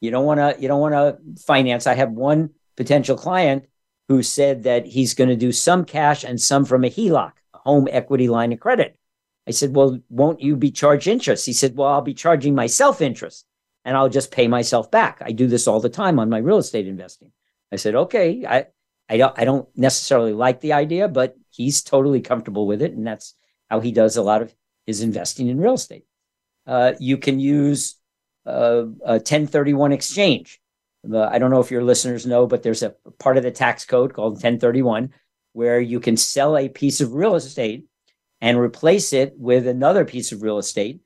You 0.00 0.10
don't 0.10 0.24
want 0.24 0.40
to, 0.40 0.56
you 0.60 0.68
don't 0.68 0.80
want 0.80 0.94
to 0.94 1.18
finance. 1.42 1.86
I 1.86 1.94
have 1.94 2.10
one 2.10 2.50
potential 2.76 3.16
client 3.16 3.66
who 4.08 4.22
said 4.22 4.62
that 4.64 4.86
he's 4.86 5.14
going 5.14 5.30
to 5.30 5.36
do 5.36 5.52
some 5.52 5.84
cash 5.84 6.24
and 6.24 6.40
some 6.40 6.64
from 6.64 6.84
a 6.84 6.90
HELOC, 6.90 7.32
a 7.54 7.58
home 7.58 7.88
equity 7.90 8.28
line 8.28 8.52
of 8.52 8.60
credit. 8.60 8.96
I 9.46 9.52
said, 9.52 9.74
Well, 9.74 9.98
won't 10.08 10.40
you 10.40 10.56
be 10.56 10.70
charged 10.70 11.06
interest? 11.06 11.46
He 11.46 11.52
said, 11.52 11.76
Well, 11.76 11.88
I'll 11.88 12.02
be 12.02 12.14
charging 12.14 12.54
myself 12.54 13.00
interest 13.00 13.46
and 13.84 13.96
I'll 13.96 14.08
just 14.08 14.30
pay 14.30 14.48
myself 14.48 14.90
back. 14.90 15.18
I 15.24 15.32
do 15.32 15.46
this 15.46 15.68
all 15.68 15.80
the 15.80 15.88
time 15.88 16.18
on 16.18 16.28
my 16.28 16.38
real 16.38 16.58
estate 16.58 16.88
investing. 16.88 17.32
I 17.72 17.76
said, 17.76 17.94
Okay, 17.94 18.44
I, 18.46 18.66
I 19.08 19.16
don't 19.16 19.38
I 19.38 19.44
don't 19.44 19.68
necessarily 19.76 20.32
like 20.32 20.60
the 20.60 20.72
idea, 20.72 21.08
but 21.08 21.36
he's 21.50 21.82
totally 21.82 22.20
comfortable 22.20 22.66
with 22.66 22.82
it. 22.82 22.92
And 22.92 23.06
that's 23.06 23.34
how 23.70 23.80
he 23.80 23.92
does 23.92 24.16
a 24.16 24.22
lot 24.22 24.42
of 24.42 24.54
his 24.86 25.02
investing 25.02 25.48
in 25.48 25.60
real 25.60 25.74
estate. 25.74 26.04
Uh, 26.66 26.94
you 26.98 27.16
can 27.16 27.38
use 27.38 27.96
uh, 28.46 28.84
a 29.04 29.14
1031 29.14 29.92
exchange. 29.92 30.60
I 31.14 31.38
don't 31.38 31.50
know 31.50 31.60
if 31.60 31.70
your 31.70 31.84
listeners 31.84 32.26
know, 32.26 32.46
but 32.46 32.62
there's 32.62 32.82
a 32.82 32.94
part 33.18 33.36
of 33.36 33.42
the 33.42 33.50
tax 33.50 33.84
code 33.84 34.14
called 34.14 34.34
1031 34.34 35.10
where 35.52 35.80
you 35.80 36.00
can 36.00 36.16
sell 36.16 36.56
a 36.56 36.68
piece 36.68 37.00
of 37.00 37.14
real 37.14 37.34
estate 37.34 37.86
and 38.40 38.58
replace 38.58 39.12
it 39.12 39.34
with 39.38 39.66
another 39.66 40.04
piece 40.04 40.32
of 40.32 40.42
real 40.42 40.58
estate 40.58 41.00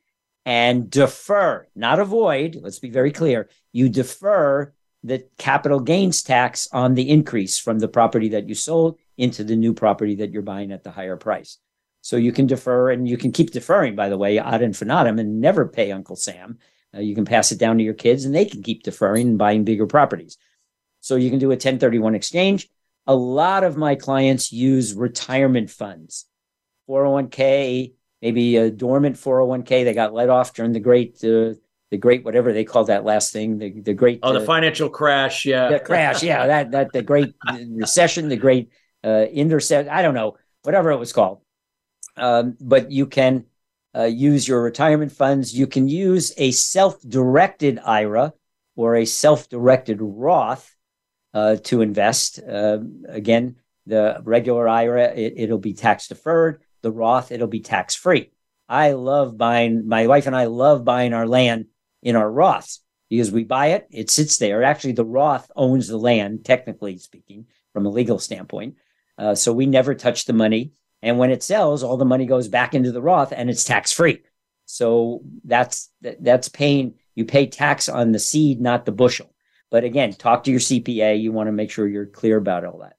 and 0.44 0.90
defer, 0.90 1.66
not 1.76 2.00
avoid. 2.00 2.58
Let's 2.60 2.78
be 2.78 2.90
very 2.90 3.12
clear. 3.12 3.48
You 3.72 3.88
defer 3.88 4.72
the 5.04 5.26
capital 5.38 5.80
gains 5.80 6.22
tax 6.22 6.68
on 6.72 6.94
the 6.94 7.08
increase 7.08 7.58
from 7.58 7.78
the 7.78 7.88
property 7.88 8.30
that 8.30 8.48
you 8.48 8.54
sold 8.54 8.98
into 9.16 9.44
the 9.44 9.56
new 9.56 9.72
property 9.72 10.16
that 10.16 10.32
you're 10.32 10.42
buying 10.42 10.72
at 10.72 10.82
the 10.82 10.90
higher 10.90 11.16
price. 11.16 11.58
So 12.02 12.16
you 12.16 12.32
can 12.32 12.46
defer 12.46 12.90
and 12.90 13.08
you 13.08 13.16
can 13.16 13.32
keep 13.32 13.50
deferring, 13.50 13.94
by 13.94 14.08
the 14.08 14.18
way, 14.18 14.38
ad 14.38 14.62
infinitum 14.62 15.18
and 15.18 15.40
never 15.40 15.68
pay 15.68 15.92
Uncle 15.92 16.16
Sam 16.16 16.58
uh, 16.94 17.00
you 17.00 17.14
can 17.14 17.24
pass 17.24 17.52
it 17.52 17.58
down 17.58 17.78
to 17.78 17.84
your 17.84 17.94
kids 17.94 18.24
and 18.24 18.34
they 18.34 18.44
can 18.44 18.62
keep 18.62 18.82
deferring 18.82 19.28
and 19.28 19.38
buying 19.38 19.64
bigger 19.64 19.86
properties. 19.86 20.36
So 21.00 21.16
you 21.16 21.30
can 21.30 21.38
do 21.38 21.46
a 21.46 21.50
1031 21.50 22.14
exchange. 22.14 22.68
A 23.06 23.14
lot 23.14 23.64
of 23.64 23.76
my 23.76 23.94
clients 23.94 24.52
use 24.52 24.94
retirement 24.94 25.70
funds, 25.70 26.26
401k, 26.88 27.94
maybe 28.20 28.56
a 28.56 28.70
dormant 28.70 29.16
401k. 29.16 29.84
They 29.84 29.94
got 29.94 30.12
let 30.12 30.28
off 30.28 30.52
during 30.52 30.72
the 30.72 30.80
great 30.80 31.16
uh, 31.24 31.54
the 31.90 31.98
great 31.98 32.24
whatever 32.24 32.52
they 32.52 32.64
call 32.64 32.84
that 32.84 33.04
last 33.04 33.32
thing, 33.32 33.58
the 33.58 33.80
the 33.80 33.94
great 33.94 34.20
oh 34.22 34.32
the 34.32 34.40
uh, 34.40 34.44
financial 34.44 34.88
crash, 34.88 35.44
yeah, 35.44 35.70
the 35.70 35.80
crash, 35.80 36.22
yeah, 36.22 36.46
that 36.46 36.70
that 36.72 36.92
the 36.92 37.02
great 37.02 37.34
recession, 37.70 38.28
the 38.28 38.36
great 38.36 38.70
uh, 39.02 39.26
intercept, 39.32 39.88
I 39.88 40.02
don't 40.02 40.14
know, 40.14 40.36
whatever 40.62 40.90
it 40.90 40.98
was 40.98 41.12
called. 41.12 41.40
Um, 42.16 42.56
but 42.60 42.90
you 42.90 43.06
can 43.06 43.46
uh, 43.96 44.04
use 44.04 44.46
your 44.46 44.62
retirement 44.62 45.12
funds. 45.12 45.56
You 45.56 45.66
can 45.66 45.88
use 45.88 46.32
a 46.36 46.50
self-directed 46.50 47.78
IRA 47.84 48.32
or 48.76 48.96
a 48.96 49.04
self-directed 49.04 49.98
Roth 50.00 50.74
uh, 51.34 51.56
to 51.64 51.80
invest. 51.82 52.40
Uh, 52.42 52.78
again, 53.08 53.56
the 53.86 54.20
regular 54.24 54.68
IRA 54.68 55.12
it, 55.14 55.50
will 55.50 55.58
be 55.58 55.74
tax 55.74 56.08
deferred. 56.08 56.62
The 56.82 56.92
Roth 56.92 57.32
it'll 57.32 57.48
be 57.48 57.60
tax 57.60 57.94
free. 57.94 58.30
I 58.68 58.92
love 58.92 59.36
buying. 59.36 59.88
My 59.88 60.06
wife 60.06 60.26
and 60.26 60.36
I 60.36 60.44
love 60.44 60.84
buying 60.84 61.12
our 61.12 61.26
land 61.26 61.66
in 62.02 62.16
our 62.16 62.30
Roths 62.30 62.78
because 63.10 63.32
we 63.32 63.42
buy 63.44 63.68
it, 63.68 63.88
it 63.90 64.08
sits 64.08 64.38
there. 64.38 64.62
Actually, 64.62 64.92
the 64.92 65.04
Roth 65.04 65.50
owns 65.56 65.88
the 65.88 65.98
land, 65.98 66.44
technically 66.44 66.96
speaking, 66.98 67.46
from 67.72 67.84
a 67.84 67.90
legal 67.90 68.18
standpoint. 68.18 68.76
Uh, 69.18 69.34
so 69.34 69.52
we 69.52 69.66
never 69.66 69.94
touch 69.94 70.24
the 70.24 70.32
money. 70.32 70.72
And 71.02 71.18
when 71.18 71.30
it 71.30 71.42
sells, 71.42 71.82
all 71.82 71.96
the 71.96 72.04
money 72.04 72.26
goes 72.26 72.48
back 72.48 72.74
into 72.74 72.92
the 72.92 73.02
Roth 73.02 73.32
and 73.32 73.48
it's 73.48 73.64
tax 73.64 73.92
free. 73.92 74.22
So 74.66 75.22
that's 75.44 75.90
that's 76.00 76.48
paying 76.48 76.94
you 77.14 77.24
pay 77.24 77.46
tax 77.46 77.88
on 77.88 78.12
the 78.12 78.18
seed, 78.18 78.60
not 78.60 78.84
the 78.84 78.92
bushel. 78.92 79.34
But 79.70 79.84
again, 79.84 80.12
talk 80.12 80.44
to 80.44 80.50
your 80.50 80.60
CPA. 80.60 81.20
You 81.20 81.32
want 81.32 81.48
to 81.48 81.52
make 81.52 81.70
sure 81.70 81.88
you're 81.88 82.06
clear 82.06 82.36
about 82.36 82.64
all 82.64 82.78
that. 82.78 82.96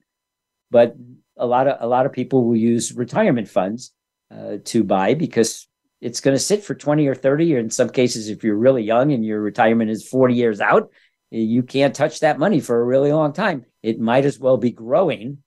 But 0.69 0.95
a 1.37 1.45
lot 1.45 1.67
of 1.67 1.77
a 1.79 1.87
lot 1.87 2.05
of 2.05 2.11
people 2.11 2.45
will 2.45 2.55
use 2.55 2.93
retirement 2.93 3.47
funds 3.47 3.91
uh, 4.31 4.57
to 4.65 4.83
buy 4.83 5.13
because 5.13 5.67
it's 6.01 6.21
going 6.21 6.35
to 6.35 6.43
sit 6.43 6.63
for 6.63 6.73
20 6.73 7.07
or 7.07 7.15
30 7.15 7.55
or 7.55 7.59
in 7.59 7.69
some 7.69 7.89
cases 7.89 8.29
if 8.29 8.43
you're 8.43 8.55
really 8.55 8.83
young 8.83 9.11
and 9.11 9.25
your 9.25 9.39
retirement 9.39 9.91
is 9.91 10.07
40 10.07 10.33
years 10.33 10.61
out 10.61 10.89
you 11.29 11.63
can't 11.63 11.95
touch 11.95 12.21
that 12.21 12.39
money 12.39 12.59
for 12.59 12.81
a 12.81 12.85
really 12.85 13.13
long 13.13 13.33
time 13.33 13.65
it 13.83 13.99
might 13.99 14.25
as 14.25 14.39
well 14.39 14.57
be 14.57 14.71
growing 14.71 15.39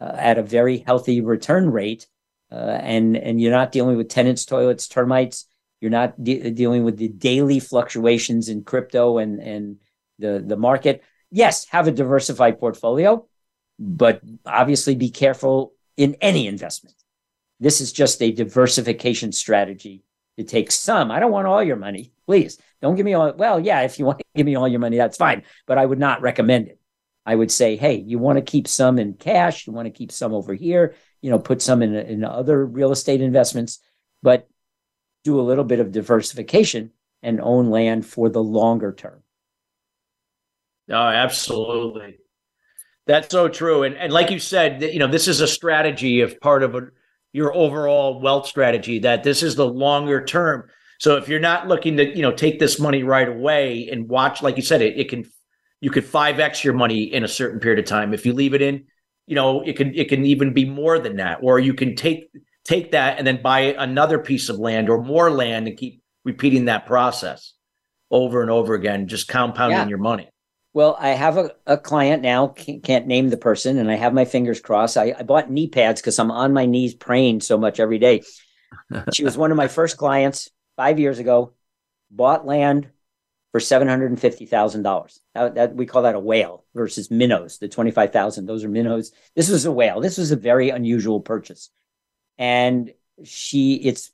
uh, 0.00 0.12
at 0.16 0.38
a 0.38 0.42
very 0.42 0.78
healthy 0.78 1.20
return 1.20 1.70
rate 1.70 2.06
uh, 2.50 2.54
and 2.54 3.16
and 3.16 3.40
you're 3.40 3.52
not 3.52 3.72
dealing 3.72 3.96
with 3.96 4.08
tenants 4.08 4.44
toilets 4.44 4.88
termites 4.88 5.46
you're 5.80 5.90
not 5.90 6.22
de- 6.22 6.50
dealing 6.50 6.84
with 6.84 6.96
the 6.96 7.08
daily 7.08 7.60
fluctuations 7.60 8.48
in 8.48 8.62
crypto 8.64 9.18
and 9.18 9.40
and 9.40 9.76
the 10.18 10.42
the 10.44 10.56
market 10.56 11.02
yes 11.30 11.66
have 11.68 11.88
a 11.88 11.92
diversified 11.92 12.58
portfolio 12.58 13.26
but 13.78 14.20
obviously 14.44 14.94
be 14.94 15.10
careful 15.10 15.72
in 15.96 16.16
any 16.20 16.46
investment 16.46 16.96
this 17.60 17.80
is 17.80 17.92
just 17.92 18.22
a 18.22 18.30
diversification 18.30 19.32
strategy 19.32 20.04
to 20.38 20.44
take 20.44 20.70
some. 20.70 21.10
I 21.10 21.18
don't 21.18 21.32
want 21.32 21.46
all 21.46 21.62
your 21.62 21.76
money. 21.76 22.12
Please 22.26 22.58
don't 22.80 22.94
give 22.94 23.04
me 23.04 23.14
all. 23.14 23.32
Well, 23.32 23.58
yeah, 23.60 23.82
if 23.82 23.98
you 23.98 24.04
want 24.04 24.18
to 24.18 24.24
give 24.36 24.46
me 24.46 24.54
all 24.54 24.68
your 24.68 24.80
money, 24.80 24.96
that's 24.96 25.16
fine. 25.16 25.42
But 25.66 25.78
I 25.78 25.84
would 25.84 25.98
not 25.98 26.22
recommend 26.22 26.68
it. 26.68 26.78
I 27.28 27.34
would 27.34 27.50
say, 27.50 27.76
hey, 27.76 27.96
you 28.06 28.18
want 28.18 28.38
to 28.38 28.42
keep 28.42 28.66
some 28.66 28.98
in 28.98 29.12
cash. 29.12 29.66
You 29.66 29.74
want 29.74 29.84
to 29.84 29.90
keep 29.90 30.10
some 30.10 30.32
over 30.32 30.54
here. 30.54 30.94
You 31.20 31.30
know, 31.30 31.38
put 31.38 31.60
some 31.60 31.82
in, 31.82 31.94
in 31.94 32.24
other 32.24 32.64
real 32.64 32.90
estate 32.90 33.20
investments, 33.20 33.80
but 34.22 34.48
do 35.24 35.38
a 35.38 35.42
little 35.42 35.64
bit 35.64 35.78
of 35.78 35.92
diversification 35.92 36.90
and 37.22 37.38
own 37.38 37.68
land 37.68 38.06
for 38.06 38.30
the 38.30 38.42
longer 38.42 38.94
term. 38.94 39.22
Oh, 40.88 40.94
absolutely. 40.94 42.16
That's 43.06 43.30
so 43.30 43.50
true. 43.50 43.82
And, 43.82 43.94
and 43.98 44.10
like 44.10 44.30
you 44.30 44.38
said, 44.38 44.80
you 44.82 44.98
know, 44.98 45.06
this 45.06 45.28
is 45.28 45.42
a 45.42 45.46
strategy 45.46 46.22
of 46.22 46.40
part 46.40 46.62
of 46.62 46.76
a 46.76 46.88
your 47.34 47.54
overall 47.54 48.22
wealth 48.22 48.46
strategy 48.46 49.00
that 49.00 49.22
this 49.22 49.42
is 49.42 49.54
the 49.54 49.68
longer 49.68 50.24
term 50.24 50.64
so 50.98 51.16
if 51.16 51.28
you're 51.28 51.38
not 51.38 51.68
looking 51.68 51.98
to 51.98 52.16
you 52.16 52.22
know 52.22 52.32
take 52.32 52.58
this 52.58 52.80
money 52.80 53.02
right 53.02 53.28
away 53.28 53.86
and 53.92 54.08
watch 54.08 54.42
like 54.42 54.56
you 54.56 54.62
said 54.62 54.80
it, 54.80 54.98
it 54.98 55.10
can 55.10 55.30
you 55.80 55.90
could 55.90 56.04
5x 56.04 56.64
your 56.64 56.74
money 56.74 57.02
in 57.02 57.24
a 57.24 57.28
certain 57.28 57.60
period 57.60 57.78
of 57.78 57.84
time 57.84 58.12
if 58.12 58.26
you 58.26 58.32
leave 58.32 58.54
it 58.54 58.62
in 58.62 58.84
you 59.26 59.34
know 59.34 59.62
it 59.62 59.76
can 59.76 59.94
it 59.94 60.08
can 60.08 60.24
even 60.24 60.52
be 60.52 60.64
more 60.64 60.98
than 60.98 61.16
that 61.16 61.38
or 61.42 61.58
you 61.58 61.74
can 61.74 61.94
take 61.94 62.30
take 62.64 62.92
that 62.92 63.18
and 63.18 63.26
then 63.26 63.42
buy 63.42 63.60
another 63.60 64.18
piece 64.18 64.48
of 64.48 64.58
land 64.58 64.88
or 64.88 65.02
more 65.02 65.30
land 65.30 65.68
and 65.68 65.76
keep 65.76 66.02
repeating 66.24 66.66
that 66.66 66.86
process 66.86 67.54
over 68.10 68.42
and 68.42 68.50
over 68.50 68.74
again 68.74 69.06
just 69.06 69.28
compounding 69.28 69.78
yeah. 69.78 69.88
your 69.88 69.98
money 69.98 70.28
well, 70.74 70.96
I 71.00 71.08
have 71.08 71.36
a, 71.38 71.50
a 71.66 71.76
client 71.76 72.22
now, 72.22 72.48
can't 72.48 73.06
name 73.06 73.30
the 73.30 73.36
person, 73.36 73.78
and 73.78 73.90
I 73.90 73.96
have 73.96 74.12
my 74.12 74.24
fingers 74.24 74.60
crossed. 74.60 74.96
I, 74.96 75.14
I 75.18 75.22
bought 75.22 75.50
knee 75.50 75.66
pads 75.66 76.00
because 76.00 76.18
I'm 76.18 76.30
on 76.30 76.52
my 76.52 76.66
knees 76.66 76.94
praying 76.94 77.40
so 77.40 77.58
much 77.58 77.80
every 77.80 77.98
day. 77.98 78.22
she 79.12 79.24
was 79.24 79.36
one 79.36 79.50
of 79.50 79.56
my 79.56 79.66
first 79.66 79.96
clients 79.96 80.50
five 80.76 81.00
years 81.00 81.18
ago, 81.18 81.54
bought 82.10 82.46
land 82.46 82.90
for 83.58 83.64
$750,000. 83.64 85.18
That, 85.34 85.54
that, 85.56 85.74
we 85.74 85.86
call 85.86 86.02
that 86.02 86.14
a 86.14 86.20
whale 86.20 86.64
versus 86.74 87.10
minnows, 87.10 87.58
the 87.58 87.68
25,000. 87.68 88.46
Those 88.46 88.62
are 88.62 88.68
minnows. 88.68 89.12
This 89.34 89.48
was 89.48 89.64
a 89.64 89.72
whale. 89.72 90.00
This 90.00 90.18
was 90.18 90.30
a 90.30 90.36
very 90.36 90.70
unusual 90.70 91.20
purchase. 91.20 91.70
And 92.36 92.92
she, 93.24 93.74
it's 93.74 94.12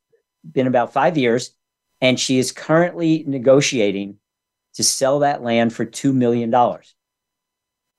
been 0.51 0.67
about 0.67 0.95
five 0.95 1.19
years, 1.19 1.55
and 2.01 2.19
she 2.19 2.39
is 2.39 2.53
currently 2.53 3.25
negotiating 3.27 4.17
to 4.75 4.85
sell 4.85 5.19
that 5.19 5.43
land 5.43 5.75
for 5.75 5.85
$2 5.85 6.15
million, 6.15 6.51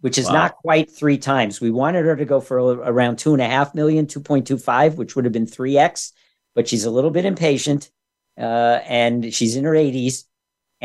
which 0.01 0.17
is 0.17 0.25
wow. 0.25 0.33
not 0.33 0.55
quite 0.55 0.89
three 0.89 1.19
times. 1.19 1.61
We 1.61 1.69
wanted 1.69 2.05
her 2.05 2.15
to 2.15 2.25
go 2.25 2.41
for 2.41 2.57
around 2.57 3.19
two 3.19 3.33
and 3.33 3.41
a 3.41 3.47
half 3.47 3.75
million, 3.75 4.07
2.25, 4.07 4.95
which 4.95 5.15
would 5.15 5.25
have 5.25 5.33
been 5.33 5.45
3x, 5.45 6.11
but 6.55 6.67
she's 6.67 6.85
a 6.85 6.91
little 6.91 7.11
bit 7.11 7.25
impatient. 7.25 7.91
Uh, 8.37 8.79
and 8.85 9.33
she's 9.33 9.55
in 9.55 9.63
her 9.63 9.73
80s. 9.73 10.25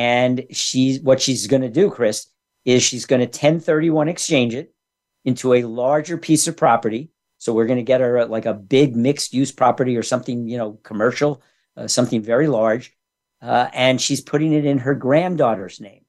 And 0.01 0.47
she's 0.51 1.01
what 1.01 1.21
she's 1.21 1.47
going 1.47 1.63
to 1.63 1.69
do, 1.69 1.91
Chris, 1.91 2.27
is 2.65 2.83
she's 2.83 3.07
going 3.07 3.21
to 3.21 3.27
1031 3.27 4.09
exchange 4.09 4.55
it 4.55 4.73
into 5.25 5.53
a 5.53 5.65
larger 5.65 6.17
piece 6.17 6.49
of 6.49 6.57
property. 6.57 7.11
So 7.39 7.53
we're 7.53 7.67
going 7.67 7.79
to 7.79 7.83
get 7.83 8.01
her 8.01 8.25
like 8.27 8.47
a 8.47 8.55
big 8.55 8.97
mixed 8.97 9.35
use 9.35 9.53
property 9.53 9.97
or 9.97 10.03
something, 10.03 10.49
you 10.49 10.57
know, 10.59 10.73
commercial, 10.83 11.43
uh, 11.77 11.87
something 11.87 12.23
very 12.23 12.49
large 12.49 12.97
uh, 13.43 13.69
and 13.73 14.01
she's 14.01 14.21
putting 14.21 14.53
it 14.53 14.65
in 14.65 14.79
her 14.79 14.95
granddaughter's 14.95 15.81
name. 15.81 16.05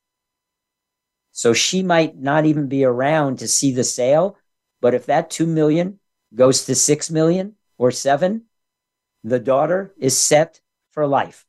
So 1.31 1.53
she 1.53 1.81
might 1.81 2.17
not 2.17 2.45
even 2.45 2.67
be 2.67 2.83
around 2.83 3.39
to 3.39 3.47
see 3.47 3.71
the 3.71 3.83
sale. 3.83 4.37
But 4.81 4.93
if 4.93 5.05
that 5.05 5.29
2 5.29 5.47
million 5.47 5.99
goes 6.35 6.65
to 6.65 6.75
6 6.75 7.11
million 7.11 7.55
or 7.77 7.91
7, 7.91 8.43
the 9.23 9.39
daughter 9.39 9.93
is 9.97 10.17
set 10.17 10.59
for 10.91 11.07
life. 11.07 11.45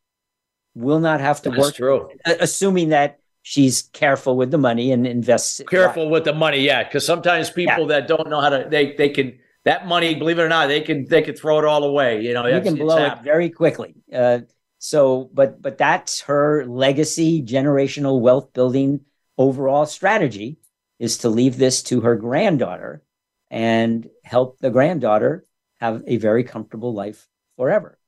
Will 0.74 1.00
not 1.00 1.20
have 1.20 1.42
to 1.42 1.50
That's 1.50 1.60
work. 1.60 1.74
True. 1.74 2.08
Assuming 2.24 2.90
that 2.90 3.18
she's 3.42 3.82
careful 3.92 4.36
with 4.36 4.50
the 4.50 4.58
money 4.58 4.92
and 4.92 5.06
invests. 5.06 5.60
Careful 5.68 6.08
with 6.08 6.24
the 6.24 6.32
money, 6.32 6.60
yeah. 6.60 6.84
Because 6.84 7.04
sometimes 7.04 7.50
people 7.50 7.82
yeah. 7.82 8.00
that 8.00 8.08
don't 8.08 8.28
know 8.28 8.40
how 8.40 8.48
to, 8.48 8.66
they 8.70 8.94
they 8.94 9.10
can 9.10 9.38
that 9.64 9.86
money, 9.86 10.14
believe 10.14 10.38
it 10.38 10.42
or 10.42 10.48
not, 10.48 10.68
they 10.68 10.80
can 10.80 11.06
they 11.06 11.22
can 11.22 11.34
throw 11.34 11.58
it 11.58 11.64
all 11.64 11.84
away. 11.84 12.22
You 12.22 12.32
know, 12.34 12.46
you 12.46 12.60
can 12.60 12.76
blow 12.76 13.04
it 13.04 13.22
very 13.22 13.50
quickly. 13.50 13.94
Uh, 14.12 14.40
so, 14.78 15.30
but 15.32 15.60
but 15.60 15.78
that's 15.78 16.22
her 16.22 16.64
legacy, 16.66 17.42
generational 17.42 18.20
wealth 18.20 18.52
building 18.52 19.00
overall 19.38 19.86
strategy 19.86 20.58
is 20.98 21.18
to 21.18 21.28
leave 21.28 21.56
this 21.56 21.82
to 21.82 22.00
her 22.00 22.16
granddaughter 22.16 23.02
and 23.50 24.08
help 24.24 24.58
the 24.58 24.70
granddaughter 24.70 25.44
have 25.80 26.02
a 26.06 26.16
very 26.16 26.44
comfortable 26.44 26.94
life 26.94 27.28
forever. 27.56 27.98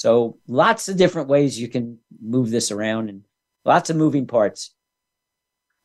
So, 0.00 0.38
lots 0.48 0.88
of 0.88 0.96
different 0.96 1.28
ways 1.28 1.60
you 1.60 1.68
can 1.68 1.98
move 2.22 2.48
this 2.48 2.70
around 2.70 3.10
and 3.10 3.26
lots 3.66 3.90
of 3.90 3.96
moving 3.96 4.26
parts. 4.26 4.74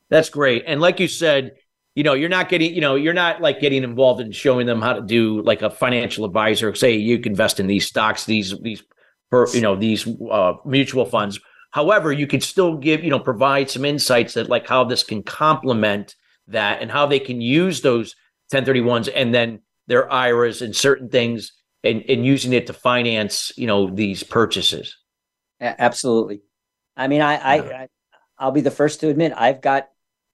That's 0.10 0.30
great. 0.30 0.64
And 0.66 0.80
like 0.80 1.02
you 1.02 1.10
said, 1.10 1.56
you 1.96 2.04
know, 2.04 2.14
you're 2.14 2.30
not 2.30 2.48
getting, 2.48 2.74
you 2.74 2.80
know, 2.80 2.96
you're 2.96 3.12
not 3.14 3.42
like 3.42 3.60
getting 3.60 3.84
involved 3.84 4.22
in 4.22 4.32
showing 4.32 4.68
them 4.68 4.82
how 4.82 4.94
to 4.94 5.02
do 5.02 5.42
like 5.42 5.64
a 5.64 5.70
financial 5.70 6.24
advisor. 6.24 6.74
Say 6.76 6.96
you 6.96 7.20
can 7.20 7.34
invest 7.34 7.60
in 7.60 7.68
these 7.68 7.88
stocks, 7.88 8.24
these 8.24 8.58
these 8.62 8.82
for 9.30 9.50
you 9.50 9.60
know 9.60 9.76
these 9.76 10.08
uh, 10.32 10.54
mutual 10.64 11.06
funds. 11.06 11.38
However, 11.72 12.14
you 12.14 12.26
could 12.26 12.42
still 12.42 12.78
give 12.78 13.04
you 13.04 13.10
know 13.10 13.20
provide 13.20 13.70
some 13.70 13.84
insights 13.84 14.36
that 14.36 14.48
like 14.48 14.66
how 14.66 14.86
this 14.86 15.04
can 15.04 15.24
complement 15.24 16.16
that 16.48 16.82
and 16.82 16.90
how 16.90 17.06
they 17.06 17.20
can 17.20 17.42
use 17.42 17.82
those 17.82 18.16
1031s 18.54 19.12
and 19.14 19.36
then 19.36 19.60
their 19.88 20.10
IRAs 20.10 20.62
and 20.62 20.74
certain 20.74 21.10
things 21.10 21.52
and, 21.86 22.04
and 22.10 22.26
using 22.26 22.54
it 22.54 22.68
to 22.68 22.74
finance 22.74 23.52
you 23.56 23.68
know 23.68 23.90
these 23.90 24.24
purchases. 24.24 24.98
Absolutely. 25.62 26.42
I 26.98 27.08
mean, 27.08 27.22
I, 27.22 27.36
I, 27.36 27.88
I 28.38 28.46
will 28.46 28.52
be 28.52 28.62
the 28.62 28.72
first 28.72 29.00
to 29.00 29.10
admit 29.10 29.34
I've 29.36 29.62
got 29.62 29.90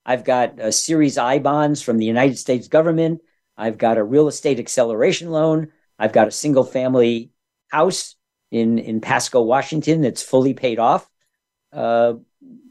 I've 0.05 0.23
got 0.23 0.59
a 0.59 0.71
Series 0.71 1.17
I 1.17 1.39
bonds 1.39 1.81
from 1.81 1.97
the 1.97 2.05
United 2.05 2.37
States 2.37 2.67
government. 2.67 3.21
I've 3.57 3.77
got 3.77 3.97
a 3.97 4.03
real 4.03 4.27
estate 4.27 4.59
acceleration 4.59 5.29
loan. 5.29 5.71
I've 5.99 6.13
got 6.13 6.27
a 6.27 6.31
single 6.31 6.63
family 6.63 7.31
house 7.69 8.15
in 8.49 8.79
in 8.79 9.01
Pasco, 9.01 9.41
Washington, 9.41 10.01
that's 10.01 10.23
fully 10.23 10.53
paid 10.53 10.79
off. 10.79 11.07
Uh, 11.71 12.13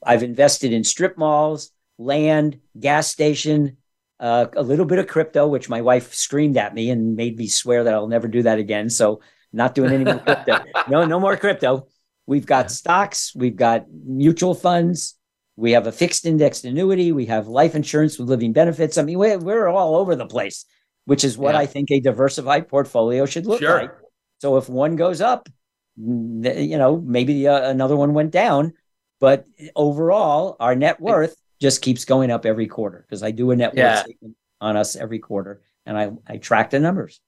I've 0.05 0.23
invested 0.23 0.73
in 0.73 0.85
strip 0.85 1.17
malls, 1.17 1.71
land, 1.99 2.61
gas 2.79 3.09
station, 3.09 3.77
uh, 4.21 4.47
a 4.55 4.63
little 4.63 4.85
bit 4.85 4.99
of 4.99 5.07
crypto, 5.07 5.49
which 5.49 5.69
my 5.69 5.81
wife 5.81 6.15
screamed 6.15 6.57
at 6.57 6.75
me 6.75 6.91
and 6.91 7.17
made 7.17 7.39
me 7.39 7.49
swear 7.49 7.85
that 7.85 7.95
I'll 7.95 8.07
never 8.07 8.29
do 8.29 8.43
that 8.43 8.59
again. 8.59 8.91
So 8.91 9.21
not 9.53 9.75
doing 9.75 9.93
any 9.93 10.05
more 10.05 10.19
crypto. 10.19 10.59
no, 10.89 11.05
no 11.05 11.19
more 11.19 11.37
crypto. 11.37 11.89
We've 12.27 12.47
got 12.47 12.71
stocks, 12.71 13.35
we've 13.35 13.57
got 13.57 13.87
mutual 13.91 14.55
funds, 14.55 15.17
we 15.57 15.73
have 15.73 15.87
a 15.87 15.93
fixed 15.93 16.27
indexed 16.27 16.65
annuity, 16.65 17.13
we 17.13 17.27
have 17.27 17.49
life 17.49 17.75
insurance 17.75 18.19
with 18.19 18.29
living 18.29 18.53
benefits. 18.53 18.99
I 18.99 19.03
mean, 19.03 19.19
we're, 19.19 19.39
we're 19.39 19.69
all 19.69 19.97
over 19.97 20.15
the 20.15 20.27
place, 20.27 20.65
which 21.07 21.25
is 21.25 21.37
what 21.37 21.55
yeah. 21.55 21.61
I 21.61 21.67
think 21.67 21.91
a 21.91 21.99
diversified 21.99 22.69
portfolio 22.69 23.27
should 23.27 23.47
look 23.47 23.61
sure. 23.61 23.81
like. 23.81 23.91
So 24.39 24.59
if 24.59 24.69
one 24.69 24.97
goes 24.97 25.21
up, 25.21 25.49
you 25.97 26.79
know, 26.79 26.99
maybe 26.99 27.49
uh, 27.49 27.69
another 27.69 27.97
one 27.97 28.15
went 28.15 28.31
down, 28.31 28.75
but 29.19 29.47
overall, 29.75 30.57
our 30.61 30.75
net 30.75 31.01
worth 31.01 31.37
just 31.61 31.83
keeps 31.83 32.05
going 32.05 32.31
up 32.31 32.47
every 32.47 32.67
quarter 32.67 33.05
because 33.07 33.23
I 33.23 33.31
do 33.31 33.51
a 33.51 33.57
net 33.57 33.73
yeah. 33.77 34.03
statement 34.03 34.37
on 34.61 34.77
us 34.77 34.97
every 34.97 35.19
quarter 35.19 35.63
and 35.87 35.99
I, 35.99 36.11
I 36.27 36.37
track 36.39 36.71
the 36.71 36.81
numbers. 36.81 37.21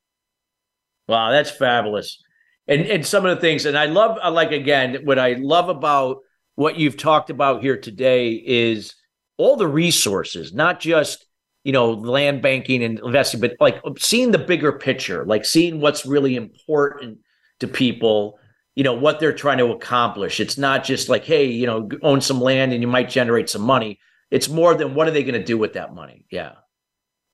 Wow, 1.09 1.31
that's 1.31 1.51
fabulous. 1.51 2.23
And 2.69 2.83
and 2.83 3.05
some 3.05 3.27
of 3.27 3.35
the 3.35 3.41
things, 3.41 3.67
and 3.67 3.77
I 3.77 3.87
love 3.87 4.19
like 4.33 4.53
again, 4.53 5.01
what 5.05 5.19
I 5.19 5.33
love 5.35 5.69
about 5.69 6.19
what 6.55 6.79
you've 6.79 6.97
talked 6.97 7.29
about 7.29 7.63
here 7.63 7.77
today 7.77 8.33
is 8.33 8.95
all 9.37 9.57
the 9.57 9.67
resources, 9.67 10.53
not 10.53 10.79
just 10.79 11.27
you 11.65 11.73
know 11.73 11.93
land 11.93 12.41
banking 12.41 12.85
and 12.85 13.01
investing, 13.01 13.41
but 13.41 13.57
like 13.59 13.81
seeing 13.99 14.31
the 14.31 14.39
bigger 14.39 14.73
picture, 14.73 15.25
like 15.25 15.45
seeing 15.45 15.81
what's 15.81 16.07
really 16.07 16.37
important 16.37 17.19
to 17.61 17.69
people 17.69 18.39
you 18.75 18.83
know 18.83 18.95
what 18.95 19.21
they're 19.21 19.33
trying 19.33 19.59
to 19.59 19.71
accomplish 19.71 20.41
it's 20.41 20.59
not 20.59 20.83
just 20.83 21.09
like 21.09 21.25
hey 21.25 21.45
you 21.45 21.67
know 21.67 21.89
own 22.03 22.21
some 22.21 22.41
land 22.41 22.73
and 22.73 22.83
you 22.83 22.89
might 22.89 23.09
generate 23.09 23.49
some 23.49 23.63
money 23.63 24.01
it's 24.33 24.49
more 24.49 24.75
than 24.75 24.95
what 24.95 25.07
are 25.07 25.11
they 25.11 25.23
going 25.23 25.41
to 25.41 25.45
do 25.45 25.59
with 25.59 25.75
that 25.75 25.95
money? 25.95 26.27
Yeah. 26.31 26.55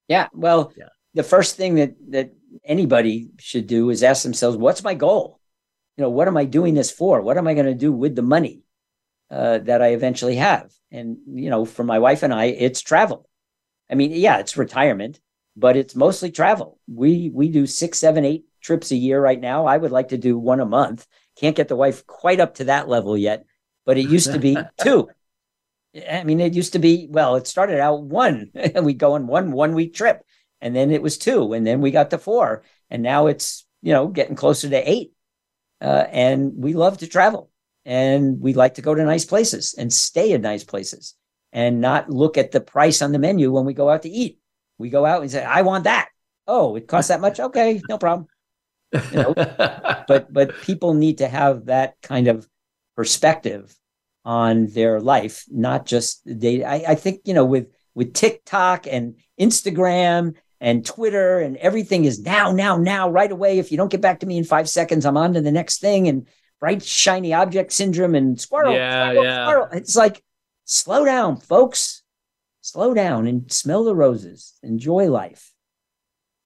Yeah 0.09 0.29
well 0.33 0.73
yeah. 0.77 0.89
the 1.15 1.23
first 1.23 1.57
thing 1.57 1.77
that 1.77 1.95
that 2.11 2.33
anybody 2.65 3.31
should 3.39 3.67
do 3.67 3.91
is 3.91 4.03
ask 4.03 4.23
themselves 4.23 4.57
what's 4.57 4.83
my 4.83 4.95
goal? 4.95 5.41
You 5.97 6.03
know 6.03 6.11
what 6.11 6.29
am 6.29 6.37
i 6.37 6.45
doing 6.45 6.75
this 6.75 6.91
for? 6.91 7.21
What 7.23 7.39
am 7.39 7.47
i 7.47 7.55
going 7.55 7.67
to 7.67 7.75
do 7.75 7.93
with 7.93 8.15
the 8.17 8.23
money 8.23 8.63
uh, 9.31 9.59
that 9.59 9.83
i 9.83 9.89
eventually 9.89 10.37
have? 10.37 10.73
And 10.91 11.19
you 11.27 11.51
know 11.51 11.65
for 11.65 11.85
my 11.85 11.99
wife 11.99 12.23
and 12.23 12.35
i 12.35 12.47
it's 12.47 12.81
travel. 12.81 13.29
I 13.91 13.95
mean 13.95 14.13
yeah 14.13 14.39
it's 14.39 14.57
retirement 14.57 15.21
but 15.59 15.77
it's 15.77 15.97
mostly 15.97 16.31
travel. 16.31 16.79
We 16.87 17.31
we 17.35 17.49
do 17.49 17.67
six 17.67 17.99
seven 17.99 18.25
eight 18.25 18.45
trips 18.63 18.91
a 18.93 18.97
year 18.97 19.21
right 19.21 19.41
now. 19.41 19.67
I 19.67 19.77
would 19.77 19.91
like 19.91 20.09
to 20.09 20.19
do 20.19 20.39
one 20.39 20.61
a 20.61 20.67
month. 20.67 21.07
Can't 21.37 21.57
get 21.57 21.69
the 21.69 21.77
wife 21.77 22.07
quite 22.07 22.41
up 22.41 22.55
to 22.57 22.65
that 22.65 22.89
level 22.89 23.17
yet, 23.19 23.45
but 23.85 23.99
it 23.99 24.09
used 24.09 24.33
to 24.33 24.39
be 24.39 24.57
two. 24.81 25.09
I 26.11 26.25
mean, 26.25 26.41
it 26.41 26.55
used 26.55 26.75
to 26.75 26.79
be, 26.79 27.09
well, 27.11 27.37
it 27.37 27.47
started 27.47 27.81
out 27.81 28.03
one, 28.03 28.51
and 28.55 28.85
we 28.85 28.95
go 28.95 29.15
on 29.15 29.27
one 29.27 29.53
one 29.53 29.75
week 29.75 29.95
trip, 29.95 30.23
and 30.61 30.75
then 30.75 30.91
it 30.91 31.03
was 31.03 31.19
two, 31.19 31.53
and 31.53 31.67
then 31.67 31.81
we 31.81 31.91
got 31.91 32.11
to 32.11 32.19
four, 32.19 32.63
and 32.91 33.03
now 33.03 33.27
it's, 33.27 33.67
you 33.83 33.93
know, 33.93 34.09
getting 34.09 34.37
closer 34.37 34.69
to 34.69 34.91
eight. 34.91 35.13
Uh, 35.81 36.05
and 36.11 36.53
we 36.57 36.73
love 36.73 36.99
to 36.99 37.07
travel 37.07 37.51
and 37.85 38.41
we 38.41 38.53
like 38.53 38.75
to 38.75 38.83
go 38.83 38.95
to 38.95 39.05
nice 39.05 39.25
places 39.25 39.75
and 39.79 39.93
stay 39.93 40.33
in 40.33 40.43
nice 40.43 40.65
places 40.65 41.15
and 41.53 41.81
not 41.81 42.11
look 42.11 42.37
at 42.37 42.51
the 42.51 42.61
price 42.61 43.01
on 43.01 43.13
the 43.13 43.19
menu 43.19 43.51
when 43.51 43.65
we 43.65 43.73
go 43.73 43.89
out 43.89 44.03
to 44.03 44.11
eat. 44.11 44.39
We 44.77 44.91
go 44.91 45.07
out 45.07 45.23
and 45.23 45.31
say, 45.31 45.45
I 45.45 45.63
want 45.63 45.85
that. 45.85 46.09
Oh, 46.47 46.77
it 46.77 46.89
costs 46.89 47.09
that 47.09 47.21
much? 47.21 47.41
Okay, 47.49 47.81
no 47.89 47.97
problem. 47.97 48.27
You 48.93 49.01
know? 49.15 49.35
but 50.09 50.33
but 50.33 50.61
people 50.63 50.95
need 50.95 51.19
to 51.19 51.29
have 51.29 51.67
that 51.67 51.95
kind 52.03 52.29
of 52.29 52.49
perspective 52.97 53.75
on 54.29 54.67
their 54.67 55.01
life, 55.01 55.47
not 55.51 55.87
just 55.87 56.21
they. 56.27 56.63
I, 56.63 56.75
I 56.89 56.95
think 56.97 57.23
you 57.25 57.33
know 57.33 57.47
with 57.47 57.69
with 57.95 58.13
TikTok 58.13 58.87
and 58.87 59.15
Instagram 59.41 60.35
and 60.61 60.85
Twitter 60.85 61.39
and 61.39 61.57
everything 61.57 62.05
is 62.05 62.21
now, 62.21 62.53
now, 62.53 62.77
now, 62.77 63.09
right 63.09 63.33
away. 63.33 63.59
If 63.59 63.73
you 63.73 63.79
don't 63.79 63.91
get 63.91 64.03
back 64.03 64.21
to 64.21 64.27
me 64.27 64.37
in 64.37 64.45
five 64.45 64.69
seconds, 64.69 65.07
I'm 65.07 65.17
on 65.17 65.33
to 65.33 65.41
the 65.41 65.51
next 65.51 65.81
thing. 65.81 66.09
And 66.09 66.29
bright 66.61 66.83
shiny 66.83 67.33
object 67.33 67.73
syndrome 67.73 68.15
and 68.15 68.39
squirrel, 68.39 68.75
yeah, 68.75 69.11
squirrel, 69.11 69.25
yeah. 69.25 69.47
Squirrel. 69.47 69.69
It's 69.73 69.97
like 69.97 70.23
slow 70.67 71.07
down, 71.07 71.39
folks. 71.39 72.03
Slow 72.61 72.93
down 72.93 73.27
and 73.27 73.51
smell 73.51 73.83
the 73.85 73.95
roses. 73.95 74.59
Enjoy 74.63 75.09
life. 75.11 75.55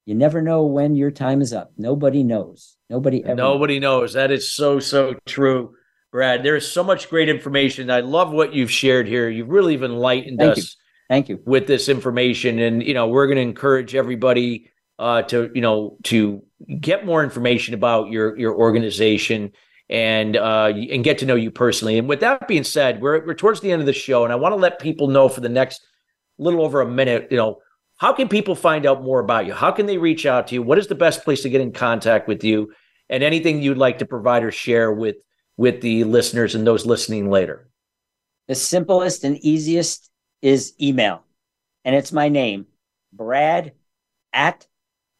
You 0.06 0.14
never 0.14 0.40
know 0.40 0.66
when 0.66 0.94
your 0.94 1.10
time 1.10 1.42
is 1.42 1.52
up. 1.52 1.72
Nobody 1.76 2.22
knows. 2.22 2.76
Nobody 2.88 3.24
ever. 3.24 3.34
Nobody 3.34 3.80
knows. 3.80 4.00
knows. 4.00 4.12
That 4.12 4.30
is 4.30 4.52
so 4.52 4.78
so 4.78 5.16
true, 5.26 5.74
Brad. 6.12 6.42
There 6.42 6.56
is 6.56 6.70
so 6.70 6.84
much 6.84 7.08
great 7.08 7.30
information. 7.30 7.90
I 7.90 8.00
love 8.00 8.30
what 8.30 8.52
you've 8.52 8.70
shared 8.70 9.08
here. 9.08 9.30
You've 9.30 9.48
really 9.48 9.74
enlightened 9.74 10.38
Thank 10.38 10.52
us. 10.52 10.58
You. 10.58 10.64
Thank 11.08 11.28
you 11.30 11.40
with 11.46 11.66
this 11.66 11.88
information, 11.88 12.58
and 12.58 12.82
you 12.82 12.94
know 12.94 13.08
we're 13.08 13.26
going 13.26 13.36
to 13.36 13.42
encourage 13.42 13.94
everybody 13.94 14.70
uh, 14.98 15.22
to 15.22 15.50
you 15.54 15.62
know 15.62 15.96
to 16.04 16.42
get 16.80 17.06
more 17.06 17.24
information 17.24 17.74
about 17.74 18.10
your 18.10 18.38
your 18.38 18.54
organization 18.54 19.52
and 19.88 20.36
uh, 20.36 20.72
and 20.74 21.02
get 21.02 21.18
to 21.18 21.26
know 21.26 21.34
you 21.34 21.50
personally. 21.50 21.98
And 21.98 22.08
with 22.08 22.20
that 22.20 22.46
being 22.46 22.64
said, 22.64 23.00
we're 23.00 23.26
we're 23.26 23.34
towards 23.34 23.60
the 23.60 23.72
end 23.72 23.80
of 23.80 23.86
the 23.86 23.92
show, 23.92 24.24
and 24.24 24.32
I 24.32 24.36
want 24.36 24.52
to 24.52 24.56
let 24.56 24.78
people 24.80 25.08
know 25.08 25.28
for 25.28 25.40
the 25.40 25.48
next 25.48 25.80
little 26.38 26.62
over 26.62 26.80
a 26.80 26.88
minute, 26.88 27.28
you 27.30 27.36
know, 27.36 27.58
how 27.96 28.12
can 28.12 28.28
people 28.28 28.54
find 28.54 28.84
out 28.84 29.02
more 29.02 29.20
about 29.20 29.46
you? 29.46 29.54
How 29.54 29.70
can 29.70 29.86
they 29.86 29.98
reach 29.98 30.26
out 30.26 30.48
to 30.48 30.54
you? 30.54 30.62
What 30.62 30.78
is 30.78 30.88
the 30.88 30.94
best 30.94 31.24
place 31.24 31.42
to 31.42 31.48
get 31.48 31.60
in 31.60 31.72
contact 31.72 32.28
with 32.28 32.44
you? 32.44 32.72
And 33.08 33.22
anything 33.22 33.62
you'd 33.62 33.78
like 33.78 33.98
to 33.98 34.06
provide 34.06 34.42
or 34.42 34.50
share 34.50 34.92
with 34.92 35.16
with 35.62 35.80
the 35.80 36.02
listeners 36.02 36.56
and 36.56 36.66
those 36.66 36.84
listening 36.84 37.30
later? 37.30 37.70
The 38.48 38.56
simplest 38.56 39.22
and 39.22 39.38
easiest 39.38 40.10
is 40.42 40.74
email. 40.82 41.22
And 41.84 41.94
it's 41.94 42.10
my 42.10 42.28
name, 42.28 42.66
Brad 43.12 43.70
at 44.32 44.66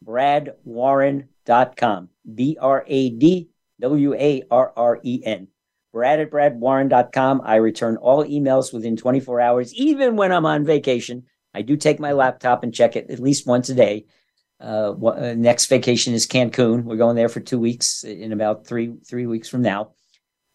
bradwarren.com. 0.05 2.09
B 2.35 2.57
R 2.59 2.83
A 2.85 3.09
D 3.09 3.51
W 3.79 4.13
A 4.15 4.43
R 4.51 4.73
R 4.75 4.99
E 5.01 5.21
N. 5.23 5.47
Brad 5.93 6.19
at 6.19 6.29
bradwarren.com. 6.29 7.41
I 7.45 7.55
return 7.55 7.95
all 7.95 8.25
emails 8.25 8.73
within 8.73 8.97
24 8.97 9.39
hours, 9.39 9.73
even 9.73 10.17
when 10.17 10.33
I'm 10.33 10.45
on 10.45 10.65
vacation. 10.65 11.23
I 11.53 11.61
do 11.61 11.77
take 11.77 12.01
my 12.01 12.11
laptop 12.11 12.63
and 12.63 12.73
check 12.73 12.97
it 12.97 13.09
at 13.09 13.19
least 13.19 13.47
once 13.47 13.69
a 13.69 13.75
day. 13.75 14.07
Uh, 14.59 14.91
uh, 14.91 15.35
next 15.37 15.67
vacation 15.67 16.13
is 16.13 16.27
Cancun. 16.27 16.83
We're 16.83 16.97
going 16.97 17.15
there 17.15 17.29
for 17.29 17.39
two 17.39 17.59
weeks 17.59 18.03
in 18.03 18.33
about 18.33 18.67
three 18.67 18.93
three 19.07 19.25
weeks 19.25 19.47
from 19.47 19.61
now. 19.61 19.93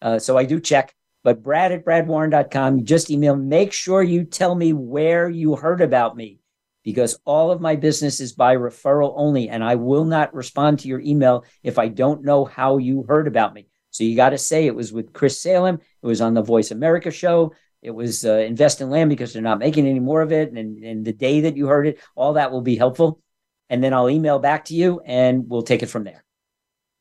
Uh, 0.00 0.18
so 0.18 0.36
I 0.36 0.44
do 0.44 0.60
check. 0.60 0.94
But 1.24 1.42
Brad 1.42 1.72
at 1.72 1.84
bradwarren.com, 1.84 2.84
just 2.84 3.10
email. 3.10 3.36
Make 3.36 3.72
sure 3.72 4.02
you 4.02 4.24
tell 4.24 4.54
me 4.54 4.72
where 4.72 5.28
you 5.28 5.56
heard 5.56 5.80
about 5.80 6.16
me 6.16 6.40
because 6.84 7.18
all 7.24 7.50
of 7.50 7.60
my 7.60 7.76
business 7.76 8.20
is 8.20 8.32
by 8.32 8.56
referral 8.56 9.12
only. 9.16 9.48
And 9.48 9.62
I 9.62 9.74
will 9.74 10.04
not 10.04 10.32
respond 10.34 10.78
to 10.78 10.88
your 10.88 11.00
email 11.00 11.44
if 11.62 11.78
I 11.78 11.88
don't 11.88 12.24
know 12.24 12.44
how 12.44 12.78
you 12.78 13.02
heard 13.02 13.26
about 13.26 13.52
me. 13.52 13.68
So 13.90 14.04
you 14.04 14.16
got 14.16 14.30
to 14.30 14.38
say 14.38 14.66
it 14.66 14.74
was 14.74 14.92
with 14.92 15.12
Chris 15.12 15.42
Salem. 15.42 15.80
It 16.02 16.06
was 16.06 16.20
on 16.20 16.34
the 16.34 16.42
Voice 16.42 16.70
America 16.70 17.10
show. 17.10 17.52
It 17.82 17.90
was 17.90 18.24
uh, 18.24 18.38
invest 18.38 18.80
in 18.80 18.90
land 18.90 19.10
because 19.10 19.32
they're 19.32 19.42
not 19.42 19.58
making 19.58 19.86
any 19.86 20.00
more 20.00 20.22
of 20.22 20.32
it. 20.32 20.52
And, 20.52 20.82
and 20.82 21.04
the 21.04 21.12
day 21.12 21.42
that 21.42 21.56
you 21.56 21.66
heard 21.66 21.86
it, 21.86 22.00
all 22.14 22.34
that 22.34 22.52
will 22.52 22.62
be 22.62 22.76
helpful. 22.76 23.20
And 23.68 23.84
then 23.84 23.92
I'll 23.92 24.08
email 24.08 24.38
back 24.38 24.66
to 24.66 24.74
you 24.74 25.00
and 25.04 25.48
we'll 25.48 25.62
take 25.62 25.82
it 25.82 25.90
from 25.90 26.04
there. 26.04 26.24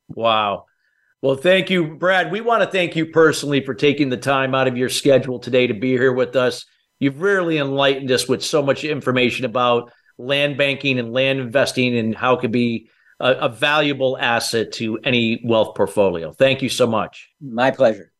Wow. 0.08 0.66
Well, 1.20 1.34
thank 1.34 1.68
you, 1.68 1.96
Brad. 1.96 2.30
We 2.30 2.40
want 2.40 2.62
to 2.62 2.70
thank 2.70 2.94
you 2.94 3.06
personally 3.06 3.64
for 3.64 3.74
taking 3.74 4.08
the 4.08 4.16
time 4.16 4.54
out 4.54 4.68
of 4.68 4.76
your 4.76 4.88
schedule 4.88 5.40
today 5.40 5.66
to 5.66 5.74
be 5.74 5.90
here 5.90 6.12
with 6.12 6.36
us. 6.36 6.64
You've 7.00 7.20
really 7.20 7.58
enlightened 7.58 8.12
us 8.12 8.28
with 8.28 8.44
so 8.44 8.62
much 8.62 8.84
information 8.84 9.44
about 9.44 9.92
land 10.16 10.56
banking 10.56 10.98
and 10.98 11.12
land 11.12 11.40
investing 11.40 11.96
and 11.98 12.14
how 12.14 12.34
it 12.34 12.40
could 12.40 12.52
be 12.52 12.88
a, 13.18 13.32
a 13.32 13.48
valuable 13.48 14.16
asset 14.16 14.70
to 14.74 14.98
any 15.02 15.40
wealth 15.44 15.74
portfolio. 15.74 16.32
Thank 16.32 16.62
you 16.62 16.68
so 16.68 16.86
much. 16.86 17.28
My 17.40 17.72
pleasure. 17.72 18.12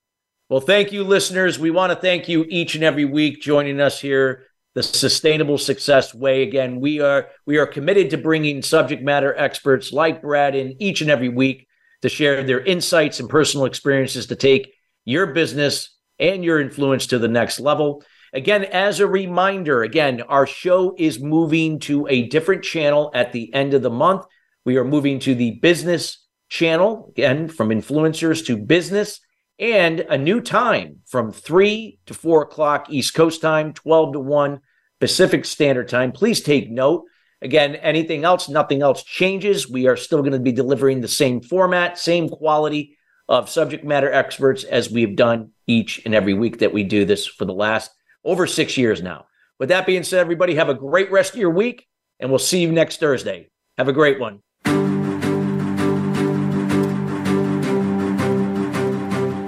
Well, 0.49 0.61
thank 0.61 0.91
you, 0.91 1.05
listeners. 1.05 1.57
We 1.57 1.71
want 1.71 1.93
to 1.93 1.97
thank 1.97 2.29
you 2.29 2.47
each 2.49 2.75
and 2.75 2.83
every 2.83 3.05
week 3.05 3.41
joining 3.41 3.81
us 3.81 4.01
here, 4.01 4.47
the 4.75 4.83
Sustainable 4.83 5.59
Success 5.59 6.15
Way. 6.15 6.43
Again, 6.43 6.81
we 6.81 7.01
are 7.01 7.29
we 7.47 7.59
are 7.59 7.67
committed 7.67 8.11
to 8.11 8.19
bringing 8.19 8.63
subject 8.63 9.05
matter 9.05 9.37
experts 9.37 9.93
like 9.93 10.23
Brad 10.23 10.57
in 10.57 10.75
each 10.83 11.01
and 11.01 11.11
every 11.11 11.29
week 11.29 11.68
to 12.03 12.09
share 12.09 12.43
their 12.43 12.61
insights 12.61 13.21
and 13.21 13.29
personal 13.29 13.67
experiences 13.67 14.27
to 14.27 14.37
take 14.37 14.73
your 15.05 15.27
business 15.27 15.97
and 16.19 16.45
your 16.45 16.61
influence 16.61 17.07
to 17.09 17.19
the 17.19 17.29
next 17.29 17.61
level. 17.61 18.03
Again, 18.33 18.65
as 18.65 19.01
a 19.01 19.07
reminder, 19.07 19.83
again, 19.83 20.23
our 20.23 20.47
show 20.47 20.95
is 20.99 21.19
moving 21.19 21.79
to 21.81 22.07
a 22.09 22.29
different 22.29 22.63
channel 22.63 23.11
at 23.15 23.33
the 23.33 23.53
end 23.55 23.75
of 23.75 23.83
the 23.83 23.91
month. 23.91 24.27
We 24.65 24.77
are 24.77 24.85
moving 24.85 25.19
to 25.21 25.35
the 25.35 25.53
business 25.53 26.25
channel, 26.49 27.07
again, 27.11 27.49
from 27.49 27.71
influencers 27.71 28.45
to 28.47 28.57
business 28.57 29.21
and 29.59 30.01
a 30.01 30.17
new 30.17 30.41
time 30.41 30.99
from 31.07 31.33
3 31.33 31.99
to 32.07 32.15
4 32.15 32.43
o'clock 32.43 32.87
East 32.91 33.15
Coast 33.15 33.41
time, 33.41 33.73
12 33.73 34.13
to 34.13 34.21
1 34.21 34.61
Pacific 35.01 35.45
Standard 35.45 35.89
Time. 35.89 36.13
Please 36.13 36.41
take 36.41 36.71
note. 36.71 37.05
Again, 37.41 37.77
anything 37.77 38.25
else, 38.25 38.49
nothing 38.49 38.83
else 38.83 39.03
changes. 39.05 39.71
We 39.71 39.87
are 39.87 39.97
still 39.97 40.21
going 40.21 40.33
to 40.33 40.41
be 40.41 40.53
delivering 40.53 41.01
the 41.01 41.09
same 41.09 41.41
format, 41.41 41.99
same 41.99 42.29
quality 42.29 42.97
of 43.29 43.49
subject 43.49 43.85
matter 43.85 44.13
experts 44.13 44.65
as 44.65 44.91
we've 44.91 45.15
done 45.15 45.53
each 45.67 46.03
and 46.05 46.15
every 46.15 46.35
week 46.35 46.59
that 46.59 46.73
we 46.73 46.83
do 46.83 47.05
this 47.05 47.27
for 47.27 47.45
the 47.45 47.53
last 47.53 47.91
over 48.25 48.47
six 48.47 48.77
years 48.77 49.03
now. 49.03 49.27
With 49.59 49.69
that 49.69 49.87
being 49.87 50.03
said, 50.03 50.21
everybody 50.21 50.55
have 50.55 50.69
a 50.69 50.75
great 50.75 51.11
rest 51.11 51.35
of 51.35 51.41
your 51.41 51.51
week, 51.51 51.87
and 52.19 52.31
we'll 52.31 52.39
see 52.39 52.61
you 52.61 52.73
next 52.73 52.99
Thursday. 52.99 53.51
Have 53.77 53.89
a 53.89 53.93
great 53.93 54.19
one. 54.19 54.41